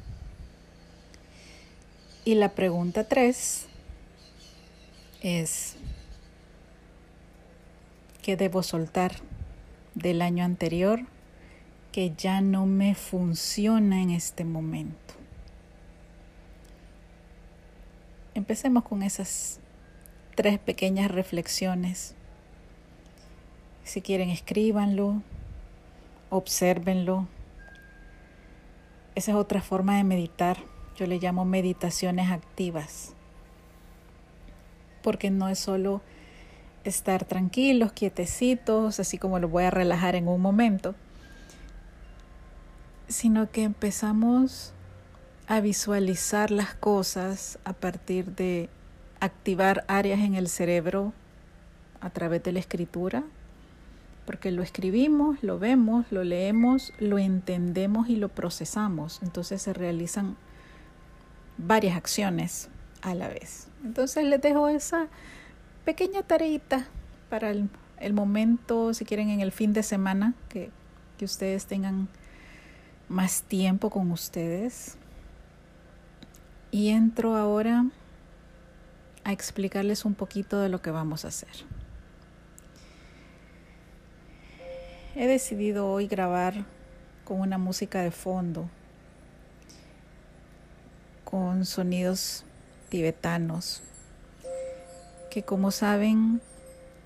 Y 2.25 2.35
la 2.35 2.51
pregunta 2.51 3.05
3 3.05 3.69
es, 5.23 5.77
qué 8.23 8.37
debo 8.37 8.63
soltar 8.63 9.13
del 9.95 10.21
año 10.23 10.45
anterior 10.45 11.01
que 11.93 12.13
ya 12.17 12.41
no 12.41 12.67
me 12.67 12.95
funciona 12.95 14.03
en 14.03 14.11
este 14.11 14.45
momento. 14.45 15.06
Empecemos 18.37 18.85
con 18.85 19.03
esas 19.03 19.61
tres 20.35 20.59
pequeñas 20.59 21.11
reflexiones. 21.11 22.15
Si 23.83 24.03
quieren, 24.03 24.29
escríbanlo, 24.29 25.23
obsérvenlo. 26.29 27.29
Esa 29.15 29.31
es 29.31 29.37
otra 29.39 29.63
forma 29.63 29.97
de 29.97 30.05
meditar. 30.05 30.59
Yo 30.97 31.07
le 31.07 31.19
llamo 31.19 31.47
meditaciones 31.47 32.31
activas. 32.31 33.15
Porque 35.03 35.31
no 35.31 35.49
es 35.49 35.59
solo 35.59 36.03
estar 36.85 37.25
tranquilos, 37.25 37.93
quietecitos, 37.93 39.01
así 39.01 39.17
como 39.17 39.39
lo 39.39 39.49
voy 39.49 39.65
a 39.65 39.71
relajar 39.71 40.15
en 40.15 40.29
un 40.29 40.43
momento, 40.43 40.95
sino 43.09 43.51
que 43.51 43.63
empezamos 43.63 44.75
a 45.49 45.61
visualizar 45.61 46.51
las 46.51 46.75
cosas 46.75 47.59
a 47.65 47.73
partir 47.73 48.35
de 48.35 48.69
activar 49.21 49.85
áreas 49.89 50.21
en 50.21 50.35
el 50.35 50.49
cerebro 50.49 51.13
a 52.01 52.11
través 52.11 52.43
de 52.43 52.53
la 52.53 52.59
escritura, 52.59 53.25
porque 54.27 54.51
lo 54.51 54.63
escribimos, 54.63 55.43
lo 55.43 55.59
vemos, 55.59 56.07
lo 56.11 56.25
leemos, 56.25 56.93
lo 56.99 57.19
entendemos 57.19 58.09
y 58.09 58.17
lo 58.17 58.29
procesamos. 58.29 59.21
Entonces 59.23 59.63
se 59.63 59.73
realizan 59.73 60.37
varias 61.59 61.97
acciones 61.97 62.69
a 63.03 63.15
la 63.15 63.29
vez. 63.29 63.69
Entonces 63.85 64.25
les 64.25 64.41
dejo 64.41 64.69
esa 64.69 65.07
pequeña 65.85 66.23
tareita 66.23 66.87
para 67.31 67.51
el, 67.51 68.13
momento, 68.13 68.93
si 68.95 69.05
quieren, 69.05 69.31
en 69.31 69.41
el 69.41 69.53
fin 69.53 69.73
de 69.73 69.85
semana, 69.85 70.35
que, 70.49 70.71
que 71.19 71.25
ustedes 71.25 71.67
tengan 71.67 72.09
más 73.09 73.43
tiempo 73.43 73.91
con 73.91 74.11
ustedes. 74.11 74.99
Y 76.77 76.91
entro 76.91 77.37
ahora 77.37 77.87
a 79.25 79.33
explicarles 79.33 80.05
un 80.05 80.15
poquito 80.15 80.61
de 80.61 80.69
lo 80.69 80.83
que 80.83 80.91
vamos 80.91 81.25
a 81.25 81.29
hacer. 81.29 81.49
He 85.15 85.27
decidido 85.27 85.89
hoy 85.89 86.07
grabar 86.07 86.67
con 87.25 87.41
una 87.41 87.57
música 87.57 88.03
de 88.03 88.11
fondo, 88.11 88.69
con 91.25 91.65
sonidos 91.65 92.45
tibetanos, 92.91 93.83
que 95.31 95.45
como 95.45 95.71
saben 95.71 96.43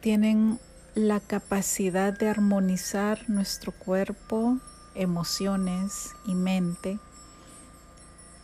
tienen 0.01 0.59
la 0.97 1.21
capacidad 1.21 2.13
de 2.13 2.29
armonizar 2.29 3.21
nuestro 3.31 3.71
cuerpo, 3.71 4.59
emociones 4.97 6.11
y 6.27 6.35
mente 6.35 6.99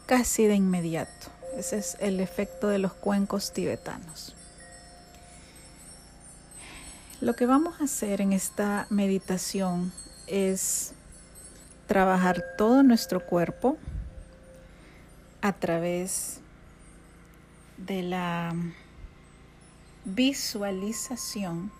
casi 0.06 0.46
de 0.46 0.54
inmediato. 0.54 1.28
Ese 1.56 1.78
es 1.78 1.96
el 2.00 2.20
efecto 2.20 2.68
de 2.68 2.78
los 2.78 2.92
cuencos 2.92 3.52
tibetanos. 3.52 4.34
Lo 7.20 7.34
que 7.34 7.46
vamos 7.46 7.80
a 7.80 7.84
hacer 7.84 8.20
en 8.20 8.32
esta 8.32 8.86
meditación 8.90 9.92
es 10.26 10.92
trabajar 11.86 12.44
todo 12.58 12.82
nuestro 12.82 13.24
cuerpo 13.24 13.78
a 15.40 15.52
través 15.52 16.40
de 17.78 18.02
la 18.02 18.54
visualización 20.04 21.72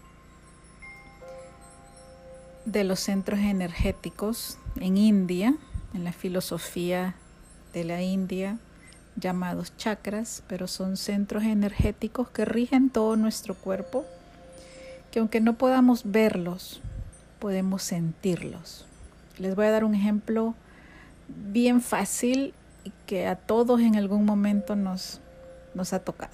de 2.64 2.84
los 2.84 3.00
centros 3.00 3.40
energéticos 3.40 4.58
en 4.76 4.96
India, 4.96 5.54
en 5.94 6.04
la 6.04 6.12
filosofía 6.12 7.14
de 7.76 7.84
la 7.84 8.00
India, 8.00 8.56
llamados 9.16 9.76
chakras, 9.76 10.42
pero 10.48 10.66
son 10.66 10.96
centros 10.96 11.44
energéticos 11.44 12.30
que 12.30 12.46
rigen 12.46 12.88
todo 12.88 13.16
nuestro 13.16 13.54
cuerpo, 13.54 14.06
que 15.10 15.18
aunque 15.18 15.42
no 15.42 15.58
podamos 15.58 16.10
verlos, 16.10 16.80
podemos 17.38 17.82
sentirlos. 17.82 18.86
Les 19.36 19.54
voy 19.54 19.66
a 19.66 19.72
dar 19.72 19.84
un 19.84 19.94
ejemplo 19.94 20.54
bien 21.28 21.82
fácil 21.82 22.54
que 23.04 23.26
a 23.26 23.36
todos 23.36 23.82
en 23.82 23.96
algún 23.96 24.24
momento 24.24 24.74
nos, 24.74 25.20
nos 25.74 25.92
ha 25.92 25.98
tocado. 25.98 26.32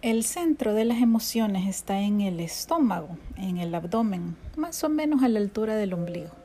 El 0.00 0.24
centro 0.24 0.72
de 0.72 0.86
las 0.86 1.02
emociones 1.02 1.68
está 1.68 2.00
en 2.00 2.22
el 2.22 2.40
estómago, 2.40 3.18
en 3.36 3.58
el 3.58 3.74
abdomen, 3.74 4.34
más 4.56 4.82
o 4.82 4.88
menos 4.88 5.22
a 5.22 5.28
la 5.28 5.40
altura 5.40 5.76
del 5.76 5.92
ombligo. 5.92 6.41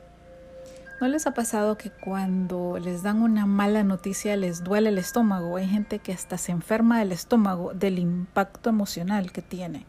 ¿No 1.00 1.06
les 1.06 1.28
ha 1.28 1.30
pasado 1.32 1.78
que 1.78 1.90
cuando 1.90 2.76
les 2.80 3.04
dan 3.04 3.22
una 3.22 3.46
mala 3.46 3.84
noticia 3.84 4.36
les 4.36 4.64
duele 4.64 4.88
el 4.88 4.98
estómago? 4.98 5.56
Hay 5.56 5.68
gente 5.68 6.00
que 6.00 6.12
hasta 6.12 6.38
se 6.38 6.50
enferma 6.50 6.98
del 6.98 7.12
estómago 7.12 7.72
del 7.72 8.00
impacto 8.00 8.68
emocional 8.68 9.30
que 9.30 9.40
tiene. 9.40 9.86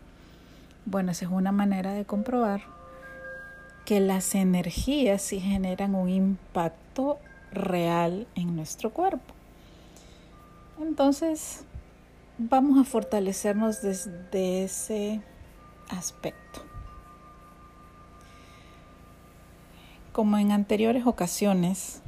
Bueno, 0.85 1.11
esa 1.11 1.25
es 1.25 1.31
una 1.31 1.51
manera 1.51 1.93
de 1.93 2.05
comprobar 2.05 2.61
que 3.85 3.99
las 3.99 4.35
energías 4.35 5.23
sí 5.23 5.39
generan 5.39 5.95
un 5.95 6.09
impacto 6.09 7.17
real 7.51 8.27
en 8.35 8.55
nuestro 8.55 8.91
cuerpo. 8.91 9.33
Entonces, 10.79 11.63
vamos 12.37 12.79
a 12.79 12.83
fortalecernos 12.83 13.81
desde 13.81 14.63
ese 14.63 15.21
aspecto. 15.89 16.68
Como 20.19 20.37
en 20.37 20.51
anteriores 20.51 21.07
ocasiones, 21.07 22.01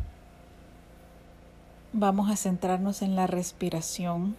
vamos 1.93 2.30
a 2.30 2.36
centrarnos 2.36 3.01
en 3.03 3.16
la 3.16 3.26
respiración. 3.26 4.36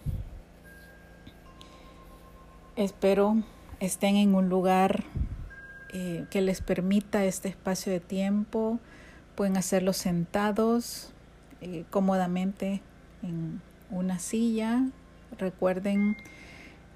Espero 2.75 3.37
estén 3.79 4.17
en 4.17 4.35
un 4.35 4.47
lugar 4.47 5.03
eh, 5.91 6.27
que 6.29 6.41
les 6.41 6.61
permita 6.61 7.25
este 7.25 7.49
espacio 7.49 7.91
de 7.91 7.99
tiempo. 7.99 8.77
Pueden 9.33 9.57
hacerlo 9.57 9.93
sentados 9.93 11.11
eh, 11.61 11.83
cómodamente 11.89 12.83
en 13.23 13.59
una 13.89 14.19
silla 14.19 14.83
Recuerden 15.39 16.15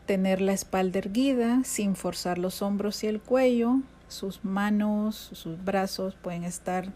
tener 0.06 0.42
la 0.42 0.54
espalda 0.54 1.00
erguida 1.00 1.64
sin 1.64 1.96
forzar 1.96 2.38
los 2.38 2.62
hombros 2.62 3.04
y 3.04 3.08
el 3.08 3.20
cuello. 3.20 3.80
Sus 4.08 4.44
manos, 4.44 5.16
sus 5.34 5.64
brazos 5.64 6.16
pueden 6.16 6.44
estar 6.44 6.92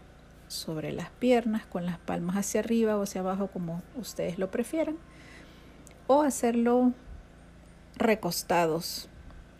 sobre 0.48 0.92
las 0.92 1.10
piernas 1.10 1.64
con 1.66 1.86
las 1.86 1.98
palmas 1.98 2.36
hacia 2.36 2.60
arriba 2.60 2.96
o 2.96 3.02
hacia 3.02 3.20
abajo 3.20 3.48
como 3.48 3.82
ustedes 3.96 4.38
lo 4.38 4.50
prefieran. 4.50 4.96
O 6.06 6.22
hacerlo 6.22 6.92
recostados 7.96 9.08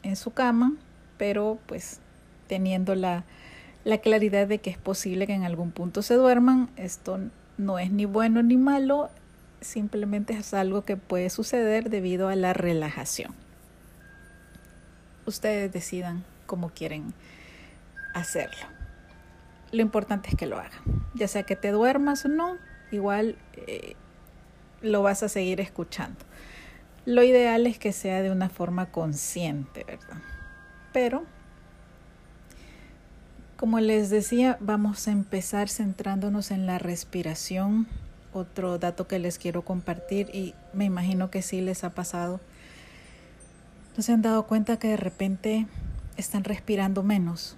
en 0.03 0.17
su 0.17 0.33
cama, 0.33 0.75
pero 1.19 1.59
pues 1.67 2.01
teniendo 2.47 2.95
la, 2.95 3.25
la 3.85 3.99
claridad 3.99 4.47
de 4.47 4.59
que 4.59 4.71
es 4.71 4.79
posible 4.79 5.27
que 5.27 5.35
en 5.35 5.45
algún 5.45 5.71
punto 5.71 6.03
se 6.03 6.15
duerman. 6.15 6.71
Esto 6.77 7.19
no 7.59 7.79
es 7.79 7.91
ni 7.91 8.05
bueno 8.05 8.43
ni 8.43 8.57
malo, 8.57 9.11
simplemente 9.61 10.35
es 10.35 10.55
algo 10.55 10.85
que 10.85 10.97
puede 10.97 11.31
suceder 11.31 11.91
debido 11.91 12.29
a 12.29 12.37
la 12.37 12.53
relajación. 12.53 13.35
Ustedes 15.25 15.73
decidan 15.73 16.25
cómo 16.47 16.71
quieren 16.71 17.15
hacerlo. 18.15 18.67
Lo 19.73 19.83
importante 19.83 20.29
es 20.29 20.37
que 20.37 20.47
lo 20.47 20.59
hagan. 20.59 21.07
Ya 21.15 21.29
sea 21.29 21.45
que 21.45 21.57
te 21.57 21.71
duermas 21.71 22.25
o 22.25 22.29
no, 22.29 22.59
igual 22.91 23.37
eh, 23.67 23.97
lo 24.83 25.03
vas 25.03 25.23
a 25.23 25.29
seguir 25.29 25.61
escuchando. 25.61 26.19
Lo 27.05 27.23
ideal 27.23 27.67
es 27.67 27.79
que 27.79 27.93
sea 27.93 28.23
de 28.23 28.31
una 28.31 28.49
forma 28.49 28.87
consciente, 28.91 29.85
¿verdad? 29.85 30.19
Pero, 30.93 31.25
como 33.57 33.81
les 33.81 34.11
decía, 34.11 34.57
vamos 34.61 35.09
a 35.09 35.13
empezar 35.13 35.69
centrándonos 35.69 36.51
en 36.51 36.67
la 36.67 36.79
respiración 36.79 37.89
otro 38.33 38.79
dato 38.79 39.07
que 39.07 39.19
les 39.19 39.39
quiero 39.39 39.63
compartir 39.63 40.31
y 40.33 40.55
me 40.73 40.85
imagino 40.85 41.31
que 41.31 41.43
sí 41.43 41.61
les 41.61 41.85
ha 41.85 41.91
pasado. 41.91 42.41
¿No 43.97 44.03
se 44.03 44.13
han 44.13 44.23
dado 44.23 44.47
cuenta 44.47 44.79
que 44.79 44.89
de 44.89 44.97
repente 44.97 45.67
están 46.17 46.45
respirando 46.45 47.03
menos? 47.03 47.57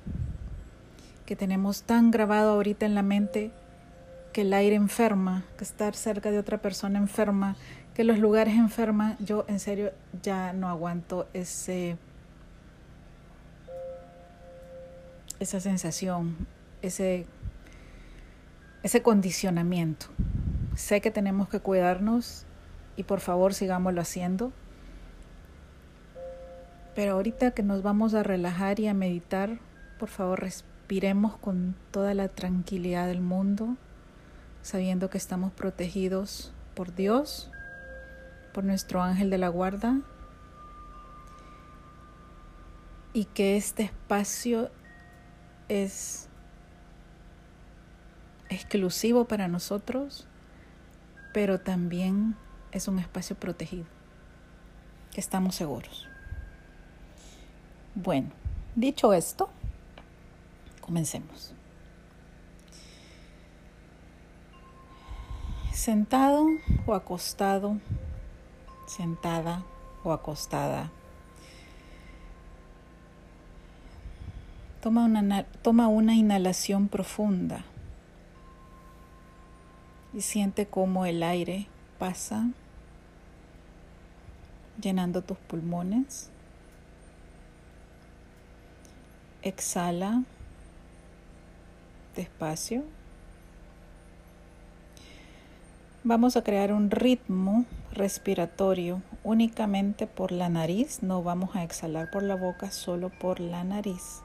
Que 1.26 1.36
tenemos 1.36 1.82
tan 1.82 2.10
grabado 2.10 2.50
ahorita 2.50 2.86
en 2.86 2.94
la 2.94 3.02
mente 3.02 3.50
que 4.32 4.42
el 4.42 4.52
aire 4.52 4.74
enferma, 4.74 5.44
que 5.56 5.64
estar 5.64 5.94
cerca 5.94 6.30
de 6.30 6.38
otra 6.38 6.58
persona 6.58 6.98
enferma, 6.98 7.56
que 7.94 8.04
los 8.04 8.18
lugares 8.18 8.54
enferman. 8.54 9.16
Yo 9.20 9.44
en 9.48 9.60
serio 9.60 9.92
ya 10.22 10.52
no 10.52 10.68
aguanto 10.68 11.28
ese 11.32 11.96
esa 15.40 15.60
sensación, 15.60 16.36
ese 16.82 17.26
ese 18.82 19.02
condicionamiento. 19.02 20.06
Sé 20.76 21.00
que 21.00 21.10
tenemos 21.10 21.48
que 21.48 21.60
cuidarnos 21.60 22.44
y 22.96 23.04
por 23.04 23.20
favor 23.20 23.54
sigámoslo 23.54 24.00
haciendo. 24.00 24.52
Pero 26.94 27.14
ahorita 27.14 27.52
que 27.52 27.62
nos 27.62 27.82
vamos 27.82 28.14
a 28.14 28.22
relajar 28.22 28.78
y 28.80 28.88
a 28.88 28.94
meditar, 28.94 29.58
por 29.98 30.08
favor 30.08 30.40
respiremos 30.84 31.38
con 31.38 31.74
toda 31.92 32.12
la 32.12 32.28
tranquilidad 32.28 33.06
del 33.06 33.22
mundo, 33.22 33.78
sabiendo 34.60 35.08
que 35.08 35.16
estamos 35.16 35.50
protegidos 35.50 36.52
por 36.74 36.94
Dios, 36.94 37.50
por 38.52 38.64
nuestro 38.64 39.02
ángel 39.02 39.30
de 39.30 39.38
la 39.38 39.48
guarda, 39.48 40.02
y 43.14 43.24
que 43.24 43.56
este 43.56 43.84
espacio 43.84 44.70
es 45.70 46.28
exclusivo 48.50 49.24
para 49.24 49.48
nosotros, 49.48 50.26
pero 51.32 51.60
también 51.60 52.36
es 52.72 52.88
un 52.88 52.98
espacio 52.98 53.36
protegido, 53.36 53.86
que 55.12 55.20
estamos 55.22 55.54
seguros. 55.54 56.06
Bueno, 57.94 58.28
dicho 58.76 59.14
esto, 59.14 59.48
comencemos. 60.84 61.54
Sentado 65.72 66.46
o 66.86 66.94
acostado, 66.94 67.78
sentada 68.86 69.64
o 70.02 70.12
acostada. 70.12 70.90
Toma 74.82 75.06
una, 75.06 75.44
toma 75.62 75.88
una 75.88 76.14
inhalación 76.14 76.88
profunda 76.88 77.64
y 80.12 80.20
siente 80.20 80.66
cómo 80.66 81.06
el 81.06 81.22
aire 81.22 81.66
pasa 81.98 82.50
llenando 84.78 85.22
tus 85.22 85.38
pulmones. 85.38 86.28
Exhala 89.42 90.22
despacio. 92.14 92.84
Vamos 96.02 96.36
a 96.36 96.44
crear 96.44 96.72
un 96.72 96.90
ritmo 96.90 97.64
respiratorio 97.92 99.00
únicamente 99.22 100.06
por 100.06 100.32
la 100.32 100.48
nariz. 100.48 101.02
No 101.02 101.22
vamos 101.22 101.56
a 101.56 101.64
exhalar 101.64 102.10
por 102.10 102.22
la 102.22 102.34
boca, 102.34 102.70
solo 102.70 103.08
por 103.08 103.40
la 103.40 103.64
nariz. 103.64 104.20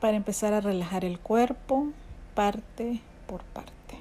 Para 0.00 0.16
empezar 0.16 0.52
a 0.52 0.60
relajar 0.60 1.04
el 1.04 1.18
cuerpo 1.18 1.88
parte 2.34 3.00
por 3.26 3.42
parte. 3.42 3.98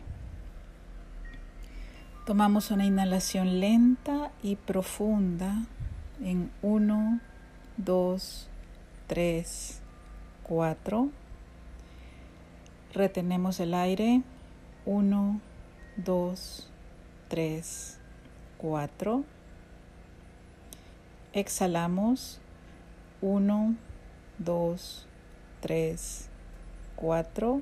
Tomamos 2.25 2.71
una 2.71 2.85
inhalación 2.85 3.59
lenta 3.59 4.31
y 4.41 4.55
profunda 4.55 5.65
en 6.21 6.51
1, 6.61 7.19
2, 7.77 8.47
3, 9.07 9.81
4. 10.43 11.09
Retenemos 12.93 13.59
el 13.59 13.73
aire. 13.73 14.21
1, 14.85 15.39
2, 15.97 16.69
3, 17.29 17.97
4. 18.57 19.23
Exhalamos. 21.33 22.39
1, 23.21 23.75
2, 24.39 25.07
3, 25.61 26.29
4. 26.95 27.61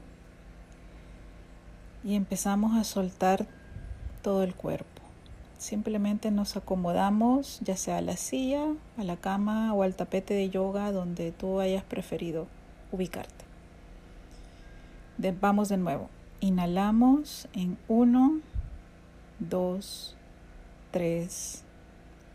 Y 2.04 2.16
empezamos 2.16 2.78
a 2.78 2.84
soltar 2.84 3.46
todo 4.24 4.44
el 4.44 4.56
cuerpo. 4.56 4.88
Simplemente 5.60 6.32
nos 6.32 6.58
acomodamos 6.58 7.60
ya 7.62 7.78
sea 7.78 7.98
a 7.98 8.02
la 8.02 8.18
silla, 8.18 8.66
a 8.98 9.04
la 9.04 9.18
cama 9.18 9.72
o 9.76 9.84
al 9.84 9.94
tapete 9.94 10.34
de 10.34 10.50
yoga 10.50 10.92
donde 10.92 11.32
tú 11.32 11.60
hayas 11.60 11.84
preferido 11.84 12.48
ubicarte. 12.92 13.46
vamos 15.40 15.70
de 15.70 15.78
nuevo. 15.78 16.10
Inhalamos 16.40 17.48
en 17.54 17.78
1, 17.88 18.40
2, 19.40 20.18
3, 20.92 21.64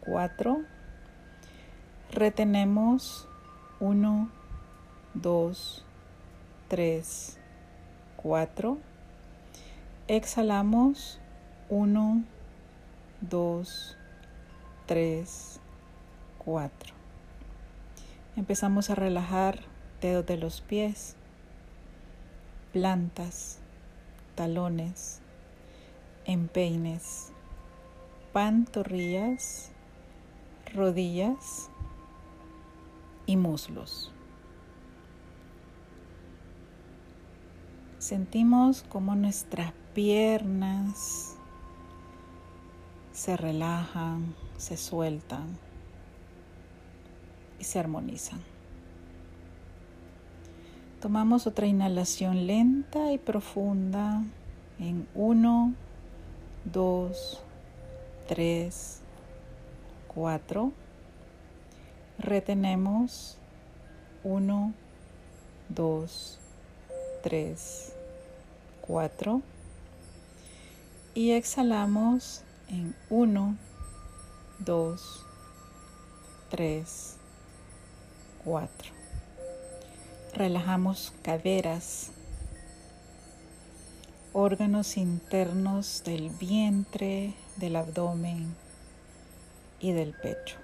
4. 0.04 0.62
Retenemos 2.12 3.28
1, 3.80 4.30
2, 5.14 5.84
3, 6.68 7.38
4. 8.16 8.78
Exhalamos 10.09 11.18
1, 11.68 12.22
2, 13.22 13.96
3, 14.86 15.61
4. 16.38 16.94
Empezamos 18.36 18.90
a 18.90 18.94
relajar 18.94 19.75
dedos 20.07 20.26
de 20.26 20.36
los 20.36 20.61
pies, 20.61 21.16
plantas, 22.72 23.59
talones, 24.36 25.20
empeines, 26.26 27.32
pantorrillas, 28.32 29.72
rodillas 30.72 31.70
y 33.26 33.36
muslos. 33.36 34.12
Sentimos 37.98 38.84
como 38.84 39.16
nuestras 39.16 39.72
piernas 39.92 41.34
se 43.11 43.36
relajan, 43.36 44.36
se 44.57 44.76
sueltan 44.76 45.59
y 47.59 47.64
se 47.64 47.80
armonizan. 47.80 48.55
Tomamos 51.01 51.47
otra 51.47 51.66
inhalación 51.66 52.47
lenta 52.47 53.12
y 53.12 53.18
profunda 53.18 54.24
en 54.78 55.07
1, 55.14 55.74
2, 56.72 57.40
3, 58.28 59.01
4. 60.09 60.72
Retenemos 62.18 63.36
1, 64.24 64.72
2, 65.68 66.40
3, 67.22 67.92
4. 68.80 69.42
Y 71.14 71.32
exhalamos 71.32 72.42
en 72.68 72.97
1, 73.11 73.57
2, 74.61 75.26
3, 76.49 77.16
4. 78.44 78.95
Relajamos 80.37 81.14
caderas, 81.22 82.11
órganos 84.34 84.99
internos 84.99 86.03
del 86.05 86.28
vientre, 86.28 87.32
del 87.57 87.74
abdomen 87.74 88.55
y 89.80 89.93
del 89.93 90.12
pecho. 90.12 90.59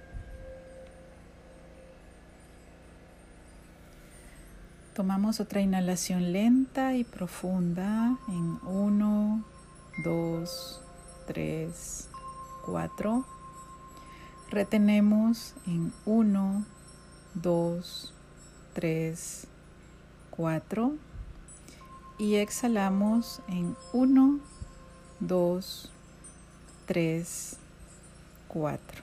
Tomamos 4.95 5.41
otra 5.41 5.63
inhalación 5.63 6.35
lenta 6.35 6.95
y 6.95 7.05
profunda 7.05 8.19
en 8.29 8.59
1, 8.67 9.43
2, 10.05 10.83
3, 11.29 12.09
4. 12.67 13.25
Retenemos 14.51 15.55
en 15.67 15.95
1, 16.05 16.65
2, 17.37 18.15
3, 18.75 19.47
4. 19.47 19.52
Y 22.19 22.37
exhalamos 22.37 23.43
en 23.49 23.77
1, 23.93 24.41
2, 25.21 25.91
3, 26.87 27.57
4. 28.49 29.03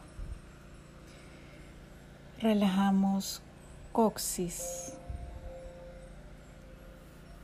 Relajamos 2.40 3.42
coxis, 3.92 4.94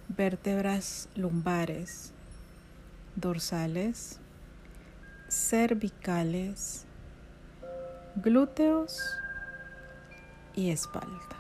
vértebras 0.08 1.10
lumbares, 1.16 2.12
dorsales, 3.16 4.20
cervicales, 5.30 6.86
glúteos 8.16 9.00
y 10.56 10.70
espalda. 10.70 11.35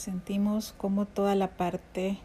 Sentimos 0.00 0.72
como 0.78 1.04
toda 1.04 1.34
la 1.34 1.58
parte 1.58 2.16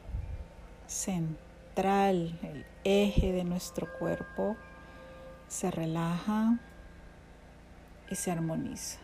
central, 0.87 2.39
el 2.41 2.65
eje 2.85 3.33
de 3.33 3.43
nuestro 3.43 3.91
cuerpo, 3.99 4.55
se 5.49 5.71
relaja 5.71 6.57
y 8.09 8.15
se 8.15 8.31
armoniza. 8.31 8.99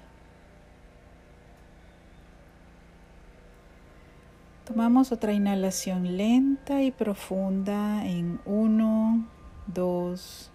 Tomamos 4.64 5.12
otra 5.12 5.34
inhalación 5.34 6.16
lenta 6.16 6.82
y 6.82 6.92
profunda 6.92 8.06
en 8.06 8.40
1, 8.46 9.28
2, 9.68 10.52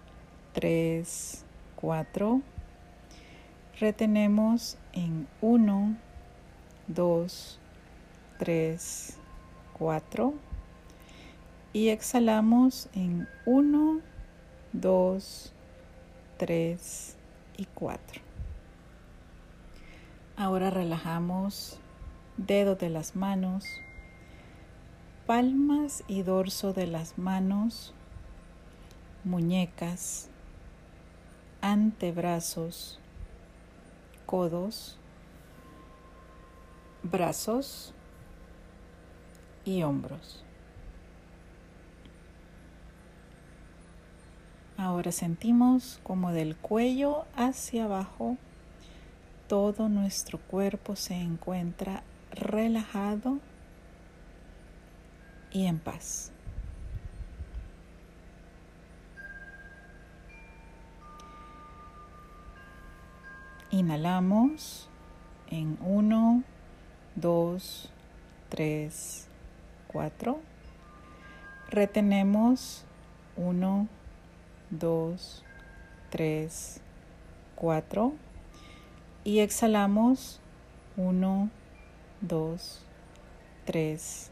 3, 0.53 1.45
4. 1.75 2.41
Retenemos 3.79 4.79
en 4.93 5.27
1, 5.41 5.97
2, 6.87 7.59
3, 7.59 7.66
4. 9.77 10.33
Y 11.73 11.89
exhalamos 11.89 12.89
en 12.93 13.27
1, 13.45 14.01
2, 14.73 15.53
3 16.37 17.17
y 17.57 17.65
4. 17.65 18.21
Ahora 20.35 20.69
relajamos 20.69 21.79
dedos 22.37 22.77
de 22.77 22.89
las 22.89 23.15
manos, 23.15 23.65
palmas 25.25 26.03
y 26.07 26.21
dorso 26.21 26.73
de 26.73 26.87
las 26.87 27.17
manos, 27.17 27.93
muñecas, 29.23 30.29
antebrazos, 31.61 32.99
codos, 34.25 34.99
brazos 37.03 37.93
y 39.67 39.83
hombros. 39.83 40.43
Ahora 44.77 45.11
sentimos 45.11 45.99
como 46.01 46.31
del 46.31 46.55
cuello 46.55 47.25
hacia 47.35 47.85
abajo 47.85 48.37
todo 49.47 49.87
nuestro 49.87 50.39
cuerpo 50.39 50.95
se 50.97 51.15
encuentra 51.15 52.03
relajado 52.31 53.39
y 55.51 55.65
en 55.67 55.79
paz. 55.79 56.31
Inhalamos 63.71 64.89
en 65.49 65.77
1, 65.81 66.43
2, 67.15 67.89
3, 68.49 69.26
4. 69.87 70.39
Retenemos 71.69 72.85
1, 73.35 73.87
2, 74.69 75.43
3, 76.09 76.81
4. 77.55 78.13
Y 79.23 79.39
exhalamos 79.39 80.39
1, 80.95 81.49
2, 82.21 82.85
3 83.65 84.31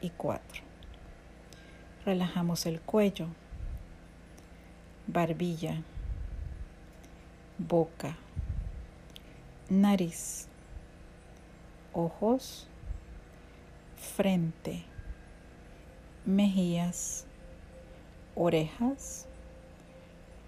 y 0.00 0.10
4. 0.10 0.62
Relajamos 2.04 2.66
el 2.66 2.80
cuello, 2.80 3.26
barbilla, 5.06 5.82
boca 7.58 8.16
nariz, 9.70 10.48
ojos, 11.92 12.66
frente, 14.16 14.82
mejillas, 16.24 17.24
orejas, 18.34 19.26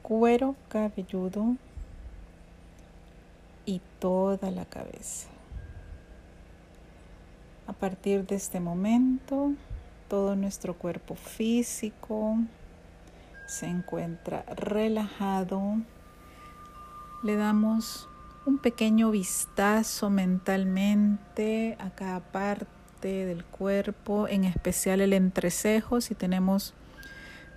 cuero 0.03 0.55
cabelludo 0.69 1.57
y 3.65 3.81
toda 3.99 4.51
la 4.51 4.65
cabeza. 4.65 5.29
A 7.67 7.73
partir 7.73 8.27
de 8.27 8.35
este 8.35 8.61
momento, 8.61 9.53
todo 10.09 10.37
nuestro 10.37 10.75
cuerpo 10.75 11.15
físico 11.15 12.37
se 13.47 13.67
encuentra 13.67 14.45
relajado. 14.49 15.77
Le 17.23 17.37
damos 17.37 18.09
un 18.45 18.59
pequeño 18.59 19.11
vistazo 19.11 20.11
mentalmente 20.11 21.77
a 21.79 21.91
cada 21.91 22.21
parte 22.21 22.82
del 23.09 23.45
cuerpo, 23.45 24.29
en 24.29 24.45
especial 24.45 25.01
el 25.01 25.13
entrecejo. 25.13 26.01
Si 26.01 26.15
tenemos 26.15 26.75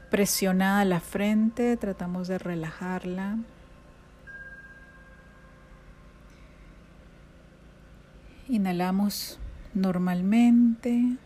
presionada 0.09 0.85
la 0.85 0.99
frente, 0.99 1.77
tratamos 1.77 2.27
de 2.27 2.37
relajarla. 2.37 3.37
Inhalamos 8.47 9.39
normalmente, 9.73 11.17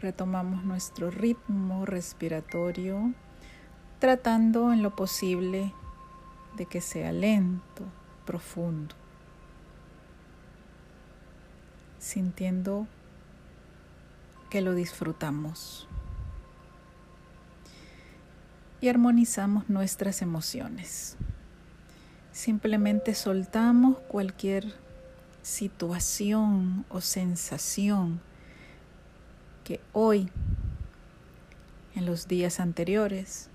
retomamos 0.00 0.64
nuestro 0.64 1.10
ritmo 1.10 1.84
respiratorio, 1.84 3.12
tratando 3.98 4.72
en 4.72 4.82
lo 4.82 4.94
posible 4.94 5.72
de 6.56 6.66
que 6.66 6.80
sea 6.80 7.12
lento 7.12 7.84
profundo, 8.24 8.94
sintiendo 11.98 12.86
que 14.52 14.60
lo 14.60 14.74
disfrutamos 14.74 15.88
y 18.82 18.90
armonizamos 18.90 19.70
nuestras 19.70 20.20
emociones. 20.20 21.16
Simplemente 22.32 23.14
soltamos 23.14 23.96
cualquier 24.08 24.74
situación 25.40 26.84
o 26.90 27.00
sensación 27.00 28.20
que 29.64 29.80
hoy, 29.94 30.28
en 31.94 32.04
los 32.04 32.28
días 32.28 32.60
anteriores, 32.60 33.48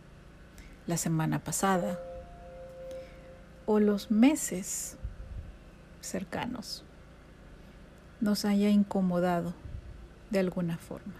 la 0.88 0.98
semana 0.98 1.38
pasada, 1.38 2.00
o 3.68 3.80
los 3.80 4.10
meses 4.10 4.98
cercanos 6.02 6.84
nos 8.20 8.46
haya 8.46 8.70
incomodado 8.70 9.54
de 10.30 10.40
alguna 10.40 10.78
forma. 10.78 11.14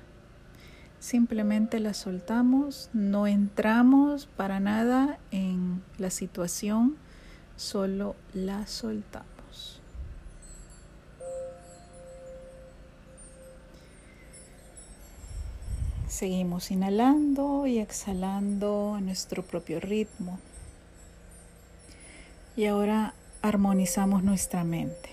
Simplemente 1.00 1.80
la 1.80 1.94
soltamos, 1.94 2.90
no 2.92 3.28
entramos 3.28 4.26
para 4.26 4.60
nada 4.60 5.20
en 5.32 5.84
la 5.98 6.10
situación, 6.10 6.98
solo 7.56 8.16
la 8.34 8.66
soltamos. 8.68 9.82
Seguimos 16.08 16.72
inhalando 16.72 17.68
y 17.68 17.78
exhalando 17.78 18.96
a 18.96 19.02
nuestro 19.02 19.44
propio 19.44 19.80
ritmo. 19.80 20.40
Y 22.56 22.66
ahora 22.66 23.14
armonizamos 23.44 24.24
nuestra 24.24 24.64
mente. 24.64 25.12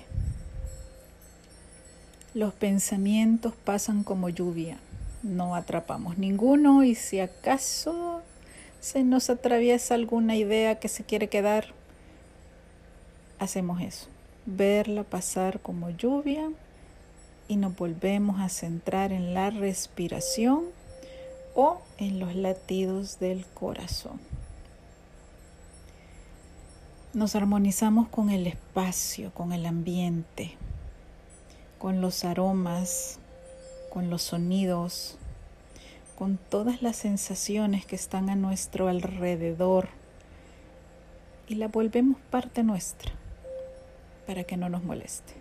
Los 2.34 2.52
pensamientos 2.52 3.54
pasan 3.54 4.02
como 4.02 4.28
lluvia, 4.28 4.78
no 5.22 5.54
atrapamos 5.54 6.18
ninguno 6.18 6.82
y 6.82 6.96
si 6.96 7.20
acaso 7.20 8.22
se 8.80 9.04
nos 9.04 9.30
atraviesa 9.30 9.94
alguna 9.94 10.34
idea 10.34 10.80
que 10.80 10.88
se 10.88 11.04
quiere 11.04 11.28
quedar, 11.28 11.66
hacemos 13.38 13.80
eso, 13.80 14.08
verla 14.46 15.04
pasar 15.04 15.60
como 15.60 15.90
lluvia 15.90 16.50
y 17.46 17.54
nos 17.54 17.76
volvemos 17.76 18.40
a 18.40 18.48
centrar 18.48 19.12
en 19.12 19.32
la 19.32 19.50
respiración 19.50 20.64
o 21.54 21.82
en 21.98 22.18
los 22.18 22.34
latidos 22.34 23.20
del 23.20 23.46
corazón. 23.46 24.18
Nos 27.12 27.36
armonizamos 27.36 28.08
con 28.08 28.30
el 28.30 28.48
espacio, 28.48 29.32
con 29.32 29.52
el 29.52 29.66
ambiente, 29.66 30.56
con 31.84 32.00
los 32.00 32.24
aromas, 32.24 33.18
con 33.90 34.08
los 34.08 34.22
sonidos, 34.22 35.18
con 36.16 36.38
todas 36.38 36.80
las 36.80 36.96
sensaciones 36.96 37.84
que 37.84 37.94
están 37.94 38.30
a 38.30 38.36
nuestro 38.36 38.88
alrededor 38.88 39.90
y 41.46 41.56
la 41.56 41.68
volvemos 41.68 42.18
parte 42.30 42.62
nuestra 42.62 43.12
para 44.26 44.44
que 44.44 44.56
no 44.56 44.70
nos 44.70 44.82
moleste. 44.82 45.34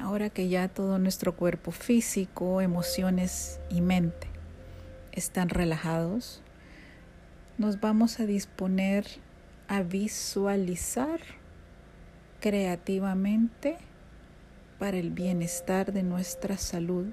Ahora 0.00 0.30
que 0.30 0.48
ya 0.48 0.68
todo 0.68 0.98
nuestro 0.98 1.36
cuerpo 1.36 1.72
físico, 1.72 2.62
emociones 2.62 3.60
y 3.68 3.82
mente 3.82 4.28
están 5.12 5.50
relajados, 5.50 6.40
nos 7.58 7.80
vamos 7.80 8.18
a 8.18 8.24
disponer 8.24 9.04
a 9.68 9.82
visualizar 9.82 11.20
creativamente 12.40 13.78
para 14.78 14.98
el 14.98 15.10
bienestar 15.10 15.92
de 15.92 16.02
nuestra 16.02 16.58
salud, 16.58 17.06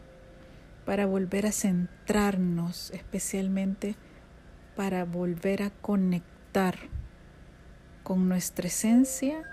para 0.85 1.05
volver 1.05 1.45
a 1.45 1.51
centrarnos, 1.51 2.91
especialmente 2.91 3.95
para 4.75 5.05
volver 5.05 5.63
a 5.63 5.69
conectar 5.69 6.75
con 8.03 8.27
nuestra 8.27 8.67
esencia 8.67 9.43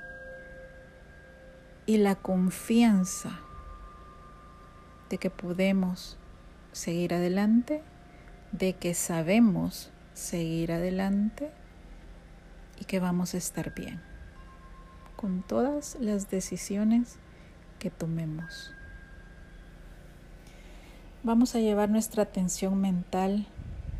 y 1.86 1.98
la 1.98 2.16
confianza 2.16 3.40
de 5.10 5.18
que 5.18 5.30
podemos 5.30 6.18
seguir 6.72 7.14
adelante 7.14 7.82
de 8.52 8.74
que 8.74 8.94
sabemos 8.94 9.90
seguir 10.14 10.72
adelante 10.72 11.50
y 12.80 12.84
que 12.84 13.00
vamos 13.00 13.34
a 13.34 13.38
estar 13.38 13.74
bien 13.74 14.00
con 15.18 15.42
todas 15.42 15.96
las 16.00 16.30
decisiones 16.30 17.18
que 17.80 17.90
tomemos. 17.90 18.72
Vamos 21.24 21.56
a 21.56 21.58
llevar 21.58 21.90
nuestra 21.90 22.22
atención 22.22 22.80
mental 22.80 23.46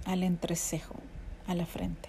al 0.04 0.22
entrecejo, 0.22 0.94
a 1.48 1.54
la 1.54 1.66
frente. 1.66 2.08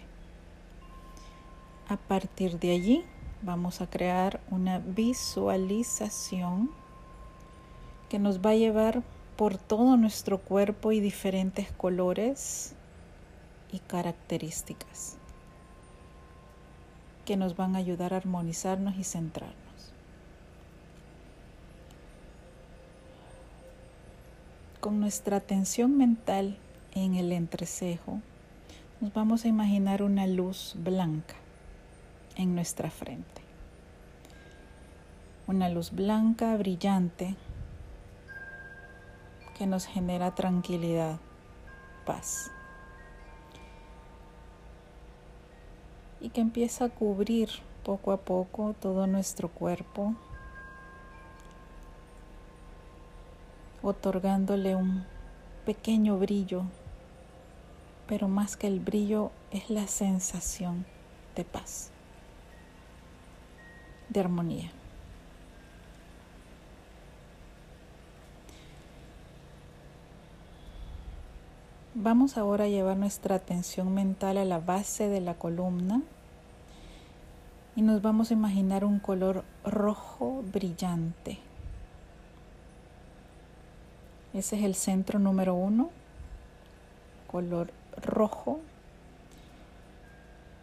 A 1.88 1.98
partir 1.98 2.60
de 2.60 2.72
allí 2.72 3.04
vamos 3.42 3.82
a 3.82 3.90
crear 3.90 4.40
una 4.52 4.78
visualización 4.78 6.70
que 8.10 8.20
nos 8.20 8.42
va 8.42 8.52
a 8.52 8.56
llevar 8.56 9.02
por 9.38 9.58
todo 9.58 9.98
nuestro 9.98 10.38
cuerpo 10.38 10.92
y 10.92 11.00
diferentes 11.00 11.72
colores 11.72 12.76
y 13.72 13.80
características 13.80 15.19
que 17.30 17.38
nos 17.38 17.56
van 17.56 17.76
a 17.76 17.78
ayudar 17.78 18.16
a 18.16 18.18
armonizarnos 18.18 18.98
y 18.98 19.04
centrarnos. 19.04 19.94
Con 24.80 25.00
nuestra 25.00 25.38
atención 25.38 25.96
mental 25.96 26.58
en 26.96 27.14
el 27.14 27.32
entrecejo, 27.32 28.20
nos 29.00 29.14
vamos 29.14 29.46
a 29.46 29.48
imaginar 29.48 30.02
una 30.02 30.26
luz 30.26 30.74
blanca 30.76 31.36
en 32.36 32.56
nuestra 32.56 32.90
frente. 32.90 33.44
Una 35.46 35.70
luz 35.70 35.92
blanca, 35.92 36.58
brillante, 36.58 37.36
que 39.56 39.68
nos 39.68 39.86
genera 39.86 40.34
tranquilidad, 40.34 41.20
paz. 42.08 42.50
Y 46.22 46.30
que 46.30 46.42
empieza 46.42 46.86
a 46.86 46.90
cubrir 46.90 47.50
poco 47.84 48.12
a 48.12 48.18
poco 48.18 48.76
todo 48.80 49.08
nuestro 49.08 49.50
cuerpo, 49.50 50.16
otorgándole 53.82 54.76
un 54.76 55.06
pequeño 55.66 56.18
brillo, 56.18 56.64
pero 58.08 58.28
más 58.28 58.58
que 58.58 58.68
el 58.68 58.80
brillo 58.80 59.32
es 59.52 59.70
la 59.70 59.88
sensación 59.88 60.86
de 61.36 61.46
paz, 61.46 61.92
de 64.10 64.20
armonía. 64.20 64.72
Vamos 72.02 72.38
ahora 72.38 72.64
a 72.64 72.70
llevar 72.70 72.96
nuestra 72.96 73.36
atención 73.36 73.94
mental 73.94 74.38
a 74.38 74.46
la 74.46 74.62
base 74.62 75.10
de 75.10 75.20
la 75.20 75.34
columna 75.34 76.02
y 77.76 77.82
nos 77.82 78.02
vamos 78.02 78.32
a 78.32 78.36
imaginar 78.36 78.86
un 78.86 79.00
color 79.00 79.44
rojo 79.66 80.42
brillante. 80.50 81.40
Ese 84.34 84.56
es 84.56 84.64
el 84.64 84.76
centro 84.76 85.20
número 85.20 85.56
uno, 85.56 85.90
color 87.30 87.70
rojo, 88.02 88.62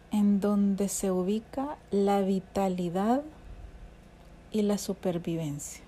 en 0.09 0.39
donde 0.39 0.89
se 0.89 1.11
ubica 1.11 1.77
la 1.91 2.21
vitalidad 2.21 3.21
y 4.51 4.63
la 4.63 4.79
supervivencia. 4.79 5.83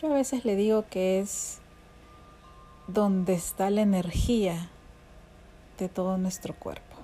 Yo 0.00 0.10
a 0.10 0.14
veces 0.14 0.44
le 0.44 0.56
digo 0.56 0.86
que 0.90 1.20
es 1.20 1.61
donde 2.86 3.34
está 3.34 3.70
la 3.70 3.82
energía 3.82 4.68
de 5.78 5.88
todo 5.88 6.18
nuestro 6.18 6.54
cuerpo. 6.54 6.96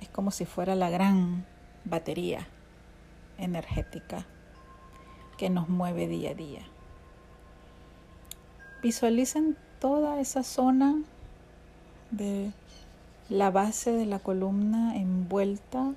Es 0.00 0.08
como 0.08 0.30
si 0.30 0.44
fuera 0.44 0.74
la 0.74 0.90
gran 0.90 1.46
batería 1.84 2.46
energética 3.38 4.26
que 5.36 5.50
nos 5.50 5.68
mueve 5.68 6.06
día 6.06 6.30
a 6.30 6.34
día. 6.34 6.62
Visualicen 8.82 9.56
toda 9.80 10.20
esa 10.20 10.42
zona 10.42 11.02
de 12.10 12.52
la 13.28 13.50
base 13.50 13.92
de 13.92 14.06
la 14.06 14.18
columna 14.18 14.96
envuelta 14.96 15.92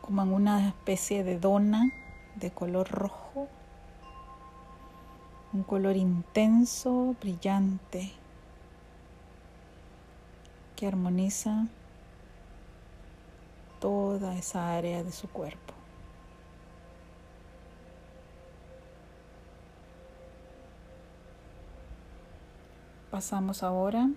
como 0.00 0.22
en 0.22 0.32
una 0.32 0.68
especie 0.68 1.24
de 1.24 1.38
dona 1.38 1.90
de 2.36 2.50
color 2.50 2.88
rojo 2.90 3.48
un 5.56 5.62
color 5.62 5.96
intenso, 5.96 7.16
brillante, 7.18 8.12
que 10.76 10.86
armoniza 10.86 11.66
toda 13.80 14.36
esa 14.36 14.76
área 14.76 15.02
de 15.02 15.12
su 15.12 15.30
cuerpo. 15.30 15.72
Pasamos 23.10 23.62
ahora 23.62 24.10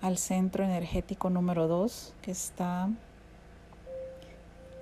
al 0.00 0.18
centro 0.18 0.64
energético 0.64 1.30
número 1.30 1.68
2 1.68 2.16
que 2.22 2.32
está 2.32 2.88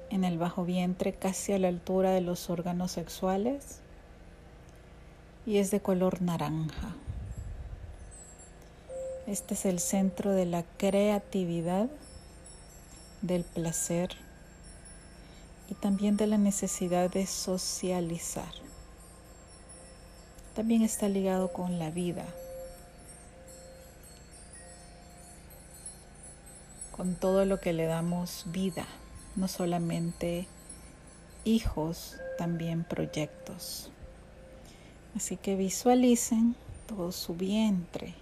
en 0.09 0.25
el 0.25 0.39
bajo 0.39 0.65
vientre 0.65 1.13
casi 1.13 1.53
a 1.53 1.59
la 1.59 1.69
altura 1.69 2.13
de 2.13 2.23
los 2.23 2.49
órganos 2.49 2.93
sexuales 2.93 3.82
y 5.47 5.59
es 5.59 5.71
de 5.71 5.81
color 5.81 6.23
naranja. 6.23 6.95
Este 9.27 9.55
es 9.55 9.65
el 9.65 9.79
centro 9.79 10.33
de 10.33 10.47
la 10.47 10.65
creatividad, 10.79 11.89
del 13.23 13.45
placer 13.45 14.11
y 15.71 15.75
también 15.75 16.17
de 16.17 16.27
la 16.27 16.39
necesidad 16.39 17.11
de 17.11 17.27
socializar. 17.27 18.53
También 20.55 20.83
está 20.83 21.09
ligado 21.09 21.53
con 21.53 21.79
la 21.79 21.91
vida, 21.91 22.27
con 26.91 27.15
todo 27.15 27.47
lo 27.47 27.59
que 27.59 27.73
le 27.73 27.87
damos 27.87 28.45
vida, 28.49 28.87
no 29.35 29.49
solamente 29.49 30.47
hijos, 31.45 32.17
también 32.37 32.85
proyectos. 32.85 33.91
Así 35.15 35.37
que 35.37 35.57
visualicen 35.57 36.57
todo 36.87 37.13
su 37.13 37.35
vientre 37.35 38.15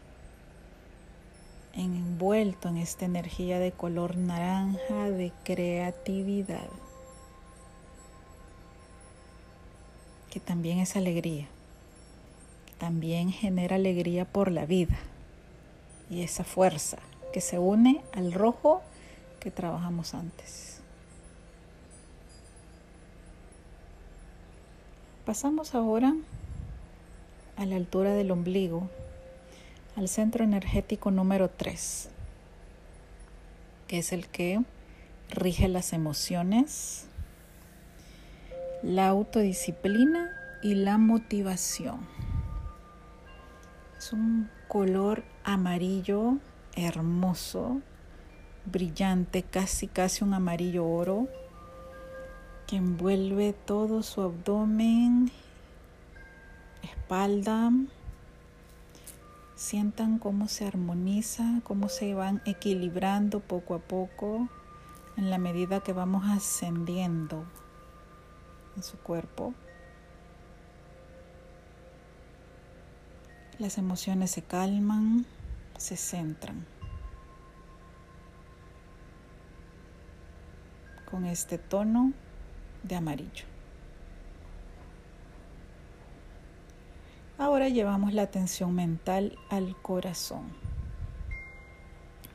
envuelto 1.75 2.69
en 2.69 2.77
esta 2.77 3.05
energía 3.05 3.59
de 3.59 3.73
color 3.73 4.17
naranja 4.17 5.11
de 5.11 5.33
creatividad, 5.45 6.69
que 10.31 10.41
también 10.41 10.79
es 10.79 10.97
alegría, 10.97 11.47
que 12.67 12.75
también 12.75 13.31
genera 13.31 13.77
alegría 13.77 14.25
por 14.25 14.51
la 14.51 14.67
vida 14.67 14.99
y 16.09 16.23
esa 16.23 16.45
fuerza 16.45 16.99
que 17.33 17.41
se 17.41 17.59
une 17.59 18.03
al 18.13 18.33
rojo 18.33 18.83
que 19.39 19.51
trabajamos 19.51 20.15
antes. 20.15 20.81
Pasamos 25.25 25.75
ahora 25.75 26.15
a 27.61 27.67
la 27.67 27.77
altura 27.77 28.15
del 28.15 28.31
ombligo, 28.31 28.89
al 29.95 30.09
centro 30.09 30.45
energético 30.45 31.11
número 31.11 31.51
3, 31.51 32.09
que 33.87 33.99
es 33.99 34.13
el 34.13 34.29
que 34.29 34.63
rige 35.29 35.69
las 35.69 35.93
emociones, 35.93 37.05
la 38.83 39.09
autodisciplina 39.09 40.31
y 40.63 40.75
la 40.75 40.97
motivación. 40.97 42.01
Es 43.99 44.15
un 44.15 44.49
color 44.67 45.23
amarillo 45.45 46.39
hermoso, 46.77 47.83
brillante, 48.65 49.43
casi 49.43 49.87
casi 49.87 50.25
un 50.25 50.33
amarillo 50.33 50.87
oro, 50.87 51.29
que 52.67 52.77
envuelve 52.77 53.53
todo 53.53 54.03
su 54.03 54.23
abdomen 54.23 55.31
espalda. 56.83 57.73
Sientan 59.55 60.19
cómo 60.19 60.49
se 60.49 60.67
armoniza, 60.67 61.61
cómo 61.65 61.89
se 61.89 62.15
van 62.15 62.41
equilibrando 62.47 63.41
poco 63.41 63.75
a 63.75 63.79
poco 63.79 64.49
en 65.17 65.29
la 65.29 65.39
medida 65.39 65.81
que 65.81 65.93
vamos 65.93 66.25
ascendiendo 66.29 67.45
en 68.77 68.83
su 68.83 68.97
cuerpo. 68.99 69.53
Las 73.59 73.77
emociones 73.77 74.31
se 74.31 74.41
calman, 74.41 75.27
se 75.77 75.97
centran. 75.99 76.65
Con 81.11 81.27
este 81.27 81.59
tono 81.59 82.15
de 82.83 82.97
amarillo. 82.97 83.50
Ahora 87.41 87.71
llevamos 87.71 88.13
la 88.13 88.21
atención 88.21 88.75
mental 88.75 89.39
al 89.49 89.75
corazón. 89.81 90.43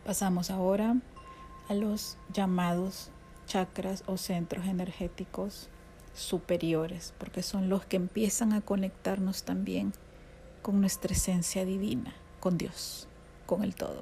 Pasamos 0.04 0.50
ahora 0.50 0.96
a 1.70 1.76
los 1.76 2.18
llamados 2.34 3.12
chakras 3.46 4.04
o 4.08 4.18
centros 4.18 4.66
energéticos 4.66 5.70
superiores, 6.16 7.14
porque 7.20 7.44
son 7.44 7.70
los 7.70 7.86
que 7.86 7.98
empiezan 7.98 8.52
a 8.52 8.62
conectarnos 8.62 9.44
también 9.44 9.94
con 10.64 10.82
nuestra 10.82 11.14
esencia 11.14 11.66
divina, 11.66 12.16
con 12.40 12.58
Dios, 12.58 13.08
con 13.46 13.64
el 13.64 13.76
todo. 13.76 14.02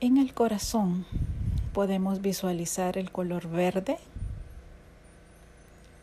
En 0.00 0.18
el 0.18 0.34
corazón 0.34 1.06
podemos 1.72 2.20
visualizar 2.20 2.98
el 2.98 3.10
color 3.10 3.48
verde 3.48 3.96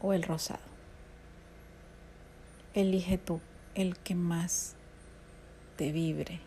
o 0.01 0.13
el 0.13 0.23
rosado. 0.23 0.72
Elige 2.75 3.19
tú 3.19 3.39
el 3.75 3.99
que 3.99 4.15
más 4.15 4.75
te 5.75 5.91
vibre, 5.91 6.39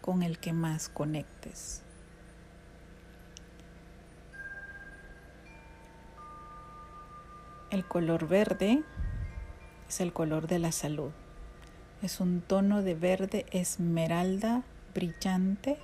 con 0.00 0.24
el 0.24 0.40
que 0.40 0.52
más 0.52 0.88
conectes. 0.88 1.82
El 7.70 7.84
color 7.84 8.26
verde 8.26 8.82
es 9.88 10.00
el 10.00 10.12
color 10.12 10.48
de 10.48 10.58
la 10.58 10.72
salud. 10.72 11.12
Es 12.02 12.18
un 12.18 12.40
tono 12.40 12.82
de 12.82 12.96
verde 12.96 13.46
esmeralda 13.52 14.64
brillante 14.92 15.78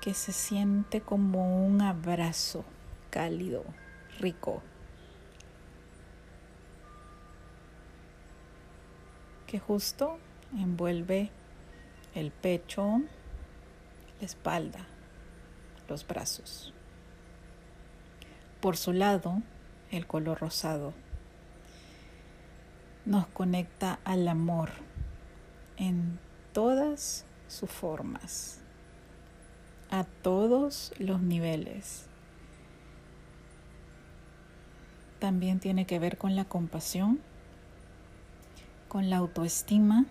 que 0.00 0.14
se 0.14 0.32
siente 0.32 1.00
como 1.00 1.66
un 1.66 1.82
abrazo 1.82 2.64
cálido, 3.10 3.64
rico, 4.20 4.62
justo 9.58 10.18
envuelve 10.54 11.30
el 12.14 12.30
pecho, 12.30 13.00
la 14.20 14.26
espalda, 14.26 14.86
los 15.88 16.06
brazos. 16.06 16.72
Por 18.60 18.76
su 18.76 18.92
lado, 18.92 19.42
el 19.90 20.06
color 20.06 20.40
rosado. 20.40 20.92
Nos 23.04 23.26
conecta 23.28 24.00
al 24.04 24.26
amor 24.26 24.70
en 25.76 26.18
todas 26.52 27.24
sus 27.48 27.70
formas, 27.70 28.60
a 29.90 30.04
todos 30.04 30.92
los 30.98 31.20
niveles. 31.20 32.06
También 35.18 35.60
tiene 35.60 35.86
que 35.86 35.98
ver 35.98 36.18
con 36.18 36.34
la 36.34 36.44
compasión, 36.44 37.20
con 38.96 39.10
la 39.10 39.18
autoestima 39.18 40.06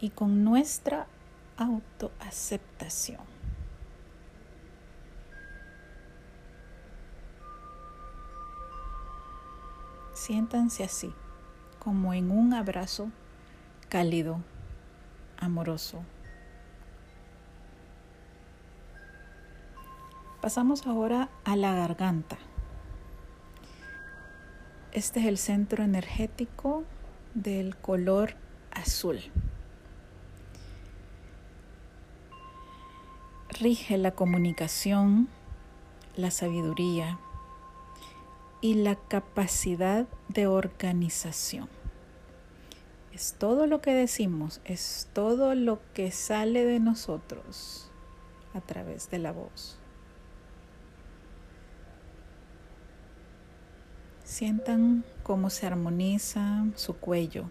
y 0.00 0.10
con 0.10 0.44
nuestra 0.44 1.08
autoaceptación. 1.56 3.18
Siéntanse 10.14 10.84
así, 10.84 11.12
como 11.80 12.14
en 12.14 12.30
un 12.30 12.54
abrazo 12.54 13.10
cálido, 13.88 14.38
amoroso. 15.36 16.04
Pasamos 20.40 20.86
ahora 20.86 21.28
a 21.44 21.56
la 21.56 21.74
garganta. 21.74 22.38
Este 24.92 25.18
es 25.18 25.26
el 25.26 25.38
centro 25.38 25.82
energético 25.82 26.84
del 27.36 27.76
color 27.76 28.34
azul. 28.70 29.20
Rige 33.60 33.98
la 33.98 34.10
comunicación, 34.10 35.28
la 36.16 36.30
sabiduría, 36.30 37.18
y 38.60 38.74
la 38.74 38.96
capacidad 38.96 40.06
de 40.28 40.46
organización. 40.46 41.68
Es 43.12 43.34
todo 43.38 43.66
lo 43.66 43.80
que 43.80 43.92
decimos, 43.92 44.60
es 44.64 45.08
todo 45.12 45.54
lo 45.54 45.80
que 45.94 46.10
sale 46.10 46.64
de 46.64 46.80
nosotros 46.80 47.90
a 48.54 48.60
través 48.60 49.10
de 49.10 49.18
la 49.18 49.32
voz. 49.32 49.78
Sientan 54.26 55.04
cómo 55.22 55.50
se 55.50 55.68
armoniza 55.68 56.66
su 56.74 56.96
cuello. 56.96 57.48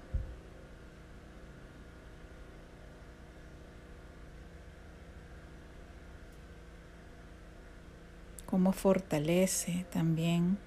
Cómo 8.45 8.73
fortalece 8.73 9.85
también 9.89 10.57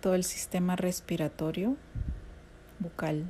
todo 0.00 0.14
el 0.14 0.22
sistema 0.22 0.76
respiratorio 0.76 1.76
bucal. 2.78 3.28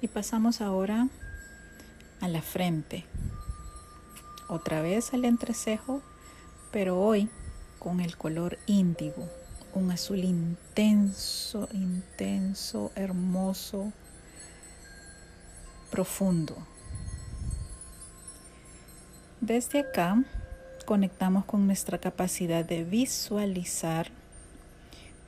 Y 0.00 0.06
pasamos 0.06 0.60
ahora 0.60 1.08
a 2.20 2.28
la 2.28 2.42
frente. 2.42 3.04
Otra 4.52 4.82
vez 4.82 5.14
al 5.14 5.24
entrecejo, 5.24 6.02
pero 6.72 7.00
hoy 7.00 7.30
con 7.78 8.00
el 8.00 8.18
color 8.18 8.58
índigo, 8.66 9.26
un 9.72 9.90
azul 9.90 10.18
intenso, 10.18 11.70
intenso, 11.72 12.92
hermoso, 12.94 13.94
profundo. 15.90 16.54
Desde 19.40 19.78
acá 19.78 20.22
conectamos 20.84 21.46
con 21.46 21.66
nuestra 21.66 21.96
capacidad 21.96 22.62
de 22.62 22.84
visualizar, 22.84 24.10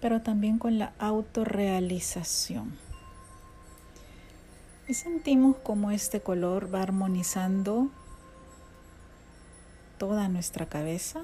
pero 0.03 0.21
también 0.21 0.59
con 0.59 0.79
la 0.79 0.93
autorrealización. 0.99 2.77
Y 4.87 4.93
sentimos 4.93 5.57
como 5.63 5.93
este 5.93 6.21
color 6.21 6.69
va 6.75 6.83
armonizando 6.83 7.91
toda 10.07 10.29
nuestra 10.29 10.67
cabeza, 10.67 11.23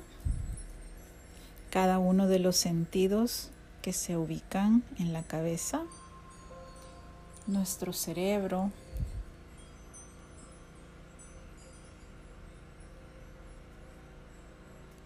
cada 1.70 1.98
uno 1.98 2.26
de 2.28 2.38
los 2.38 2.56
sentidos 2.56 3.50
que 3.82 3.92
se 3.92 4.16
ubican 4.16 4.82
en 4.98 5.12
la 5.12 5.22
cabeza, 5.22 5.82
nuestro 7.46 7.92
cerebro, 7.92 8.70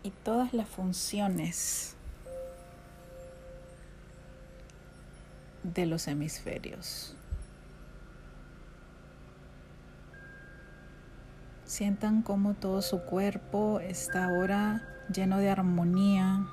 y 0.04 0.10
todas 0.10 0.54
las 0.54 0.68
funciones 0.68 1.94
de 5.64 5.86
los 5.86 6.06
hemisferios. 6.06 7.16
Sientan 11.74 12.22
cómo 12.22 12.54
todo 12.54 12.82
su 12.82 13.00
cuerpo 13.00 13.80
está 13.80 14.26
ahora 14.26 14.86
lleno 15.12 15.38
de 15.38 15.50
armonía, 15.50 16.46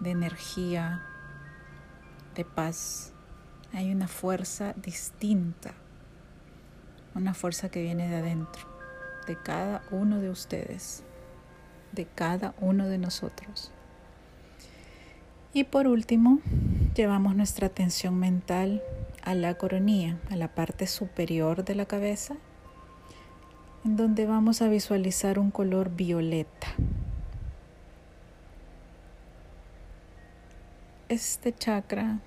de 0.00 0.12
energía, 0.12 1.02
de 2.34 2.46
paz. 2.46 3.12
Hay 3.74 3.92
una 3.92 4.08
fuerza 4.08 4.72
distinta, 4.82 5.74
una 7.14 7.34
fuerza 7.34 7.68
que 7.68 7.82
viene 7.82 8.08
de 8.08 8.16
adentro, 8.16 8.62
de 9.26 9.36
cada 9.36 9.82
uno 9.90 10.20
de 10.20 10.30
ustedes 10.30 11.04
de 11.92 12.06
cada 12.06 12.54
uno 12.62 12.88
de 12.88 12.96
nosotros. 12.96 13.70
Y 15.52 15.64
por 15.64 15.86
último, 15.86 16.40
llevamos 16.94 17.36
nuestra 17.36 17.66
atención 17.66 18.18
mental 18.18 18.82
a 19.22 19.34
la 19.34 19.58
coronilla, 19.58 20.16
a 20.30 20.36
la 20.36 20.54
parte 20.54 20.86
superior 20.86 21.62
de 21.62 21.74
la 21.74 21.84
cabeza, 21.84 22.36
en 23.84 23.96
donde 23.96 24.26
vamos 24.26 24.62
a 24.62 24.68
visualizar 24.68 25.38
un 25.38 25.50
color 25.50 25.90
violeta. 25.90 26.68
Este 31.08 31.54
chakra 31.54 32.20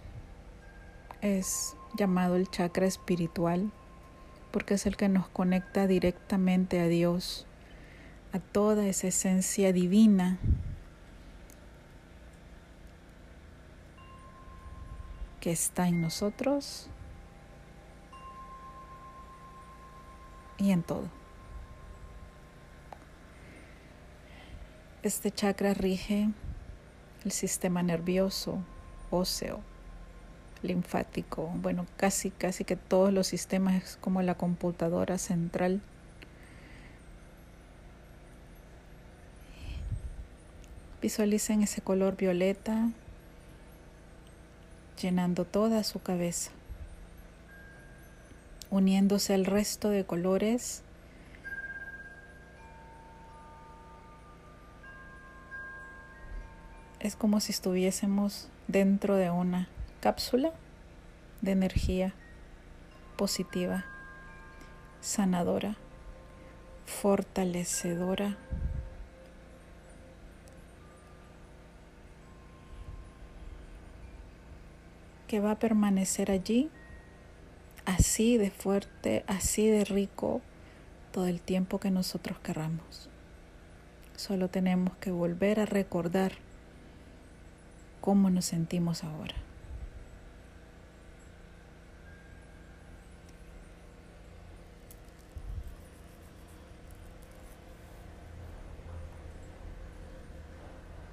es 1.22 1.76
llamado 1.96 2.36
el 2.36 2.50
chakra 2.50 2.86
espiritual 2.86 3.72
porque 4.52 4.74
es 4.76 4.86
el 4.86 4.98
que 4.98 5.10
nos 5.10 5.28
conecta 5.30 5.88
directamente 5.88 6.80
a 6.80 6.88
Dios 6.88 7.48
a 8.34 8.40
toda 8.40 8.86
esa 8.88 9.08
esencia 9.08 9.72
divina 9.72 10.38
que 15.40 15.52
está 15.52 15.88
en 15.88 16.02
nosotros 16.02 16.90
y 20.58 20.72
en 20.72 20.84
todo. 20.84 21.23
Este 25.04 25.32
chakra 25.32 25.74
rige 25.74 26.30
el 27.26 27.32
sistema 27.34 27.84
nervioso, 27.84 28.60
óseo, 29.12 29.60
linfático, 30.62 31.52
bueno, 31.56 31.86
casi 31.98 32.32
casi 32.32 32.64
que 32.64 32.78
todos 32.78 33.12
los 33.12 33.28
sistemas 33.28 33.84
es 33.84 33.98
como 34.00 34.22
la 34.22 34.36
computadora 34.36 35.18
central. 35.18 35.82
Visualicen 41.02 41.64
ese 41.64 41.82
color 41.82 42.16
violeta 42.16 42.88
llenando 45.02 45.44
toda 45.44 45.84
su 45.84 46.02
cabeza, 46.02 46.52
uniéndose 48.72 49.34
al 49.34 49.46
resto 49.46 49.90
de 49.90 50.06
colores 50.06 50.82
es 57.04 57.18
como 57.18 57.42
si 57.42 57.52
estuviésemos 57.52 58.48
dentro 58.70 59.18
de 59.18 59.30
una 59.30 59.68
cápsula 60.00 60.54
de 61.42 61.52
energía 61.52 62.14
positiva, 63.18 63.86
sanadora, 65.02 65.76
fortalecedora. 66.86 68.38
que 75.28 75.40
va 75.40 75.52
a 75.52 75.60
permanecer 75.60 76.30
allí 76.30 76.70
así 77.86 78.38
de 78.38 78.52
fuerte, 78.52 79.24
así 79.26 79.68
de 79.68 79.84
rico 79.84 80.42
todo 81.12 81.26
el 81.26 81.42
tiempo 81.42 81.80
que 81.80 81.90
nosotros 81.90 82.38
querramos. 82.38 83.10
Solo 84.16 84.48
tenemos 84.50 84.96
que 84.98 85.10
volver 85.10 85.60
a 85.60 85.66
recordar 85.66 86.34
cómo 88.04 88.30
nos 88.30 88.44
sentimos 88.44 89.06
ahora. 89.06 89.34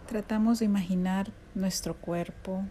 Tratamos 0.08 0.58
de 0.58 0.64
imaginar 0.64 1.30
nuestro 1.54 1.94
cuerpo 1.94 2.64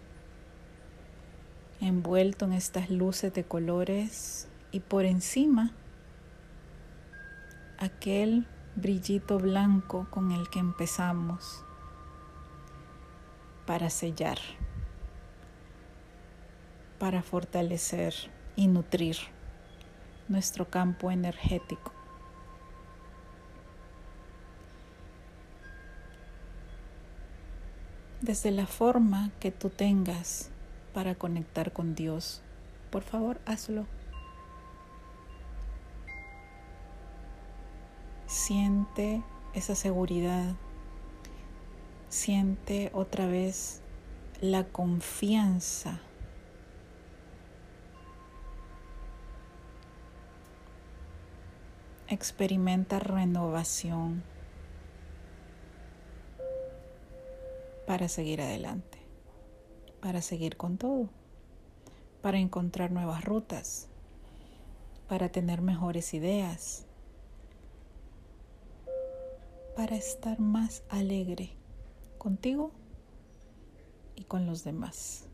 envuelto 1.79 2.43
en 2.43 2.51
estas 2.51 2.89
luces 2.89 3.33
de 3.33 3.45
colores 3.45 4.49
y 4.73 4.81
por 4.81 5.05
encima 5.05 5.71
aquel 7.77 8.45
brillito 8.75 9.39
blanco 9.39 10.07
con 10.11 10.33
el 10.33 10.49
que 10.49 10.59
empezamos 10.59 11.63
para 13.69 13.91
sellar, 13.91 14.39
para 16.97 17.21
fortalecer 17.21 18.15
y 18.55 18.67
nutrir 18.67 19.15
nuestro 20.27 20.71
campo 20.71 21.11
energético. 21.11 21.91
Desde 28.21 28.49
la 28.49 28.65
forma 28.65 29.29
que 29.39 29.51
tú 29.51 29.69
tengas 29.69 30.49
para 30.91 31.13
conectar 31.13 31.71
con 31.71 31.93
Dios, 31.93 32.41
por 32.89 33.03
favor 33.03 33.39
hazlo. 33.45 33.85
Siente 38.25 39.21
esa 39.53 39.75
seguridad 39.75 40.55
Siente 42.09 42.89
otra 42.95 43.27
vez 43.27 43.81
la 44.41 44.63
confianza. 44.63 45.99
Experimenta 52.07 52.97
renovación 52.97 54.23
para 57.85 58.07
seguir 58.07 58.41
adelante, 58.41 58.97
para 60.01 60.23
seguir 60.23 60.57
con 60.57 60.77
todo, 60.79 61.09
para 62.23 62.39
encontrar 62.39 62.89
nuevas 62.89 63.23
rutas, 63.23 63.87
para 65.07 65.29
tener 65.29 65.61
mejores 65.61 66.15
ideas, 66.15 66.87
para 69.75 69.95
estar 69.95 70.39
más 70.39 70.81
alegre 70.89 71.58
contigo 72.19 72.71
y 74.15 74.25
con 74.25 74.45
los 74.45 74.63
demás. 74.63 75.28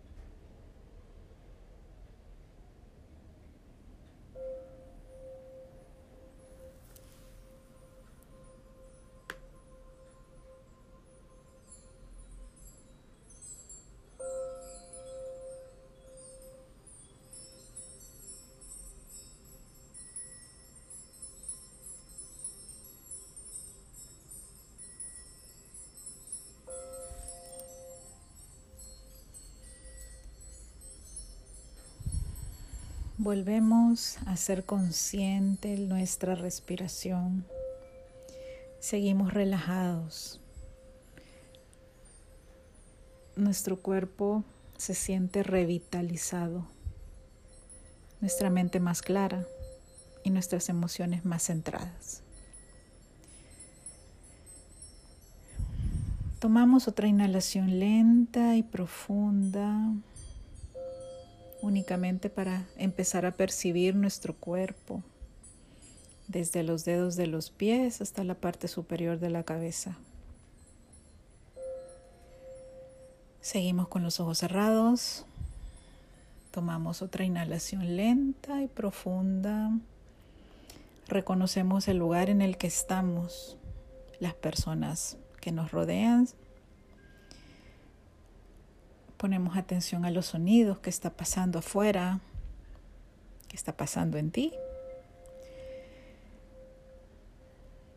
Volvemos 33.25 34.19
a 34.27 34.37
ser 34.37 34.65
consciente 34.65 35.79
nuestra 35.79 36.35
respiración. 36.35 37.43
Seguimos 38.79 39.33
relajados. 39.33 40.39
Nuestro 43.35 43.81
cuerpo 43.81 44.43
se 44.77 44.93
siente 44.93 45.41
revitalizado. 45.41 46.67
Nuestra 48.21 48.51
mente 48.51 48.79
más 48.79 49.01
clara 49.01 49.47
y 50.23 50.29
nuestras 50.29 50.69
emociones 50.69 51.25
más 51.25 51.47
centradas. 51.47 52.21
Tomamos 56.37 56.87
otra 56.87 57.07
inhalación 57.07 57.79
lenta 57.79 58.55
y 58.55 58.61
profunda 58.61 59.95
únicamente 61.61 62.29
para 62.29 62.65
empezar 62.77 63.25
a 63.25 63.31
percibir 63.31 63.95
nuestro 63.95 64.35
cuerpo, 64.35 65.03
desde 66.27 66.63
los 66.63 66.85
dedos 66.85 67.15
de 67.15 67.27
los 67.27 67.49
pies 67.49 68.01
hasta 68.01 68.23
la 68.23 68.35
parte 68.35 68.67
superior 68.67 69.19
de 69.19 69.29
la 69.29 69.43
cabeza. 69.43 69.97
Seguimos 73.41 73.87
con 73.87 74.01
los 74.01 74.19
ojos 74.19 74.39
cerrados. 74.39 75.25
Tomamos 76.49 77.03
otra 77.03 77.25
inhalación 77.25 77.95
lenta 77.95 78.63
y 78.63 78.67
profunda. 78.67 79.71
Reconocemos 81.07 81.87
el 81.87 81.97
lugar 81.97 82.31
en 82.31 82.41
el 82.41 82.57
que 82.57 82.65
estamos, 82.65 83.57
las 84.19 84.33
personas 84.33 85.17
que 85.41 85.51
nos 85.51 85.71
rodean, 85.71 86.27
Ponemos 89.17 89.57
atención 89.57 90.05
a 90.05 90.11
los 90.11 90.27
sonidos 90.27 90.79
que 90.79 90.89
está 90.89 91.09
pasando 91.09 91.59
afuera, 91.59 92.19
que 93.47 93.55
está 93.55 93.75
pasando 93.75 94.17
en 94.17 94.31
ti. 94.31 94.53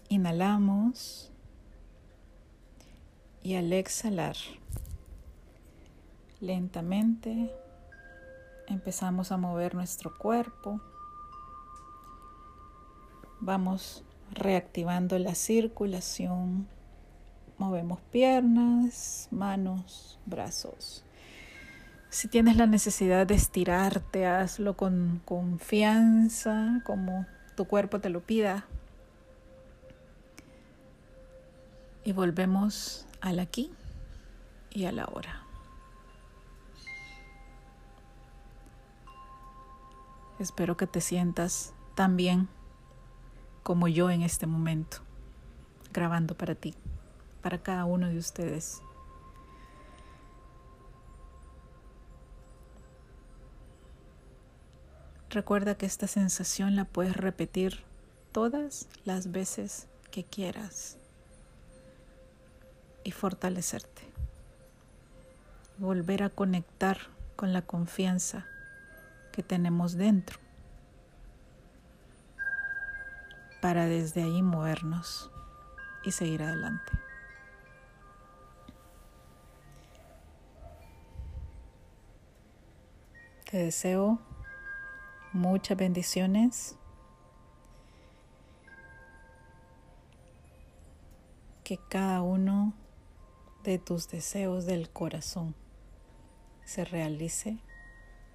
Inhalamos 0.08 1.30
y 3.42 3.56
al 3.56 3.72
exhalar, 3.72 4.36
lentamente 6.40 7.50
empezamos 8.68 9.32
a 9.32 9.36
mover 9.36 9.74
nuestro 9.74 10.16
cuerpo. 10.16 10.80
Vamos 13.40 14.04
reactivando 14.32 15.18
la 15.18 15.34
circulación. 15.34 16.68
Movemos 17.58 18.00
piernas, 18.12 19.28
manos, 19.30 20.18
brazos. 20.26 21.04
Si 22.10 22.28
tienes 22.28 22.56
la 22.56 22.66
necesidad 22.66 23.26
de 23.26 23.34
estirarte, 23.34 24.26
hazlo 24.26 24.76
con 24.76 25.20
confianza, 25.24 26.80
como 26.84 27.26
tu 27.54 27.66
cuerpo 27.66 28.00
te 28.00 28.08
lo 28.08 28.20
pida. 28.20 28.66
Y 32.04 32.12
volvemos 32.12 33.06
al 33.20 33.38
aquí 33.38 33.70
y 34.70 34.86
a 34.86 34.92
la 34.92 35.06
hora. 35.06 35.42
Espero 40.38 40.76
que 40.76 40.86
te 40.86 41.00
sientas 41.00 41.74
tan 41.94 42.16
bien 42.16 42.48
como 43.62 43.88
yo 43.88 44.08
en 44.10 44.22
este 44.22 44.46
momento, 44.46 44.98
grabando 45.92 46.36
para 46.36 46.54
ti 46.54 46.74
para 47.42 47.58
cada 47.58 47.84
uno 47.84 48.08
de 48.08 48.18
ustedes. 48.18 48.82
Recuerda 55.30 55.76
que 55.76 55.84
esta 55.84 56.06
sensación 56.06 56.74
la 56.74 56.86
puedes 56.86 57.14
repetir 57.14 57.84
todas 58.32 58.88
las 59.04 59.30
veces 59.30 59.86
que 60.10 60.24
quieras 60.24 60.96
y 63.04 63.10
fortalecerte. 63.10 64.02
Volver 65.76 66.22
a 66.22 66.30
conectar 66.30 66.98
con 67.36 67.52
la 67.52 67.60
confianza 67.60 68.46
que 69.32 69.42
tenemos 69.42 69.96
dentro 69.96 70.38
para 73.60 73.86
desde 73.86 74.22
ahí 74.22 74.42
movernos 74.42 75.30
y 76.04 76.12
seguir 76.12 76.42
adelante. 76.42 76.92
Te 83.50 83.58
deseo 83.58 84.20
muchas 85.32 85.76
bendiciones. 85.76 86.76
Que 91.64 91.78
cada 91.88 92.22
uno 92.22 92.72
de 93.62 93.78
tus 93.78 94.08
deseos 94.08 94.64
del 94.64 94.90
corazón 94.90 95.54
se 96.64 96.84
realice 96.84 97.58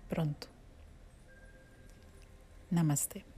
pronto. 0.07 0.47
Namaste. 2.69 3.32